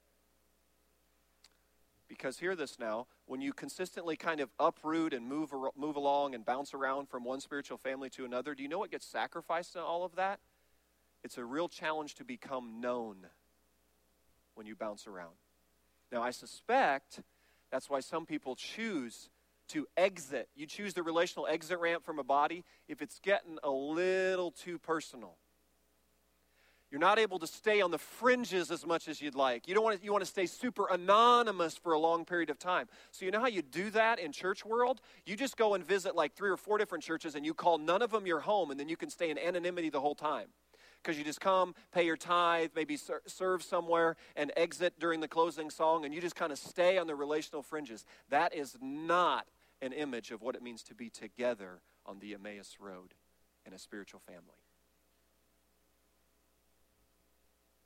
Because 2.06 2.38
hear 2.38 2.54
this 2.54 2.78
now, 2.78 3.06
when 3.26 3.40
you 3.40 3.52
consistently 3.52 4.14
kind 4.14 4.40
of 4.40 4.50
uproot 4.60 5.12
and 5.12 5.26
move, 5.26 5.52
move 5.76 5.96
along 5.96 6.34
and 6.34 6.44
bounce 6.44 6.72
around 6.72 7.08
from 7.08 7.24
one 7.24 7.40
spiritual 7.40 7.78
family 7.78 8.10
to 8.10 8.24
another, 8.24 8.54
do 8.54 8.62
you 8.62 8.68
know 8.68 8.78
what 8.78 8.90
gets 8.90 9.06
sacrificed 9.06 9.74
in 9.74 9.80
all 9.80 10.04
of 10.04 10.14
that? 10.14 10.38
It's 11.24 11.38
a 11.38 11.44
real 11.44 11.68
challenge 11.68 12.14
to 12.16 12.24
become 12.24 12.80
known 12.80 13.26
when 14.54 14.66
you 14.66 14.76
bounce 14.76 15.06
around. 15.06 15.34
Now, 16.12 16.22
I 16.22 16.30
suspect 16.30 17.20
that's 17.72 17.90
why 17.90 18.00
some 18.00 18.26
people 18.26 18.54
choose 18.54 19.30
to 19.68 19.86
exit. 19.96 20.48
You 20.54 20.66
choose 20.66 20.94
the 20.94 21.02
relational 21.02 21.46
exit 21.46 21.78
ramp 21.78 22.04
from 22.04 22.18
a 22.18 22.24
body 22.24 22.64
if 22.88 23.02
it's 23.02 23.18
getting 23.20 23.58
a 23.62 23.70
little 23.70 24.50
too 24.50 24.78
personal. 24.78 25.36
You're 26.90 27.00
not 27.00 27.18
able 27.18 27.40
to 27.40 27.46
stay 27.48 27.80
on 27.80 27.90
the 27.90 27.98
fringes 27.98 28.70
as 28.70 28.86
much 28.86 29.08
as 29.08 29.20
you'd 29.20 29.34
like. 29.34 29.66
You 29.66 29.74
don't 29.74 29.82
want 29.82 29.98
to, 29.98 30.04
you 30.04 30.12
want 30.12 30.22
to 30.22 30.30
stay 30.30 30.46
super 30.46 30.86
anonymous 30.88 31.76
for 31.76 31.92
a 31.92 31.98
long 31.98 32.24
period 32.24 32.50
of 32.50 32.58
time. 32.60 32.86
So 33.10 33.24
you 33.24 33.32
know 33.32 33.40
how 33.40 33.48
you 33.48 33.62
do 33.62 33.90
that 33.90 34.20
in 34.20 34.30
church 34.30 34.64
world? 34.64 35.00
You 35.26 35.36
just 35.36 35.56
go 35.56 35.74
and 35.74 35.84
visit 35.84 36.14
like 36.14 36.34
three 36.34 36.50
or 36.50 36.56
four 36.56 36.78
different 36.78 37.02
churches 37.02 37.34
and 37.34 37.44
you 37.44 37.52
call 37.52 37.78
none 37.78 38.00
of 38.00 38.12
them 38.12 38.26
your 38.26 38.38
home 38.38 38.70
and 38.70 38.78
then 38.78 38.88
you 38.88 38.96
can 38.96 39.10
stay 39.10 39.30
in 39.30 39.38
anonymity 39.38 39.90
the 39.90 40.00
whole 40.00 40.14
time 40.14 40.46
because 41.04 41.18
you 41.18 41.24
just 41.24 41.40
come, 41.40 41.74
pay 41.92 42.06
your 42.06 42.16
tithe, 42.16 42.70
maybe 42.74 42.96
ser- 42.96 43.22
serve 43.26 43.62
somewhere, 43.62 44.16
and 44.36 44.50
exit 44.56 44.98
during 44.98 45.20
the 45.20 45.28
closing 45.28 45.68
song, 45.70 46.04
and 46.04 46.14
you 46.14 46.20
just 46.20 46.34
kind 46.34 46.50
of 46.50 46.58
stay 46.58 46.96
on 46.96 47.06
the 47.06 47.14
relational 47.14 47.62
fringes. 47.62 48.04
That 48.30 48.54
is 48.54 48.76
not 48.80 49.46
an 49.82 49.92
image 49.92 50.30
of 50.30 50.40
what 50.40 50.54
it 50.54 50.62
means 50.62 50.82
to 50.84 50.94
be 50.94 51.10
together 51.10 51.80
on 52.06 52.18
the 52.20 52.34
Emmaus 52.34 52.76
Road 52.80 53.12
in 53.66 53.74
a 53.74 53.78
spiritual 53.78 54.20
family. 54.26 54.40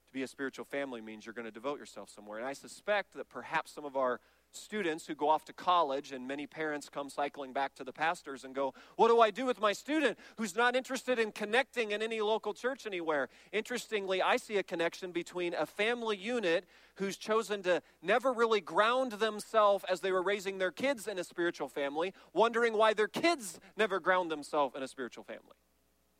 To 0.07 0.13
be 0.13 0.23
a 0.23 0.29
spiritual 0.29 0.65
family 0.65 1.01
means 1.01 1.27
you're 1.27 1.35
going 1.35 1.45
to 1.45 1.51
devote 1.51 1.79
yourself 1.79 2.09
somewhere. 2.09 2.39
And 2.39 2.47
I 2.47 2.53
suspect 2.53 3.15
that 3.15 3.29
perhaps 3.29 3.73
some 3.73 3.85
of 3.85 3.97
our 3.97 4.21
students 4.53 5.07
who 5.07 5.15
go 5.15 5.29
off 5.29 5.45
to 5.47 5.53
college, 5.53 6.13
and 6.13 6.27
many 6.27 6.47
parents 6.47 6.89
come 6.89 7.11
cycling 7.11 7.53
back 7.53 7.75
to 7.77 7.85
the 7.85 7.93
pastors 7.93 8.45
and 8.45 8.55
go, 8.55 8.75
What 8.97 9.09
do 9.09 9.21
I 9.21 9.31
do 9.31 9.47
with 9.47 9.61
my 9.61 9.73
student 9.73 10.19
who's 10.37 10.57
not 10.57 10.77
interested 10.77 11.19
in 11.19 11.33
connecting 11.33 11.91
in 11.93 12.03
any 12.03 12.21
local 12.21 12.55
church 12.55 12.87
anywhere? 12.87 13.29
Interestingly, 13.53 14.23
I 14.23 14.37
see 14.37 14.57
a 14.57 14.63
connection 14.63 15.13
between 15.13 15.55
a 15.55 15.67
family 15.67 16.17
unit 16.17 16.65
who's 16.97 17.17
chosen 17.17 17.63
to 17.63 17.83
never 18.03 18.33
really 18.33 18.61
ground 18.61 19.13
themselves 19.13 19.85
as 19.89 20.01
they 20.01 20.13
were 20.13 20.23
raising 20.23 20.59
their 20.59 20.73
kids 20.73 21.07
in 21.07 21.19
a 21.19 21.25
spiritual 21.25 21.69
family, 21.69 22.13
wondering 22.33 22.75
why 22.75 22.95
their 22.95 23.09
kids 23.09 23.61
never 23.77 24.01
ground 24.01 24.31
themselves 24.31 24.75
in 24.75 24.83
a 24.83 24.89
spiritual 24.89 25.25
family. 25.25 25.57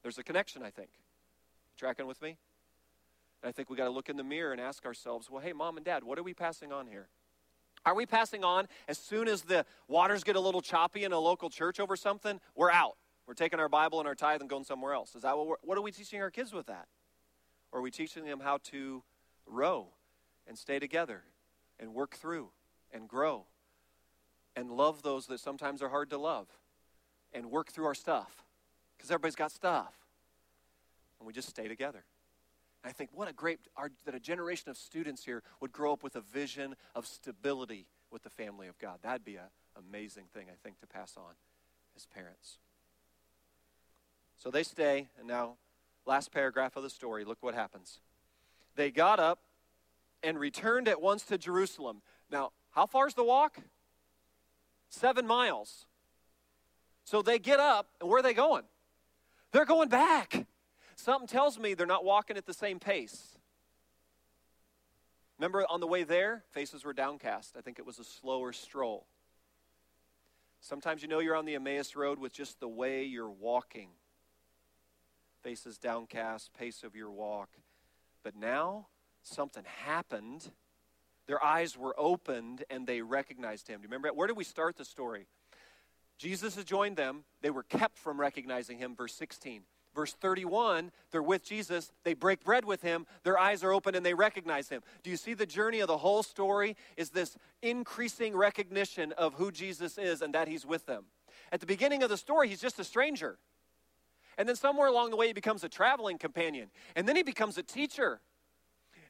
There's 0.03 0.19
a 0.19 0.23
connection, 0.23 0.63
I 0.63 0.71
think. 0.71 0.91
Tracking 1.77 2.07
with 2.07 2.23
me? 2.23 2.37
I 3.43 3.53
think 3.53 3.71
we 3.71 3.77
got 3.77 3.85
to 3.85 3.91
look 3.91 4.09
in 4.09 4.17
the 4.17 4.25
mirror 4.25 4.53
and 4.53 4.61
ask 4.61 4.85
ourselves, 4.85 5.31
well, 5.31 5.41
hey, 5.41 5.53
mom 5.53 5.77
and 5.77 5.87
dad, 5.87 6.03
what 6.03 6.19
are 6.19 6.23
we 6.23 6.35
passing 6.35 6.73
on 6.73 6.87
here? 6.87 7.09
Are 7.89 7.95
we 7.95 8.05
passing 8.05 8.45
on 8.45 8.69
as 8.87 8.99
soon 8.99 9.29
as 9.29 9.41
the 9.41 9.65
waters 9.89 10.23
get 10.23 10.37
a 10.37 10.41
little 10.41 10.61
choppy 10.61 11.05
in 11.05 11.13
a 11.13 11.19
local 11.19 11.49
church 11.49 11.81
over 11.81 11.97
something? 11.97 12.39
We're 12.55 12.71
out. 12.71 12.99
We're 13.27 13.33
taking 13.33 13.61
our 13.61 13.69
Bible 13.71 13.99
and 13.99 14.07
our 14.07 14.15
tithe 14.15 14.43
and 14.43 14.51
going 14.51 14.65
somewhere 14.65 14.93
else. 14.93 15.15
Is 15.15 15.23
that 15.23 15.39
what 15.39 15.61
what 15.63 15.79
are 15.79 15.81
we 15.81 15.91
teaching 15.91 16.21
our 16.21 16.31
kids 16.31 16.53
with 16.53 16.67
that? 16.67 16.87
Or 17.73 17.79
are 17.79 17.83
we 17.83 17.91
teaching 17.91 18.27
them 18.27 18.41
how 18.41 18.59
to 18.65 19.03
row 19.47 19.87
and 20.47 20.59
stay 20.59 20.79
together 20.79 21.23
and 21.81 21.95
work 21.95 22.15
through 22.15 22.51
and 22.93 23.09
grow 23.09 23.47
and 24.55 24.71
love 24.71 25.03
those 25.03 25.27
that 25.29 25.41
sometimes 25.41 25.81
are 25.81 25.89
hard 25.89 26.11
to 26.11 26.19
love 26.19 26.47
and 27.33 27.51
work 27.51 27.73
through 27.73 27.87
our 27.87 27.95
stuff? 27.95 28.45
Because 28.99 29.11
everybody's 29.11 29.35
got 29.35 29.51
stuff. 29.51 29.95
And 31.19 31.27
we 31.27 31.33
just 31.33 31.49
stay 31.49 31.69
together. 31.69 32.05
I 32.89 32.93
think 32.93 33.11
what 33.13 33.29
a 33.29 33.35
great, 33.35 33.59
our, 33.77 33.91
that 34.07 34.15
a 34.15 34.21
generation 34.21 34.71
of 34.71 34.79
students 34.79 35.23
here 35.23 35.43
would 35.61 35.73
grow 35.73 35.93
up 35.93 36.03
with 36.03 36.17
a 36.17 36.23
vision 36.23 36.75
of 36.95 37.07
stability 37.07 37.87
with 38.11 38.23
the 38.23 38.31
family 38.31 38.67
of 38.67 38.79
God. 38.79 39.01
That'd 39.03 39.27
be 39.27 39.37
an 39.37 39.43
amazing 39.77 40.25
thing, 40.33 40.47
I 40.51 40.57
think, 40.63 40.81
to 40.81 40.87
pass 40.87 41.15
on 41.17 41.35
as 41.95 42.07
parents. 42.07 42.57
So 44.39 44.51
they 44.51 44.63
stay, 44.63 45.09
and 45.19 45.29
now, 45.29 45.57
last 46.07 46.33
paragraph 46.33 46.77
of 46.77 46.83
the 46.83 46.89
story, 46.89 47.27
look 47.27 47.37
what 47.43 47.55
happens. 47.55 48.01
They 48.75 48.91
got 48.91 49.21
up 49.21 49.41
and 50.23 50.39
returned 50.39 50.89
at 50.89 51.03
once 51.03 51.25
to 51.25 51.37
Jerusalem. 51.37 52.01
Now, 52.31 52.53
how 52.71 52.87
far 52.87 53.07
is 53.07 53.13
the 53.15 53.25
walk? 53.25 53.59
Seven 54.89 55.27
miles. 55.27 55.85
So 57.05 57.21
they 57.21 57.39
get 57.39 57.61
up, 57.61 57.89
and 58.01 58.09
where 58.09 58.21
are 58.21 58.23
they 58.23 58.33
going? 58.33 58.63
They're 59.53 59.67
going 59.67 59.91
back. 59.91 60.47
Something 60.99 61.29
tells 61.29 61.61
me 61.61 61.75
they're 61.75 61.87
not 61.87 62.05
walking 62.05 62.37
at 62.37 62.45
the 62.45 62.53
same 62.53 62.81
pace. 62.81 63.39
Remember 65.39 65.65
on 65.71 65.79
the 65.79 65.87
way 65.87 66.03
there, 66.03 66.43
faces 66.51 66.85
were 66.85 66.93
downcast. 66.93 67.55
I 67.57 67.61
think 67.61 67.79
it 67.79 67.87
was 67.87 68.01
a 68.01 68.05
slower 68.05 68.53
stroll. 68.53 69.07
Sometimes 70.61 71.01
you 71.01 71.07
know 71.07 71.21
you're 71.21 71.37
on 71.37 71.45
the 71.45 71.55
Emmaus 71.55 71.95
Road 71.95 72.19
with 72.19 72.33
just 72.33 72.59
the 72.59 72.69
way 72.69 73.05
you're 73.05 73.31
walking. 73.31 73.91
Faces 75.45 75.79
downcast, 75.79 76.53
pace 76.53 76.83
of 76.83 76.97
your 76.97 77.13
walk. 77.13 77.51
But 78.25 78.35
now, 78.35 78.89
something 79.23 79.63
happened. 79.85 80.51
Their 81.29 81.43
eyes 81.43 81.79
were 81.79 81.95
opened 81.97 82.65
and 82.71 82.89
they 82.89 83.03
recognized 83.03 83.69
him. 83.69 83.81
Do 83.81 83.83
you 83.83 83.89
remember? 83.89 84.09
Where 84.09 84.27
did 84.27 84.37
we 84.37 84.43
start 84.43 84.77
the 84.77 84.85
story? 84.85 85.29
Jesus 86.19 86.57
had 86.57 86.67
joined 86.67 86.97
them. 86.97 87.23
They 87.41 87.51
were 87.51 87.63
kept 87.63 87.99
from 87.99 88.21
recognizing 88.21 88.79
him, 88.79 88.97
verse 88.97 89.15
16. 89.15 89.63
Verse 89.95 90.13
31, 90.13 90.93
they're 91.11 91.23
with 91.23 91.45
Jesus, 91.45 91.91
they 92.05 92.15
break 92.15 92.45
bread 92.45 92.65
with 92.65 92.83
him, 92.83 93.07
their 93.25 93.39
eyes 93.39 93.65
are 93.65 93.73
open 93.73 93.95
and 93.95 94.05
they 94.07 94.15
recognize 94.15 94.69
him. 94.69 94.83
Do 95.03 95.11
you 95.11 95.17
see 95.17 95.35
the 95.35 95.47
journey 95.47 95.81
of 95.81 95.89
the 95.89 95.99
whole 95.99 96.23
story? 96.23 96.77
Is 96.97 97.11
this 97.11 97.37
increasing 97.63 98.37
recognition 98.37 99.13
of 99.13 99.35
who 99.35 99.51
Jesus 99.51 99.99
is 99.99 100.23
and 100.23 100.35
that 100.35 100.49
he's 100.49 100.65
with 100.65 100.87
them. 100.87 101.05
At 101.51 101.61
the 101.61 101.67
beginning 101.67 102.03
of 102.03 102.11
the 102.11 102.17
story, 102.17 102.49
he's 102.49 102.61
just 102.61 102.79
a 102.79 102.85
stranger. 102.85 103.39
And 104.37 104.49
then 104.49 104.57
somewhere 104.57 104.87
along 104.87 105.11
the 105.11 105.17
way, 105.17 105.29
he 105.29 105.33
becomes 105.33 105.65
a 105.65 105.69
traveling 105.69 106.19
companion. 106.19 106.71
And 106.95 107.09
then 107.09 107.17
he 107.17 107.23
becomes 107.23 107.59
a 107.59 107.63
teacher. 107.63 108.21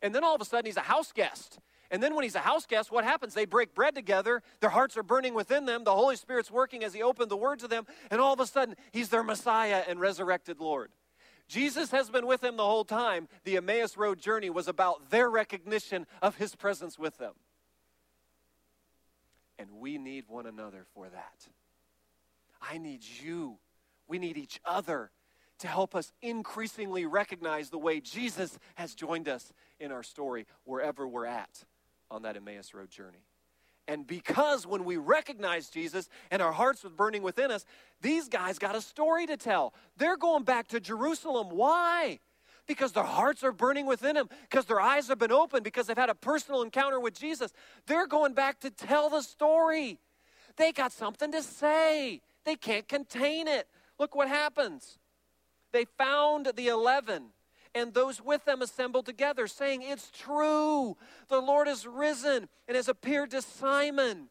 And 0.01 0.15
then 0.15 0.25
all 0.25 0.35
of 0.35 0.41
a 0.41 0.45
sudden, 0.45 0.67
he's 0.67 0.77
a 0.77 0.81
house 0.81 1.13
guest. 1.13 1.59
And 1.91 2.03
then 2.03 2.15
when 2.15 2.25
he's 2.25 2.35
a 2.35 2.41
house 2.41 2.67
guest, 2.67 2.93
what 2.93 3.05
happens? 3.05 3.33
They 3.33 3.47
break 3.47 3.75
bread 3.75 3.95
together. 3.95 4.43
Their 4.61 4.71
hearts 4.71 4.97
are 4.99 5.03
burning 5.03 5.33
within 5.33 5.65
them. 5.65 5.85
The 5.85 5.95
Holy 5.95 6.17
Spirit's 6.17 6.51
working 6.51 6.85
as 6.85 6.93
he 6.93 7.03
opened 7.03 7.31
the 7.31 7.37
word 7.37 7.61
to 7.61 7.69
them. 7.69 7.87
And 8.11 8.21
all 8.21 8.35
of 8.35 8.41
a 8.41 8.47
sudden, 8.47 8.77
he's 8.93 9.09
their 9.09 9.23
Messiah 9.23 9.83
and 9.89 9.99
resurrected 9.99 10.61
Lord. 10.61 10.91
Jesus 11.49 11.91
has 11.93 12.11
been 12.11 12.27
with 12.27 12.43
them 12.43 12.59
the 12.59 12.65
whole 12.65 12.85
time. 12.85 13.27
The 13.45 13.57
Emmaus 13.57 13.97
Road 13.97 14.21
journey 14.21 14.51
was 14.51 14.69
about 14.69 15.11
their 15.11 15.31
recognition 15.31 16.07
of 16.21 16.37
his 16.37 16.55
presence 16.55 16.99
with 16.99 17.17
them. 17.17 17.33
And 19.59 19.71
we 19.81 19.97
need 19.97 20.25
one 20.29 20.45
another 20.45 20.85
for 20.95 21.09
that. 21.09 21.49
I 22.61 22.77
need 22.77 23.03
you. 23.03 23.57
We 24.07 24.19
need 24.19 24.37
each 24.37 24.61
other 24.63 25.11
to 25.61 25.69
help 25.69 25.95
us 25.95 26.13
increasingly 26.21 27.07
recognize 27.07 27.71
the 27.71 27.79
way 27.79 28.01
Jesus 28.01 28.59
has 28.75 28.95
joined 28.95 29.27
us 29.27 29.53
in 29.81 29.91
our 29.91 30.03
story 30.03 30.47
wherever 30.65 31.09
we're 31.09 31.27
at 31.27 31.65
on 32.11 32.23
that 32.23 32.37
Emmaus 32.37 32.75
Road 32.75 32.91
journey. 32.91 33.25
And 33.87 34.07
because 34.07 34.67
when 34.67 34.85
we 34.85 34.99
recognize 34.99 35.71
Jesus 35.71 36.11
and 36.31 36.43
our 36.43 36.53
hearts 36.53 36.85
were 36.85 36.91
burning 36.91 37.23
within 37.23 37.51
us, 37.51 37.65
these 38.03 38.29
guys 38.29 38.59
got 38.59 38.77
a 38.77 38.83
story 38.83 39.27
to 39.27 39.37
tell. 39.37 39.73
They're 39.97 40.19
going 40.19 40.45
back 40.45 40.69
to 40.69 40.81
Jerusalem. 40.81 41.49
Why? 41.51 42.19
Because 42.67 42.93
their 42.93 43.05
hearts 43.05 43.43
are 43.43 43.53
burning 43.53 43.87
within 43.87 44.15
them, 44.15 44.29
because 44.43 44.67
their 44.67 44.81
eyes 44.81 45.09
have 45.09 45.19
been 45.19 45.33
opened, 45.33 45.65
because 45.65 45.87
they've 45.87 45.97
had 45.97 46.11
a 46.11 46.15
personal 46.15 46.61
encounter 46.61 47.01
with 47.01 47.19
Jesus. 47.19 47.51
They're 47.87 48.07
going 48.07 48.35
back 48.35 48.61
to 48.61 48.71
tell 48.71 49.09
the 49.09 49.23
story. 49.23 49.99
They 50.59 50.73
got 50.73 50.93
something 50.93 51.33
to 51.33 51.43
say, 51.43 52.21
they 52.45 52.57
can't 52.57 52.87
contain 52.87 53.49
it. 53.49 53.69
Look 53.99 54.15
what 54.15 54.29
happens. 54.29 54.99
They 55.73 55.87
found 55.97 56.53
the 56.57 56.69
11 56.69 57.29
and 57.75 57.95
those 57.95 58.23
with 58.23 58.45
them 58.45 58.63
assembled 58.63 59.07
together, 59.07 59.47
saying, 59.47 59.83
It's 59.83 60.11
true, 60.11 60.97
the 61.29 61.41
Lord 61.41 61.69
is 61.69 61.87
risen 61.87 62.49
and 62.67 62.77
has 62.77 62.89
appeared 62.89 63.31
to 63.33 63.43
Simon. 63.43 64.29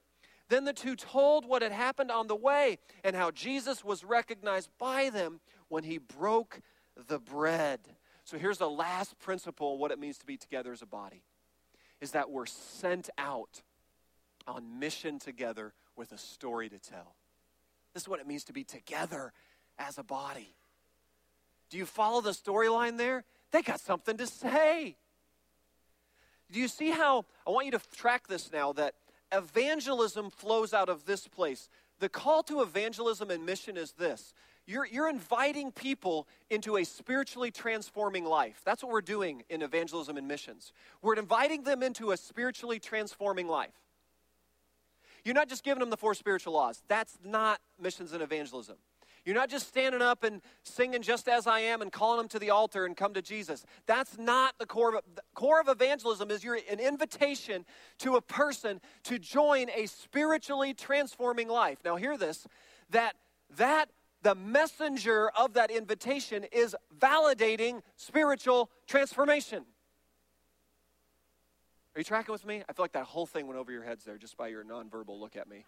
Then 0.49 0.63
the 0.63 0.73
two 0.73 0.95
told 0.95 1.45
what 1.45 1.61
had 1.61 1.71
happened 1.71 2.11
on 2.11 2.27
the 2.27 2.35
way 2.35 2.77
and 3.03 3.15
how 3.15 3.31
Jesus 3.31 3.83
was 3.83 4.03
recognized 4.03 4.69
by 4.79 5.09
them 5.09 5.41
when 5.67 5.83
he 5.83 5.97
broke 5.97 6.61
the 7.07 7.19
bread. 7.19 7.81
So 8.23 8.37
here's 8.37 8.57
the 8.57 8.69
last 8.69 9.19
principle 9.19 9.77
what 9.77 9.91
it 9.91 9.99
means 9.99 10.17
to 10.19 10.25
be 10.25 10.37
together 10.37 10.71
as 10.71 10.81
a 10.81 10.85
body 10.85 11.23
is 11.99 12.11
that 12.11 12.29
we're 12.29 12.45
sent 12.45 13.09
out 13.17 13.61
on 14.45 14.79
mission 14.79 15.19
together 15.19 15.73
with 15.95 16.11
a 16.11 16.17
story 16.17 16.69
to 16.69 16.79
tell. 16.79 17.15
This 17.93 18.03
is 18.03 18.09
what 18.09 18.19
it 18.19 18.27
means 18.27 18.43
to 18.45 18.53
be 18.53 18.63
together 18.63 19.33
as 19.79 19.97
a 19.97 20.03
body. 20.03 20.55
Do 21.69 21.77
you 21.77 21.85
follow 21.85 22.21
the 22.21 22.31
storyline 22.31 22.97
there? 22.97 23.23
They 23.51 23.61
got 23.61 23.79
something 23.79 24.17
to 24.17 24.27
say. 24.27 24.95
Do 26.51 26.59
you 26.59 26.67
see 26.67 26.91
how? 26.91 27.25
I 27.45 27.51
want 27.51 27.65
you 27.65 27.71
to 27.73 27.81
track 27.95 28.27
this 28.27 28.51
now 28.51 28.73
that 28.73 28.95
evangelism 29.31 30.29
flows 30.29 30.73
out 30.73 30.89
of 30.89 31.05
this 31.05 31.27
place. 31.27 31.69
The 31.99 32.09
call 32.09 32.43
to 32.43 32.61
evangelism 32.61 33.31
and 33.31 33.45
mission 33.45 33.75
is 33.77 33.93
this 33.93 34.33
you're, 34.67 34.85
you're 34.85 35.09
inviting 35.09 35.71
people 35.71 36.27
into 36.49 36.75
a 36.75 36.83
spiritually 36.83 37.51
transforming 37.51 38.25
life. 38.25 38.61
That's 38.65 38.83
what 38.83 38.91
we're 38.91 39.01
doing 39.01 39.43
in 39.49 39.61
evangelism 39.61 40.17
and 40.17 40.27
missions. 40.27 40.73
We're 41.01 41.15
inviting 41.15 41.63
them 41.63 41.81
into 41.81 42.11
a 42.11 42.17
spiritually 42.17 42.77
transforming 42.77 43.47
life. 43.47 43.71
You're 45.23 45.35
not 45.35 45.47
just 45.47 45.63
giving 45.63 45.79
them 45.79 45.89
the 45.89 45.97
four 45.97 46.13
spiritual 46.13 46.53
laws. 46.53 46.83
That's 46.89 47.17
not 47.23 47.61
missions 47.81 48.11
and 48.11 48.21
evangelism. 48.21 48.75
You're 49.27 49.35
not 49.35 49.49
just 49.49 49.67
standing 49.67 50.01
up 50.01 50.23
and 50.23 50.41
singing 50.63 51.01
just 51.01 51.27
as 51.27 51.47
I 51.47 51.59
am 51.59 51.81
and 51.81 51.91
calling 51.91 52.19
them 52.19 52.29
to 52.29 52.39
the 52.39 52.49
altar 52.51 52.85
and 52.85 52.95
come 52.95 53.13
to 53.13 53.21
Jesus. 53.21 53.65
That's 53.85 54.17
not 54.17 54.57
the 54.57 54.65
core 54.65 54.95
of 54.95 55.03
the 55.15 55.21
core 55.33 55.59
of 55.59 55.67
evangelism 55.67 56.31
is 56.31 56.45
you're 56.45 56.57
an 56.71 56.79
invitation 56.79 57.65
to 57.97 58.15
a 58.15 58.21
person 58.21 58.79
to 59.03 59.19
join 59.19 59.69
a 59.75 59.87
spiritually 59.87 60.73
transforming 60.73 61.49
life. 61.49 61.79
Now 61.83 61.97
hear 61.97 62.17
this 62.17 62.47
that 62.91 63.17
that 63.57 63.89
the 64.21 64.33
messenger 64.33 65.29
of 65.37 65.55
that 65.55 65.71
invitation 65.71 66.45
is 66.49 66.73
validating 66.97 67.81
spiritual 67.97 68.71
transformation. 68.87 69.65
Are 71.95 71.99
you 71.99 72.05
tracking 72.05 72.31
with 72.31 72.45
me? 72.45 72.63
I 72.69 72.71
feel 72.71 72.85
like 72.85 72.93
that 72.93 73.03
whole 73.03 73.25
thing 73.25 73.45
went 73.45 73.59
over 73.59 73.73
your 73.73 73.83
heads 73.83 74.05
there 74.05 74.17
just 74.17 74.37
by 74.37 74.47
your 74.47 74.63
nonverbal 74.63 75.19
look 75.19 75.35
at 75.35 75.49
me. 75.49 75.65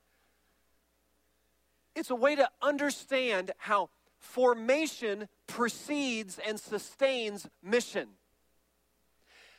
It's 1.99 2.09
a 2.09 2.15
way 2.15 2.35
to 2.35 2.49
understand 2.61 3.51
how 3.57 3.89
formation 4.19 5.27
precedes 5.47 6.39
and 6.47 6.57
sustains 6.57 7.45
mission. 7.61 8.07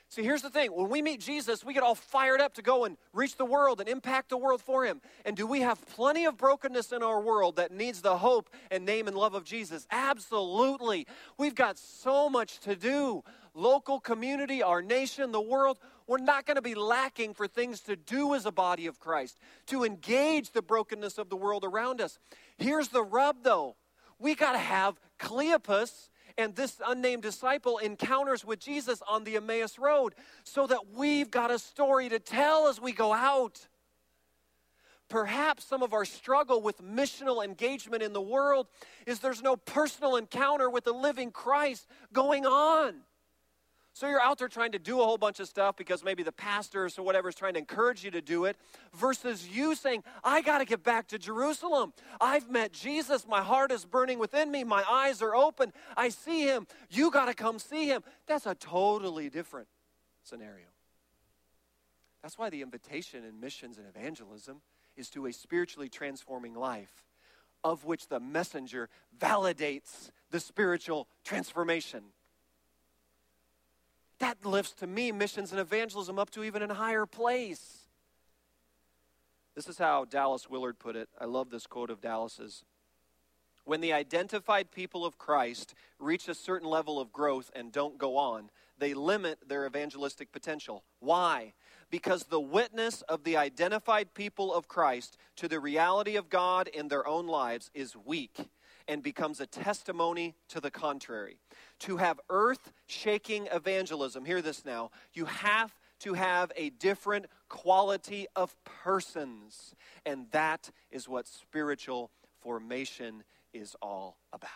See, 0.09 0.25
here's 0.25 0.41
the 0.41 0.51
thing 0.51 0.73
when 0.73 0.89
we 0.89 1.03
meet 1.03 1.21
Jesus, 1.21 1.63
we 1.65 1.75
get 1.75 1.83
all 1.83 1.95
fired 1.95 2.41
up 2.41 2.55
to 2.55 2.63
go 2.63 2.85
and 2.85 2.97
reach 3.13 3.37
the 3.37 3.45
world 3.45 3.79
and 3.79 3.89
impact 3.89 4.31
the 4.31 4.39
world 4.39 4.63
for 4.63 4.85
Him. 4.85 5.03
And 5.25 5.37
do 5.37 5.47
we 5.47 5.61
have 5.61 5.87
plenty 5.87 6.25
of 6.25 6.37
brokenness 6.39 6.93
in 6.93 7.03
our 7.03 7.21
world 7.21 7.57
that 7.57 7.73
needs 7.73 8.01
the 8.01 8.17
hope 8.17 8.49
and 8.71 8.85
name 8.87 9.07
and 9.07 9.17
love 9.17 9.35
of 9.35 9.45
Jesus? 9.45 9.87
Absolutely. 9.91 11.07
We've 11.39 11.55
got 11.55 11.79
so 11.79 12.31
much 12.31 12.59
to 12.61 12.75
do. 12.75 13.23
Local 13.55 14.01
community, 14.01 14.63
our 14.63 14.83
nation, 14.83 15.31
the 15.31 15.41
world, 15.41 15.79
we're 16.11 16.19
not 16.19 16.45
going 16.45 16.57
to 16.57 16.63
be 16.63 16.75
lacking 16.75 17.33
for 17.35 17.47
things 17.47 17.79
to 17.83 17.95
do 17.95 18.35
as 18.35 18.45
a 18.45 18.51
body 18.51 18.89
of 18.89 18.99
Christ, 18.99 19.39
to 19.67 19.85
engage 19.85 20.51
the 20.51 20.61
brokenness 20.61 21.19
of 21.19 21.29
the 21.29 21.37
world 21.37 21.65
around 21.65 22.01
us. 22.01 22.19
Here's 22.59 22.89
the 22.89 23.05
rub, 23.05 23.45
though 23.45 23.77
we 24.19 24.35
got 24.35 24.53
to 24.53 24.59
have 24.59 24.99
Cleopas 25.21 26.09
and 26.37 26.57
this 26.57 26.81
unnamed 26.85 27.23
disciple 27.23 27.79
encounters 27.79 28.45
with 28.45 28.59
Jesus 28.59 29.01
on 29.09 29.23
the 29.23 29.37
Emmaus 29.37 29.79
Road 29.79 30.17
so 30.43 30.67
that 30.67 30.81
we've 30.93 31.31
got 31.31 31.53
a 31.53 31.61
story 31.61 32.09
to 32.09 32.19
tell 32.19 32.67
as 32.67 32.81
we 32.81 32.91
go 32.91 33.13
out. 33.13 33.69
Perhaps 35.09 35.65
some 35.65 35.85
of 35.85 35.93
our 35.93 36.05
struggle 36.05 36.61
with 36.61 36.83
missional 36.83 37.45
engagement 37.45 38.03
in 38.03 38.13
the 38.13 38.21
world 38.21 38.67
is 39.07 39.21
there's 39.21 39.43
no 39.43 39.55
personal 39.55 40.17
encounter 40.17 40.69
with 40.69 40.83
the 40.83 40.93
living 40.93 41.31
Christ 41.31 41.87
going 42.13 42.47
on. 42.47 42.97
So 43.93 44.09
you're 44.09 44.21
out 44.21 44.39
there 44.39 44.49
trying 44.49 44.73
to 44.73 44.79
do 44.79 45.01
a 45.01 45.05
whole 45.05 45.19
bunch 45.19 45.41
of 45.41 45.49
stuff 45.49 45.77
because 45.77 46.05
maybe 46.05 46.23
the 46.23 46.33
pastors 46.33 46.99
or 46.99 47.03
whatever 47.03 47.29
is 47.29 47.35
trying 47.35 47.55
to 47.55 47.59
encourage 47.59 48.05
you 48.05 48.11
to 48.13 48.21
do 48.21 48.45
it, 48.45 48.57
versus 48.95 49.49
you 49.49 49.75
saying, 49.75 50.05
I 50.23 50.43
got 50.43 50.59
to 50.59 50.65
get 50.65 50.83
back 50.83 51.09
to 51.09 51.19
Jerusalem. 51.19 51.93
I've 52.21 52.49
met 52.49 52.73
Jesus. 52.73 53.27
My 53.27 53.43
heart 53.43 53.73
is 53.73 53.85
burning 53.85 54.19
within 54.19 54.51
me. 54.51 54.65
My 54.65 54.85
eyes 54.89 55.21
are 55.23 55.35
open. 55.35 55.73
I 55.97 56.09
see 56.09 56.43
him. 56.43 56.67
You 56.89 57.11
got 57.11 57.27
to 57.27 57.35
come 57.35 57.59
see 57.59 57.87
him. 57.87 58.03
That's 58.27 58.47
a 58.47 58.55
totally 58.55 59.29
different 59.29 59.69
scenario. 60.23 60.67
That's 62.23 62.39
why 62.39 62.51
the 62.51 62.63
invitation 62.63 63.25
in 63.25 63.41
missions 63.41 63.77
and 63.79 63.87
evangelism 63.87 64.61
is 64.97 65.11
to 65.11 65.27
a 65.27 65.33
spiritually 65.33 65.89
transforming 65.89 66.55
life, 66.55 67.05
of 67.65 67.85
which 67.85 68.09
the 68.09 68.21
messenger 68.21 68.89
validates 69.19 70.11
the 70.31 70.41
spiritual 70.41 71.09
transformation 71.25 72.05
that 74.21 74.45
lifts 74.45 74.73
to 74.75 74.87
me 74.87 75.13
missions 75.13 75.51
and 75.51 75.61
evangelism 75.61 76.19
up 76.19 76.31
to 76.31 76.45
even 76.45 76.63
a 76.63 76.73
higher 76.73 77.07
place. 77.07 77.89
This 79.55 79.69
is 79.69 79.79
how 79.79 80.05
Dallas 80.05 80.49
Willard 80.49 80.79
put 80.79 80.95
it. 80.95 81.09
I 81.19 81.25
love 81.25 81.51
this 81.51 81.67
quote 81.67 81.91
of 81.91 82.01
Dallas's. 82.01 82.65
When 83.65 83.81
the 83.81 83.93
identified 83.93 84.71
people 84.71 85.05
of 85.05 85.19
Christ 85.19 85.75
reach 85.99 86.29
a 86.29 86.35
certain 86.35 86.69
level 86.69 86.99
of 86.99 87.13
growth 87.13 87.51
and 87.55 87.73
don't 87.73 87.99
go 87.99 88.17
on, 88.17 88.51
they 88.79 88.95
limit 88.95 89.39
their 89.47 89.67
evangelistic 89.67 90.33
potential. 90.33 90.85
Why? 91.01 91.53
Because 91.91 92.25
the 92.25 92.41
witness 92.41 93.03
of 93.03 93.25
the 93.25 93.37
identified 93.37 94.15
people 94.15 94.55
of 94.55 94.69
Christ 94.69 95.19
to 95.37 95.49
the 95.49 95.61
reality 95.61 96.17
of 96.17 96.31
God 96.31 96.69
in 96.69 96.89
their 96.89 97.07
own 97.07 97.27
lives 97.27 97.71
is 97.75 97.97
weak 97.97 98.49
and 98.91 99.05
becomes 99.05 99.39
a 99.39 99.47
testimony 99.47 100.35
to 100.49 100.61
the 100.61 100.71
contrary 100.71 101.39
to 101.79 101.97
have 101.99 102.19
earth 102.29 102.73
shaking 102.89 103.47
evangelism, 103.53 104.25
hear 104.25 104.43
this 104.43 104.65
now, 104.65 104.91
you 105.15 105.27
have 105.27 105.73
to 106.01 106.15
have 106.15 106.51
a 106.57 106.71
different 106.71 107.27
quality 107.49 108.27
of 108.35 108.53
persons. 108.65 109.77
And 110.05 110.27
that 110.33 110.73
is 110.91 111.09
what 111.09 111.29
spiritual 111.29 112.11
formation 112.41 113.23
is 113.53 113.77
all 113.81 114.17
about. 114.33 114.51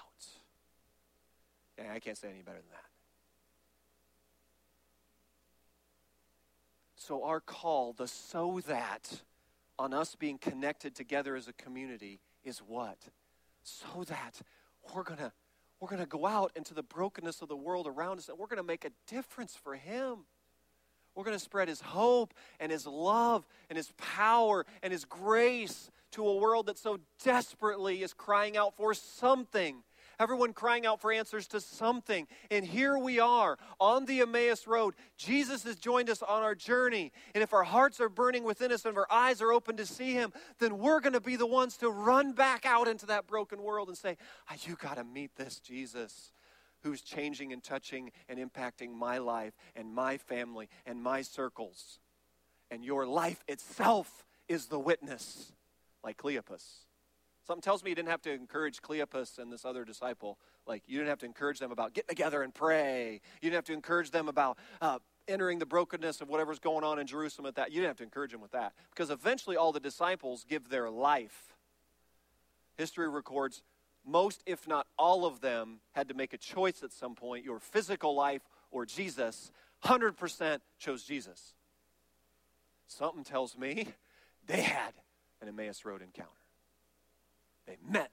And 1.79 1.93
I 1.93 2.01
can't 2.01 2.19
say 2.19 2.29
any 2.29 2.43
better 2.43 2.59
than 2.59 2.71
that. 2.73 2.85
So, 6.97 7.23
our 7.23 7.41
call, 7.41 7.93
the 7.93 8.09
so 8.09 8.61
that 8.67 9.23
on 9.79 9.95
us 9.95 10.17
being 10.17 10.39
connected 10.39 10.97
together 10.97 11.37
as 11.37 11.47
a 11.47 11.53
community, 11.53 12.19
is 12.43 12.59
what? 12.59 12.99
So 13.65 14.05
that 14.05 14.41
we're 14.95 15.03
going 15.03 15.19
to 15.19 15.33
we're 15.81 15.89
going 15.89 16.01
to 16.01 16.07
go 16.07 16.27
out 16.27 16.53
into 16.55 16.73
the 16.73 16.83
brokenness 16.83 17.43
of 17.43 17.49
the 17.49 17.57
world 17.57 17.87
around 17.87 18.19
us 18.19 18.29
and 18.29 18.39
we're 18.39 18.47
going 18.47 18.59
to 18.59 18.63
make 18.63 18.85
a 18.85 18.91
difference 19.07 19.57
for 19.57 19.75
Him. 19.75 20.21
We're 21.15 21.25
going 21.25 21.37
to 21.37 21.43
spread 21.43 21.69
His 21.69 21.81
hope 21.81 22.33
and 22.61 22.71
His 22.71 22.87
love 22.87 23.47
and 23.69 23.77
His 23.77 23.93
power 23.99 24.65
and 24.83 24.93
His 24.93 25.05
grace 25.05 25.91
to 26.13 26.27
a 26.27 26.37
world 26.37 26.67
that 26.67 26.79
so 26.79 27.01
desperately 27.23 28.03
is 28.03 28.15
crying 28.15 28.57
out 28.57 28.77
for 28.77 28.95
something 28.95 29.83
everyone 30.19 30.53
crying 30.53 30.87
out 30.87 31.01
for 31.01 31.13
answers 31.13 31.47
to 31.49 31.61
something. 31.61 32.27
And 32.51 32.65
here 32.65 32.99
we 32.99 33.21
are 33.21 33.59
on 33.81 34.07
the 34.07 34.21
Emmaus 34.21 34.67
Road. 34.67 34.95
Jesus 35.17 35.65
has 35.65 35.77
joined 35.77 36.11
us 36.11 36.23
on 36.23 36.43
our 36.43 36.55
journey. 36.55 37.13
And 37.35 37.43
if 37.43 37.53
our 37.53 37.65
hearts 37.65 38.01
are 38.01 38.09
burning 38.09 38.45
within 38.45 38.73
us 38.73 38.85
and 38.85 38.93
if 38.93 38.99
our 38.99 39.11
eyes 39.11 39.41
are 39.41 39.53
open 39.53 39.77
to 39.77 39.87
see 39.87 40.13
Him, 40.13 40.33
then 40.59 40.79
we're 40.79 41.01
going 41.01 41.13
to 41.13 41.21
be 41.21 41.37
the 41.37 41.47
ones 41.47 41.77
to 41.79 41.91
run 41.91 42.33
back 42.33 42.65
out 42.67 42.89
into 42.89 43.07
that 43.07 43.27
broken 43.27 43.63
world 43.63 43.89
and 43.89 43.97
say, 43.97 44.17
oh, 44.51 44.55
You 44.63 44.77
got 44.77 44.97
to 44.97 45.05
meet 45.05 45.37
this 45.37 45.61
Jesus 45.61 46.33
who's 46.85 47.01
changing 47.01 47.53
and 47.53 47.63
touching 47.63 48.13
and 48.29 48.39
impacting 48.39 48.93
my 48.93 49.19
life 49.19 49.55
and 49.75 49.93
my 49.93 50.19
family 50.19 50.69
and 50.87 51.03
my 51.03 51.23
circles. 51.23 51.99
And 52.71 52.85
your 52.85 53.07
life 53.07 53.43
itself 53.49 54.25
is 54.49 54.67
the 54.67 54.79
witness, 54.79 55.53
like 56.05 56.19
Cleopas. 56.19 56.85
Something 57.47 57.63
tells 57.63 57.85
me 57.85 57.91
you 57.91 57.95
didn't 57.95 58.09
have 58.09 58.23
to 58.23 58.33
encourage 58.33 58.81
Cleopas 58.81 59.39
and 59.39 59.53
this 59.53 59.67
other 59.67 59.85
disciple. 59.85 60.39
Like, 60.67 60.83
you 60.87 60.97
didn't 60.97 61.11
have 61.11 61.19
to 61.19 61.27
encourage 61.27 61.59
them 61.59 61.73
about 61.73 61.93
getting 61.93 62.09
together 62.09 62.43
and 62.43 62.55
pray. 62.55 63.21
You 63.43 63.51
didn't 63.51 63.57
have 63.57 63.65
to 63.67 63.75
encourage 63.75 64.11
them 64.11 64.29
about 64.29 64.57
uh, 64.81 64.99
entering 65.29 65.59
the 65.59 65.67
brokenness 65.67 66.23
of 66.23 66.29
whatever's 66.31 66.59
going 66.59 66.85
on 66.85 66.99
in 66.99 67.07
Jerusalem 67.07 67.47
at 67.47 67.57
that. 67.57 67.71
You 67.71 67.77
didn't 67.77 67.91
have 67.91 67.97
to 67.99 68.03
encourage 68.05 68.33
them 68.33 68.41
with 68.41 68.53
that. 68.53 68.73
Because 68.91 69.11
eventually 69.11 69.57
all 69.57 69.73
the 69.73 69.81
disciples 69.81 70.47
give 70.49 70.71
their 70.71 70.89
life. 70.89 71.55
History 72.77 73.09
records 73.09 73.63
most, 74.07 74.43
if 74.47 74.67
not 74.67 74.87
all 74.99 75.27
of 75.27 75.41
them, 75.41 75.81
had 75.93 76.09
to 76.09 76.15
make 76.15 76.33
a 76.33 76.39
choice 76.39 76.83
at 76.83 76.93
some 76.93 77.15
point 77.15 77.45
your 77.45 77.59
physical 77.59 78.15
life 78.15 78.43
or 78.71 78.87
Jesus. 78.87 79.51
100% 79.85 80.61
chose 80.79 81.05
Jesus. 81.05 81.55
Something 82.87 83.25
tells 83.25 83.57
me 83.57 83.89
they 84.47 84.63
had 84.63 84.95
an 85.43 85.49
Emmaus 85.49 85.85
Road 85.85 86.01
encounter. 86.01 86.44
They 87.67 87.77
met 87.87 88.11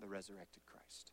the 0.00 0.06
resurrected 0.06 0.62
Christ. 0.66 1.12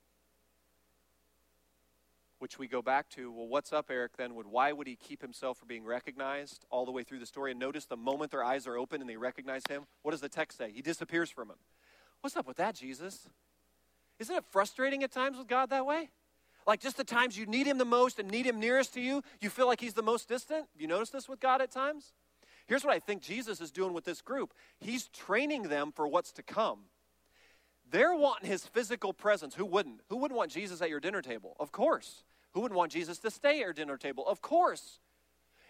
Which 2.40 2.58
we 2.58 2.68
go 2.68 2.82
back 2.82 3.10
to, 3.12 3.32
well, 3.32 3.48
what's 3.48 3.72
up, 3.72 3.92
Eric, 3.92 4.18
then? 4.18 4.34
Would, 4.34 4.48
why 4.48 4.72
would 4.72 4.88
he 4.88 4.96
keep 4.96 5.22
himself 5.22 5.60
from 5.60 5.68
being 5.68 5.86
recognized 5.86 6.66
all 6.72 6.86
the 6.86 6.92
way 6.92 7.04
through 7.04 7.20
the 7.20 7.26
story? 7.26 7.52
And 7.52 7.60
notice 7.60 7.86
the 7.86 7.98
moment 7.98 8.32
their 8.32 8.44
eyes 8.44 8.66
are 8.66 8.78
open 8.78 9.00
and 9.00 9.10
they 9.10 9.18
recognize 9.18 9.62
him, 9.70 9.84
what 10.02 10.12
does 10.12 10.22
the 10.22 10.30
text 10.30 10.58
say? 10.58 10.72
He 10.72 10.82
disappears 10.82 11.30
from 11.30 11.50
him. 11.50 11.58
What's 12.22 12.36
up 12.36 12.48
with 12.48 12.58
that, 12.58 12.76
Jesus? 12.76 13.28
Isn't 14.20 14.36
it 14.36 14.44
frustrating 14.50 15.04
at 15.04 15.12
times 15.12 15.38
with 15.38 15.48
God 15.48 15.70
that 15.70 15.86
way? 15.86 16.10
Like 16.68 16.80
just 16.80 16.98
the 16.98 17.04
times 17.04 17.38
you 17.38 17.46
need 17.46 17.68
him 17.68 17.78
the 17.78 17.86
most 17.86 18.20
and 18.20 18.30
need 18.30 18.46
him 18.46 18.60
nearest 18.60 18.94
to 18.94 19.02
you, 19.02 19.24
you 19.40 19.50
feel 19.50 19.68
like 19.68 19.82
he's 19.82 19.94
the 19.94 20.04
most 20.04 20.28
distant? 20.28 20.68
You 20.78 20.88
notice 20.88 21.10
this 21.10 21.28
with 21.28 21.40
God 21.40 21.62
at 21.62 21.72
times? 21.72 22.14
Here's 22.68 22.84
what 22.84 22.94
I 22.94 23.00
think 23.00 23.22
Jesus 23.22 23.60
is 23.62 23.72
doing 23.72 23.94
with 23.94 24.06
this 24.06 24.22
group 24.22 24.54
He's 24.80 25.08
training 25.10 25.64
them 25.64 25.92
for 25.92 26.08
what's 26.08 26.32
to 26.34 26.44
come. 26.44 26.80
They're 27.92 28.16
wanting 28.16 28.50
his 28.50 28.66
physical 28.66 29.14
presence. 29.14 29.54
Who 29.54 29.66
wouldn't? 29.66 30.02
Who 30.10 30.18
wouldn't 30.18 30.38
want 30.38 30.52
Jesus 30.52 30.82
at 30.82 30.90
your 30.90 31.00
dinner 31.00 31.22
table? 31.22 31.56
Of 31.60 31.72
course. 31.72 32.24
Who 32.54 32.62
wouldn't 32.62 32.78
want 32.78 32.92
Jesus 32.92 33.20
to 33.20 33.30
stay 33.30 33.60
at 33.60 33.66
your 33.66 33.74
dinner 33.74 33.98
table? 33.98 34.26
Of 34.28 34.42
course. 34.42 35.00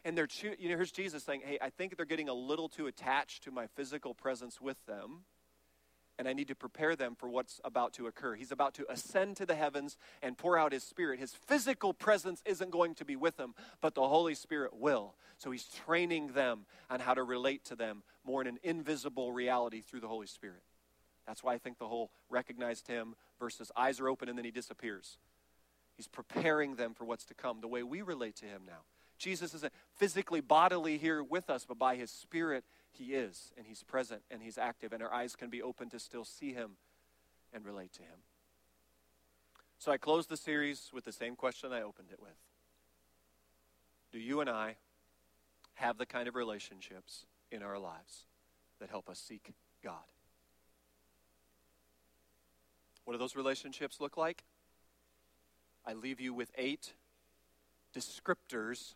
And 0.06 0.18
they're, 0.18 0.28
you 0.58 0.70
know, 0.70 0.76
here's 0.76 0.92
Jesus 0.92 1.24
saying, 1.24 1.42
hey, 1.46 1.58
I 1.62 1.70
think 1.70 1.98
they're 1.98 2.06
getting 2.06 2.30
a 2.30 2.34
little 2.34 2.70
too 2.70 2.88
attached 2.88 3.44
to 3.44 3.52
my 3.52 3.68
physical 3.76 4.14
presence 4.16 4.60
with 4.60 4.84
them, 4.88 5.26
and 6.18 6.28
I 6.28 6.34
need 6.34 6.48
to 6.48 6.56
prepare 6.56 6.96
them 6.96 7.16
for 7.16 7.30
what's 7.30 7.62
about 7.64 7.94
to 7.94 8.08
occur. 8.08 8.36
He's 8.36 8.52
about 8.52 8.74
to 8.76 8.86
ascend 8.92 9.38
to 9.38 9.46
the 9.46 9.54
heavens 9.54 9.98
and 10.24 10.38
pour 10.38 10.58
out 10.58 10.72
his 10.72 10.84
spirit. 10.84 11.20
His 11.20 11.34
physical 11.34 11.94
presence 11.94 12.42
isn't 12.46 12.72
going 12.72 12.96
to 12.96 13.06
be 13.06 13.16
with 13.16 13.38
them, 13.38 13.54
but 13.80 13.94
the 13.94 14.08
Holy 14.08 14.34
Spirit 14.34 14.76
will. 14.76 15.16
So 15.38 15.52
he's 15.52 15.66
training 15.66 16.34
them 16.34 16.66
on 16.90 17.00
how 17.00 17.14
to 17.14 17.24
relate 17.24 17.66
to 17.66 17.76
them 17.76 18.04
more 18.24 18.42
in 18.42 18.48
an 18.48 18.60
invisible 18.64 19.32
reality 19.32 19.82
through 19.82 20.02
the 20.02 20.08
Holy 20.08 20.28
Spirit. 20.28 20.62
That's 21.32 21.46
why 21.46 21.54
I 21.54 21.60
think 21.60 21.78
the 21.78 21.88
whole 21.88 22.12
recognized 22.30 22.90
him 22.90 23.16
versus 23.40 23.72
eyes 23.78 24.02
are 24.02 24.10
open 24.10 24.28
and 24.28 24.38
then 24.38 24.44
he 24.44 24.52
disappears. 24.52 25.18
He's 25.96 26.10
preparing 26.10 26.76
them 26.76 26.94
for 26.94 27.06
what's 27.06 27.24
to 27.28 27.34
come, 27.34 27.62
the 27.62 27.70
way 27.70 27.84
we 27.84 28.02
relate 28.02 28.36
to 28.38 28.46
him 28.46 28.64
now. 28.68 28.82
Jesus 29.18 29.54
isn't 29.54 29.72
physically, 29.96 30.42
bodily 30.42 30.98
here 30.98 31.24
with 31.24 31.50
us, 31.50 31.66
but 31.66 31.80
by 31.80 31.96
his 31.96 32.12
spirit, 32.12 32.66
he 32.92 33.14
is, 33.14 33.54
and 33.56 33.66
he's 33.66 33.82
present, 33.82 34.24
and 34.30 34.42
he's 34.42 34.58
active, 34.58 34.92
and 34.92 35.02
our 35.02 35.14
eyes 35.14 35.38
can 35.38 35.50
be 35.50 35.62
open 35.62 35.90
to 35.92 36.00
still 36.00 36.26
see 36.26 36.52
him 36.52 36.72
and 37.54 37.64
relate 37.64 37.94
to 37.94 38.02
him. 38.02 38.18
So 39.80 39.90
I 39.90 39.96
close 39.96 40.28
the 40.28 40.36
series 40.36 40.90
with 40.94 41.06
the 41.06 41.14
same 41.14 41.38
question 41.38 41.72
I 41.72 41.82
opened 41.82 42.10
it 42.12 42.20
with 42.20 42.36
Do 44.12 44.20
you 44.20 44.42
and 44.42 44.50
I 44.50 44.76
have 45.76 45.98
the 45.98 46.06
kind 46.06 46.28
of 46.28 46.36
relationships 46.36 47.26
in 47.54 47.64
our 47.64 47.80
lives 47.80 48.26
that 48.82 48.90
help 48.90 49.10
us 49.10 49.18
seek 49.18 49.54
God? 49.82 50.12
What 53.06 53.14
do 53.14 53.20
those 53.20 53.36
relationships 53.36 54.00
look 54.00 54.18
like? 54.18 54.44
I 55.86 55.94
leave 55.94 56.20
you 56.20 56.34
with 56.34 56.52
eight 56.58 56.94
descriptors 57.96 58.94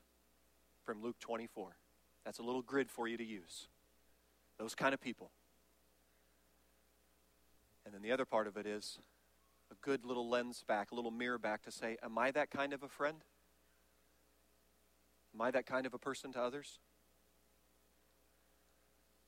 from 0.85 1.01
Luke 1.01 1.19
24. 1.19 1.75
That's 2.23 2.39
a 2.39 2.43
little 2.43 2.61
grid 2.61 2.89
for 2.89 3.07
you 3.07 3.17
to 3.17 3.23
use. 3.23 3.67
Those 4.57 4.75
kind 4.75 4.93
of 4.93 5.01
people. 5.01 5.31
And 7.85 7.93
then 7.93 8.01
the 8.01 8.11
other 8.11 8.25
part 8.25 8.47
of 8.47 8.57
it 8.57 8.65
is 8.65 8.99
a 9.71 9.75
good 9.81 10.05
little 10.05 10.29
lens 10.29 10.63
back, 10.67 10.91
a 10.91 10.95
little 10.95 11.11
mirror 11.11 11.37
back 11.37 11.63
to 11.63 11.71
say, 11.71 11.97
Am 12.03 12.17
I 12.17 12.31
that 12.31 12.49
kind 12.49 12.73
of 12.73 12.83
a 12.83 12.87
friend? 12.87 13.17
Am 15.33 15.41
I 15.41 15.51
that 15.51 15.65
kind 15.65 15.85
of 15.85 15.93
a 15.93 15.99
person 15.99 16.31
to 16.33 16.41
others? 16.41 16.79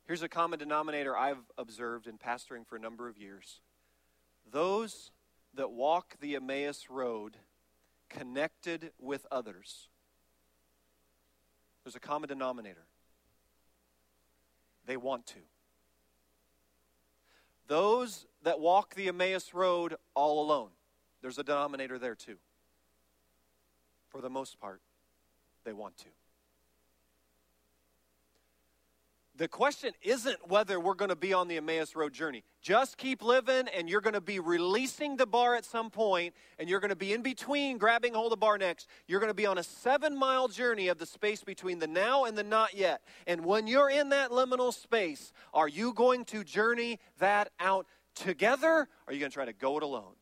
Here's 0.06 0.22
a 0.22 0.30
common 0.30 0.58
denominator 0.58 1.18
I've 1.18 1.44
observed 1.58 2.08
in 2.08 2.18
pastoring 2.18 2.66
for 2.66 2.78
a 2.78 2.80
number 2.80 3.10
of 3.10 3.18
years 3.18 3.60
those 4.52 5.12
that 5.54 5.72
walk 5.72 6.16
the 6.20 6.36
Emmaus 6.36 6.88
Road 6.90 7.38
connected 8.10 8.92
with 9.00 9.26
others. 9.32 9.90
There's 11.84 11.96
a 11.96 12.00
common 12.00 12.28
denominator. 12.28 12.86
They 14.86 14.98
want 14.98 15.26
to. 15.28 15.40
Those 17.68 18.26
that 18.44 18.60
walk 18.60 18.96
the 18.96 19.10
Emmaus 19.10 19.54
Road 19.54 19.96
all 20.16 20.46
alone, 20.46 20.70
there's 21.22 21.38
a 21.38 21.44
denominator 21.44 22.00
there 22.00 22.16
too. 22.16 22.38
For 24.10 24.22
the 24.22 24.30
most 24.30 24.60
part, 24.60 24.82
they 25.66 25.74
want 25.74 25.98
to. 25.98 26.10
The 29.38 29.48
question 29.48 29.94
isn't 30.02 30.50
whether 30.50 30.80
we're 30.80 30.96
going 30.96 31.10
to 31.10 31.16
be 31.16 31.32
on 31.32 31.48
the 31.48 31.58
Emmaus 31.58 31.96
Road 31.96 32.12
journey. 32.12 32.44
Just 32.60 32.98
keep 32.98 33.22
living, 33.22 33.68
and 33.68 33.88
you're 33.88 34.02
going 34.02 34.16
to 34.16 34.22
be 34.22 34.40
releasing 34.40 35.16
the 35.16 35.28
bar 35.28 35.56
at 35.56 35.64
some 35.64 35.92
point, 35.92 36.34
and 36.58 36.68
you're 36.68 36.80
going 36.80 36.90
to 36.90 36.96
be 36.96 37.14
in 37.14 37.22
between 37.22 37.78
grabbing 37.78 38.16
hold 38.16 38.28
of 38.28 38.30
the 38.32 38.38
bar 38.38 38.58
next. 38.58 38.88
You're 39.08 39.20
going 39.20 39.30
to 39.30 39.36
be 39.36 39.46
on 39.46 39.60
a 39.60 39.64
seven 39.64 40.18
mile 40.18 40.48
journey 40.48 40.88
of 40.88 40.98
the 40.98 41.06
space 41.06 41.44
between 41.44 41.78
the 41.78 41.86
now 41.86 42.26
and 42.26 42.36
the 42.36 42.44
not 42.44 42.74
yet. 42.76 43.04
And 43.28 43.46
when 43.46 43.68
you're 43.68 43.92
in 43.92 44.10
that 44.10 44.32
liminal 44.32 44.74
space, 44.74 45.32
are 45.54 45.68
you 45.68 45.94
going 45.94 46.26
to 46.26 46.44
journey 46.44 47.00
that 47.20 47.52
out 47.60 47.86
together, 48.16 48.68
or 48.68 48.88
are 49.08 49.14
you 49.14 49.20
going 49.20 49.30
to 49.30 49.36
try 49.36 49.46
to 49.46 49.54
go 49.54 49.78
it 49.78 49.84
alone? 49.84 50.16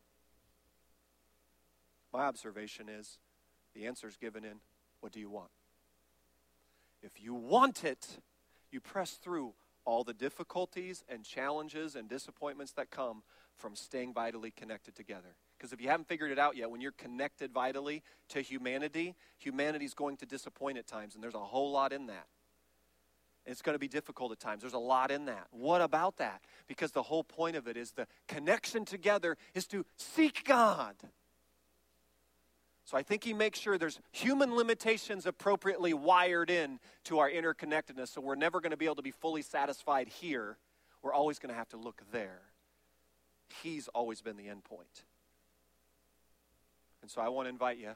My 2.12 2.24
observation 2.24 2.90
is 2.90 3.18
the 3.74 3.86
answer 3.86 4.08
is 4.08 4.18
given 4.18 4.44
in 4.44 4.60
what 5.00 5.12
do 5.12 5.20
you 5.20 5.30
want? 5.30 5.50
If 7.02 7.22
you 7.22 7.32
want 7.32 7.82
it, 7.82 8.18
you 8.76 8.80
press 8.80 9.12
through 9.12 9.54
all 9.86 10.04
the 10.04 10.12
difficulties 10.12 11.02
and 11.08 11.24
challenges 11.24 11.96
and 11.96 12.10
disappointments 12.10 12.72
that 12.72 12.90
come 12.90 13.22
from 13.56 13.74
staying 13.74 14.12
vitally 14.12 14.50
connected 14.50 14.94
together. 14.94 15.34
Because 15.56 15.72
if 15.72 15.80
you 15.80 15.88
haven't 15.88 16.08
figured 16.08 16.30
it 16.30 16.38
out 16.38 16.58
yet, 16.58 16.70
when 16.70 16.82
you're 16.82 16.92
connected 16.92 17.52
vitally 17.52 18.02
to 18.28 18.42
humanity, 18.42 19.14
humanity's 19.38 19.94
going 19.94 20.18
to 20.18 20.26
disappoint 20.26 20.76
at 20.76 20.86
times, 20.86 21.14
and 21.14 21.24
there's 21.24 21.34
a 21.34 21.38
whole 21.38 21.72
lot 21.72 21.94
in 21.94 22.08
that. 22.08 22.26
It's 23.46 23.62
going 23.62 23.76
to 23.76 23.78
be 23.78 23.88
difficult 23.88 24.30
at 24.32 24.40
times. 24.40 24.60
There's 24.60 24.74
a 24.74 24.78
lot 24.78 25.10
in 25.10 25.24
that. 25.24 25.46
What 25.52 25.80
about 25.80 26.18
that? 26.18 26.42
Because 26.66 26.90
the 26.90 27.04
whole 27.04 27.24
point 27.24 27.56
of 27.56 27.66
it 27.66 27.78
is 27.78 27.92
the 27.92 28.06
connection 28.28 28.84
together 28.84 29.38
is 29.54 29.66
to 29.68 29.86
seek 29.96 30.44
God. 30.44 30.96
So 32.86 32.96
I 32.96 33.02
think 33.02 33.24
he 33.24 33.34
makes 33.34 33.58
sure 33.58 33.76
there's 33.76 33.98
human 34.12 34.54
limitations 34.54 35.26
appropriately 35.26 35.92
wired 35.92 36.50
in 36.50 36.78
to 37.04 37.18
our 37.18 37.28
interconnectedness. 37.28 38.10
So 38.10 38.20
we're 38.20 38.36
never 38.36 38.60
going 38.60 38.70
to 38.70 38.76
be 38.76 38.84
able 38.84 38.94
to 38.94 39.02
be 39.02 39.10
fully 39.10 39.42
satisfied 39.42 40.06
here. 40.06 40.56
We're 41.02 41.12
always 41.12 41.40
going 41.40 41.52
to 41.52 41.58
have 41.58 41.68
to 41.70 41.76
look 41.76 42.00
there. 42.12 42.42
He's 43.60 43.88
always 43.88 44.22
been 44.22 44.36
the 44.36 44.48
end 44.48 44.62
point. 44.62 45.02
And 47.02 47.10
so 47.10 47.20
I 47.20 47.28
want 47.28 47.46
to 47.46 47.50
invite 47.50 47.78
you 47.78 47.90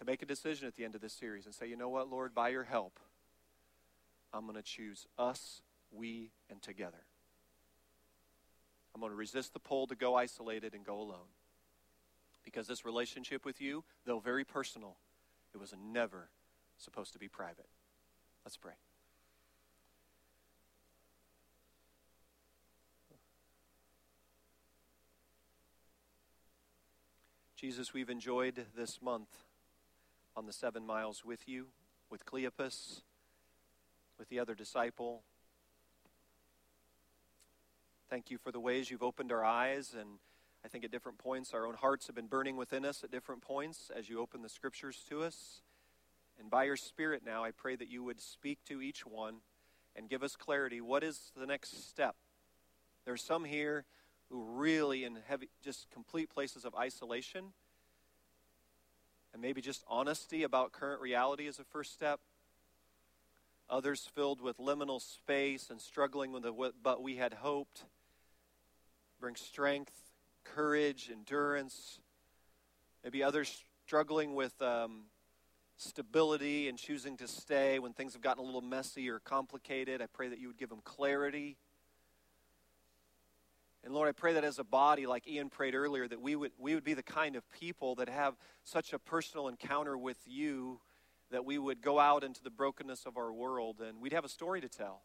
to 0.00 0.04
make 0.04 0.20
a 0.22 0.26
decision 0.26 0.66
at 0.66 0.74
the 0.74 0.84
end 0.84 0.96
of 0.96 1.00
this 1.00 1.12
series 1.12 1.46
and 1.46 1.54
say, 1.54 1.68
you 1.68 1.76
know 1.76 1.88
what, 1.88 2.10
Lord, 2.10 2.34
by 2.34 2.48
your 2.48 2.64
help, 2.64 2.98
I'm 4.34 4.42
going 4.42 4.56
to 4.56 4.62
choose 4.62 5.06
us, 5.16 5.62
we, 5.92 6.32
and 6.50 6.60
together. 6.60 7.04
I'm 8.92 9.00
going 9.00 9.12
to 9.12 9.16
resist 9.16 9.52
the 9.52 9.60
pull 9.60 9.86
to 9.86 9.94
go 9.94 10.16
isolated 10.16 10.74
and 10.74 10.84
go 10.84 11.00
alone 11.00 11.28
because 12.48 12.66
this 12.66 12.82
relationship 12.82 13.44
with 13.44 13.60
you, 13.60 13.84
though 14.06 14.20
very 14.20 14.42
personal, 14.42 14.96
it 15.52 15.58
was 15.58 15.74
never 15.92 16.30
supposed 16.78 17.12
to 17.12 17.18
be 17.18 17.28
private. 17.28 17.66
Let's 18.42 18.56
pray. 18.56 18.72
Jesus, 27.54 27.92
we've 27.92 28.08
enjoyed 28.08 28.64
this 28.74 29.02
month 29.02 29.28
on 30.34 30.46
the 30.46 30.52
seven 30.54 30.86
miles 30.86 31.26
with 31.26 31.46
you, 31.46 31.66
with 32.08 32.24
Cleopas, 32.24 33.02
with 34.18 34.30
the 34.30 34.38
other 34.38 34.54
disciple. 34.54 35.20
Thank 38.08 38.30
you 38.30 38.38
for 38.38 38.52
the 38.52 38.60
ways 38.60 38.90
you've 38.90 39.02
opened 39.02 39.32
our 39.32 39.44
eyes 39.44 39.94
and 39.98 40.08
I 40.68 40.70
think 40.70 40.84
at 40.84 40.90
different 40.90 41.16
points, 41.16 41.54
our 41.54 41.66
own 41.66 41.72
hearts 41.72 42.08
have 42.08 42.14
been 42.14 42.26
burning 42.26 42.58
within 42.58 42.84
us 42.84 43.02
at 43.02 43.10
different 43.10 43.40
points 43.40 43.90
as 43.96 44.10
you 44.10 44.20
open 44.20 44.42
the 44.42 44.50
scriptures 44.50 45.02
to 45.08 45.22
us. 45.22 45.62
And 46.38 46.50
by 46.50 46.64
your 46.64 46.76
Spirit 46.76 47.22
now, 47.24 47.42
I 47.42 47.52
pray 47.52 47.74
that 47.74 47.88
you 47.88 48.04
would 48.04 48.20
speak 48.20 48.58
to 48.66 48.82
each 48.82 49.06
one 49.06 49.36
and 49.96 50.10
give 50.10 50.22
us 50.22 50.36
clarity. 50.36 50.82
What 50.82 51.02
is 51.02 51.32
the 51.34 51.46
next 51.46 51.88
step? 51.88 52.16
There's 53.06 53.22
some 53.22 53.46
here 53.46 53.86
who 54.28 54.44
really 54.44 55.04
in 55.04 55.16
heavy, 55.26 55.48
just 55.64 55.90
complete 55.90 56.28
places 56.28 56.66
of 56.66 56.74
isolation. 56.74 57.46
And 59.32 59.40
maybe 59.40 59.62
just 59.62 59.84
honesty 59.88 60.42
about 60.42 60.72
current 60.72 61.00
reality 61.00 61.46
is 61.46 61.58
a 61.58 61.64
first 61.64 61.94
step. 61.94 62.20
Others 63.70 64.10
filled 64.14 64.42
with 64.42 64.58
liminal 64.58 65.00
space 65.00 65.70
and 65.70 65.80
struggling 65.80 66.30
with 66.30 66.42
the 66.42 66.72
but 66.82 67.02
we 67.02 67.16
had 67.16 67.32
hoped. 67.32 67.84
Bring 69.18 69.34
strength 69.34 70.07
courage, 70.44 71.10
endurance. 71.12 72.00
Maybe 73.04 73.22
others 73.22 73.64
struggling 73.86 74.34
with 74.34 74.60
um, 74.60 75.04
stability 75.76 76.68
and 76.68 76.76
choosing 76.76 77.16
to 77.16 77.28
stay 77.28 77.78
when 77.78 77.92
things 77.92 78.12
have 78.12 78.22
gotten 78.22 78.42
a 78.42 78.46
little 78.46 78.60
messy 78.60 79.08
or 79.08 79.18
complicated. 79.18 80.02
I 80.02 80.06
pray 80.06 80.28
that 80.28 80.38
you 80.38 80.48
would 80.48 80.58
give 80.58 80.68
them 80.68 80.82
clarity. 80.84 81.56
And 83.84 83.94
Lord, 83.94 84.08
I 84.08 84.12
pray 84.12 84.34
that 84.34 84.44
as 84.44 84.58
a 84.58 84.64
body, 84.64 85.06
like 85.06 85.26
Ian 85.26 85.48
prayed 85.48 85.74
earlier, 85.74 86.06
that 86.08 86.20
we 86.20 86.36
would, 86.36 86.52
we 86.58 86.74
would 86.74 86.84
be 86.84 86.94
the 86.94 87.02
kind 87.02 87.36
of 87.36 87.48
people 87.50 87.94
that 87.94 88.08
have 88.08 88.34
such 88.64 88.92
a 88.92 88.98
personal 88.98 89.48
encounter 89.48 89.96
with 89.96 90.18
you 90.26 90.80
that 91.30 91.44
we 91.44 91.58
would 91.58 91.80
go 91.80 91.98
out 91.98 92.24
into 92.24 92.42
the 92.42 92.50
brokenness 92.50 93.06
of 93.06 93.16
our 93.16 93.32
world 93.32 93.80
and 93.80 94.00
we'd 94.00 94.12
have 94.12 94.24
a 94.24 94.28
story 94.28 94.60
to 94.60 94.68
tell. 94.68 95.02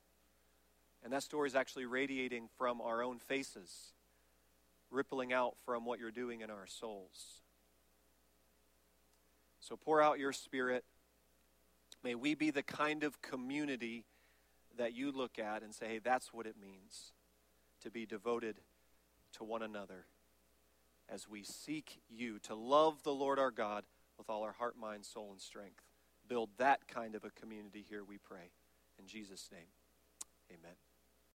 And 1.04 1.14
that 1.14 1.24
story 1.24 1.48
is 1.48 1.56
actually 1.56 1.86
radiating 1.86 2.48
from 2.58 2.82
our 2.82 3.04
own 3.04 3.20
faces 3.20 3.93
rippling 4.94 5.34
out 5.34 5.56
from 5.66 5.86
what 5.86 6.00
you're 6.00 6.12
doing 6.12 6.42
in 6.42 6.50
our 6.50 6.68
souls. 6.68 7.42
So 9.60 9.76
pour 9.76 10.02
out 10.02 10.20
your 10.20 10.34
spirit. 10.34 10.84
May 12.04 12.16
we 12.16 12.36
be 12.36 12.52
the 12.52 12.64
kind 12.64 13.04
of 13.04 13.22
community 13.22 14.06
that 14.78 14.94
you 14.94 15.12
look 15.12 15.40
at 15.40 15.64
and 15.64 15.74
say, 15.74 15.88
hey, 15.88 16.00
that's 16.00 16.34
what 16.34 16.46
it 16.46 16.56
means 16.62 17.14
to 17.82 17.90
be 17.90 18.06
devoted 18.06 18.58
to 19.38 19.44
one 19.44 19.62
another 19.62 20.06
as 21.10 21.28
we 21.28 21.44
seek 21.44 22.02
you 22.10 22.40
to 22.40 22.56
love 22.56 23.04
the 23.04 23.14
Lord 23.14 23.40
our 23.40 23.52
God 23.52 23.84
with 24.18 24.30
all 24.30 24.44
our 24.44 24.54
heart, 24.54 24.78
mind, 24.78 25.06
soul, 25.06 25.30
and 25.32 25.42
strength. 25.42 25.84
Build 26.28 26.50
that 26.58 26.88
kind 26.88 27.16
of 27.16 27.24
a 27.24 27.30
community 27.30 27.86
here, 27.88 28.04
we 28.04 28.18
pray. 28.18 28.52
In 29.00 29.08
Jesus' 29.08 29.50
name, 29.52 29.68
amen. 30.52 30.76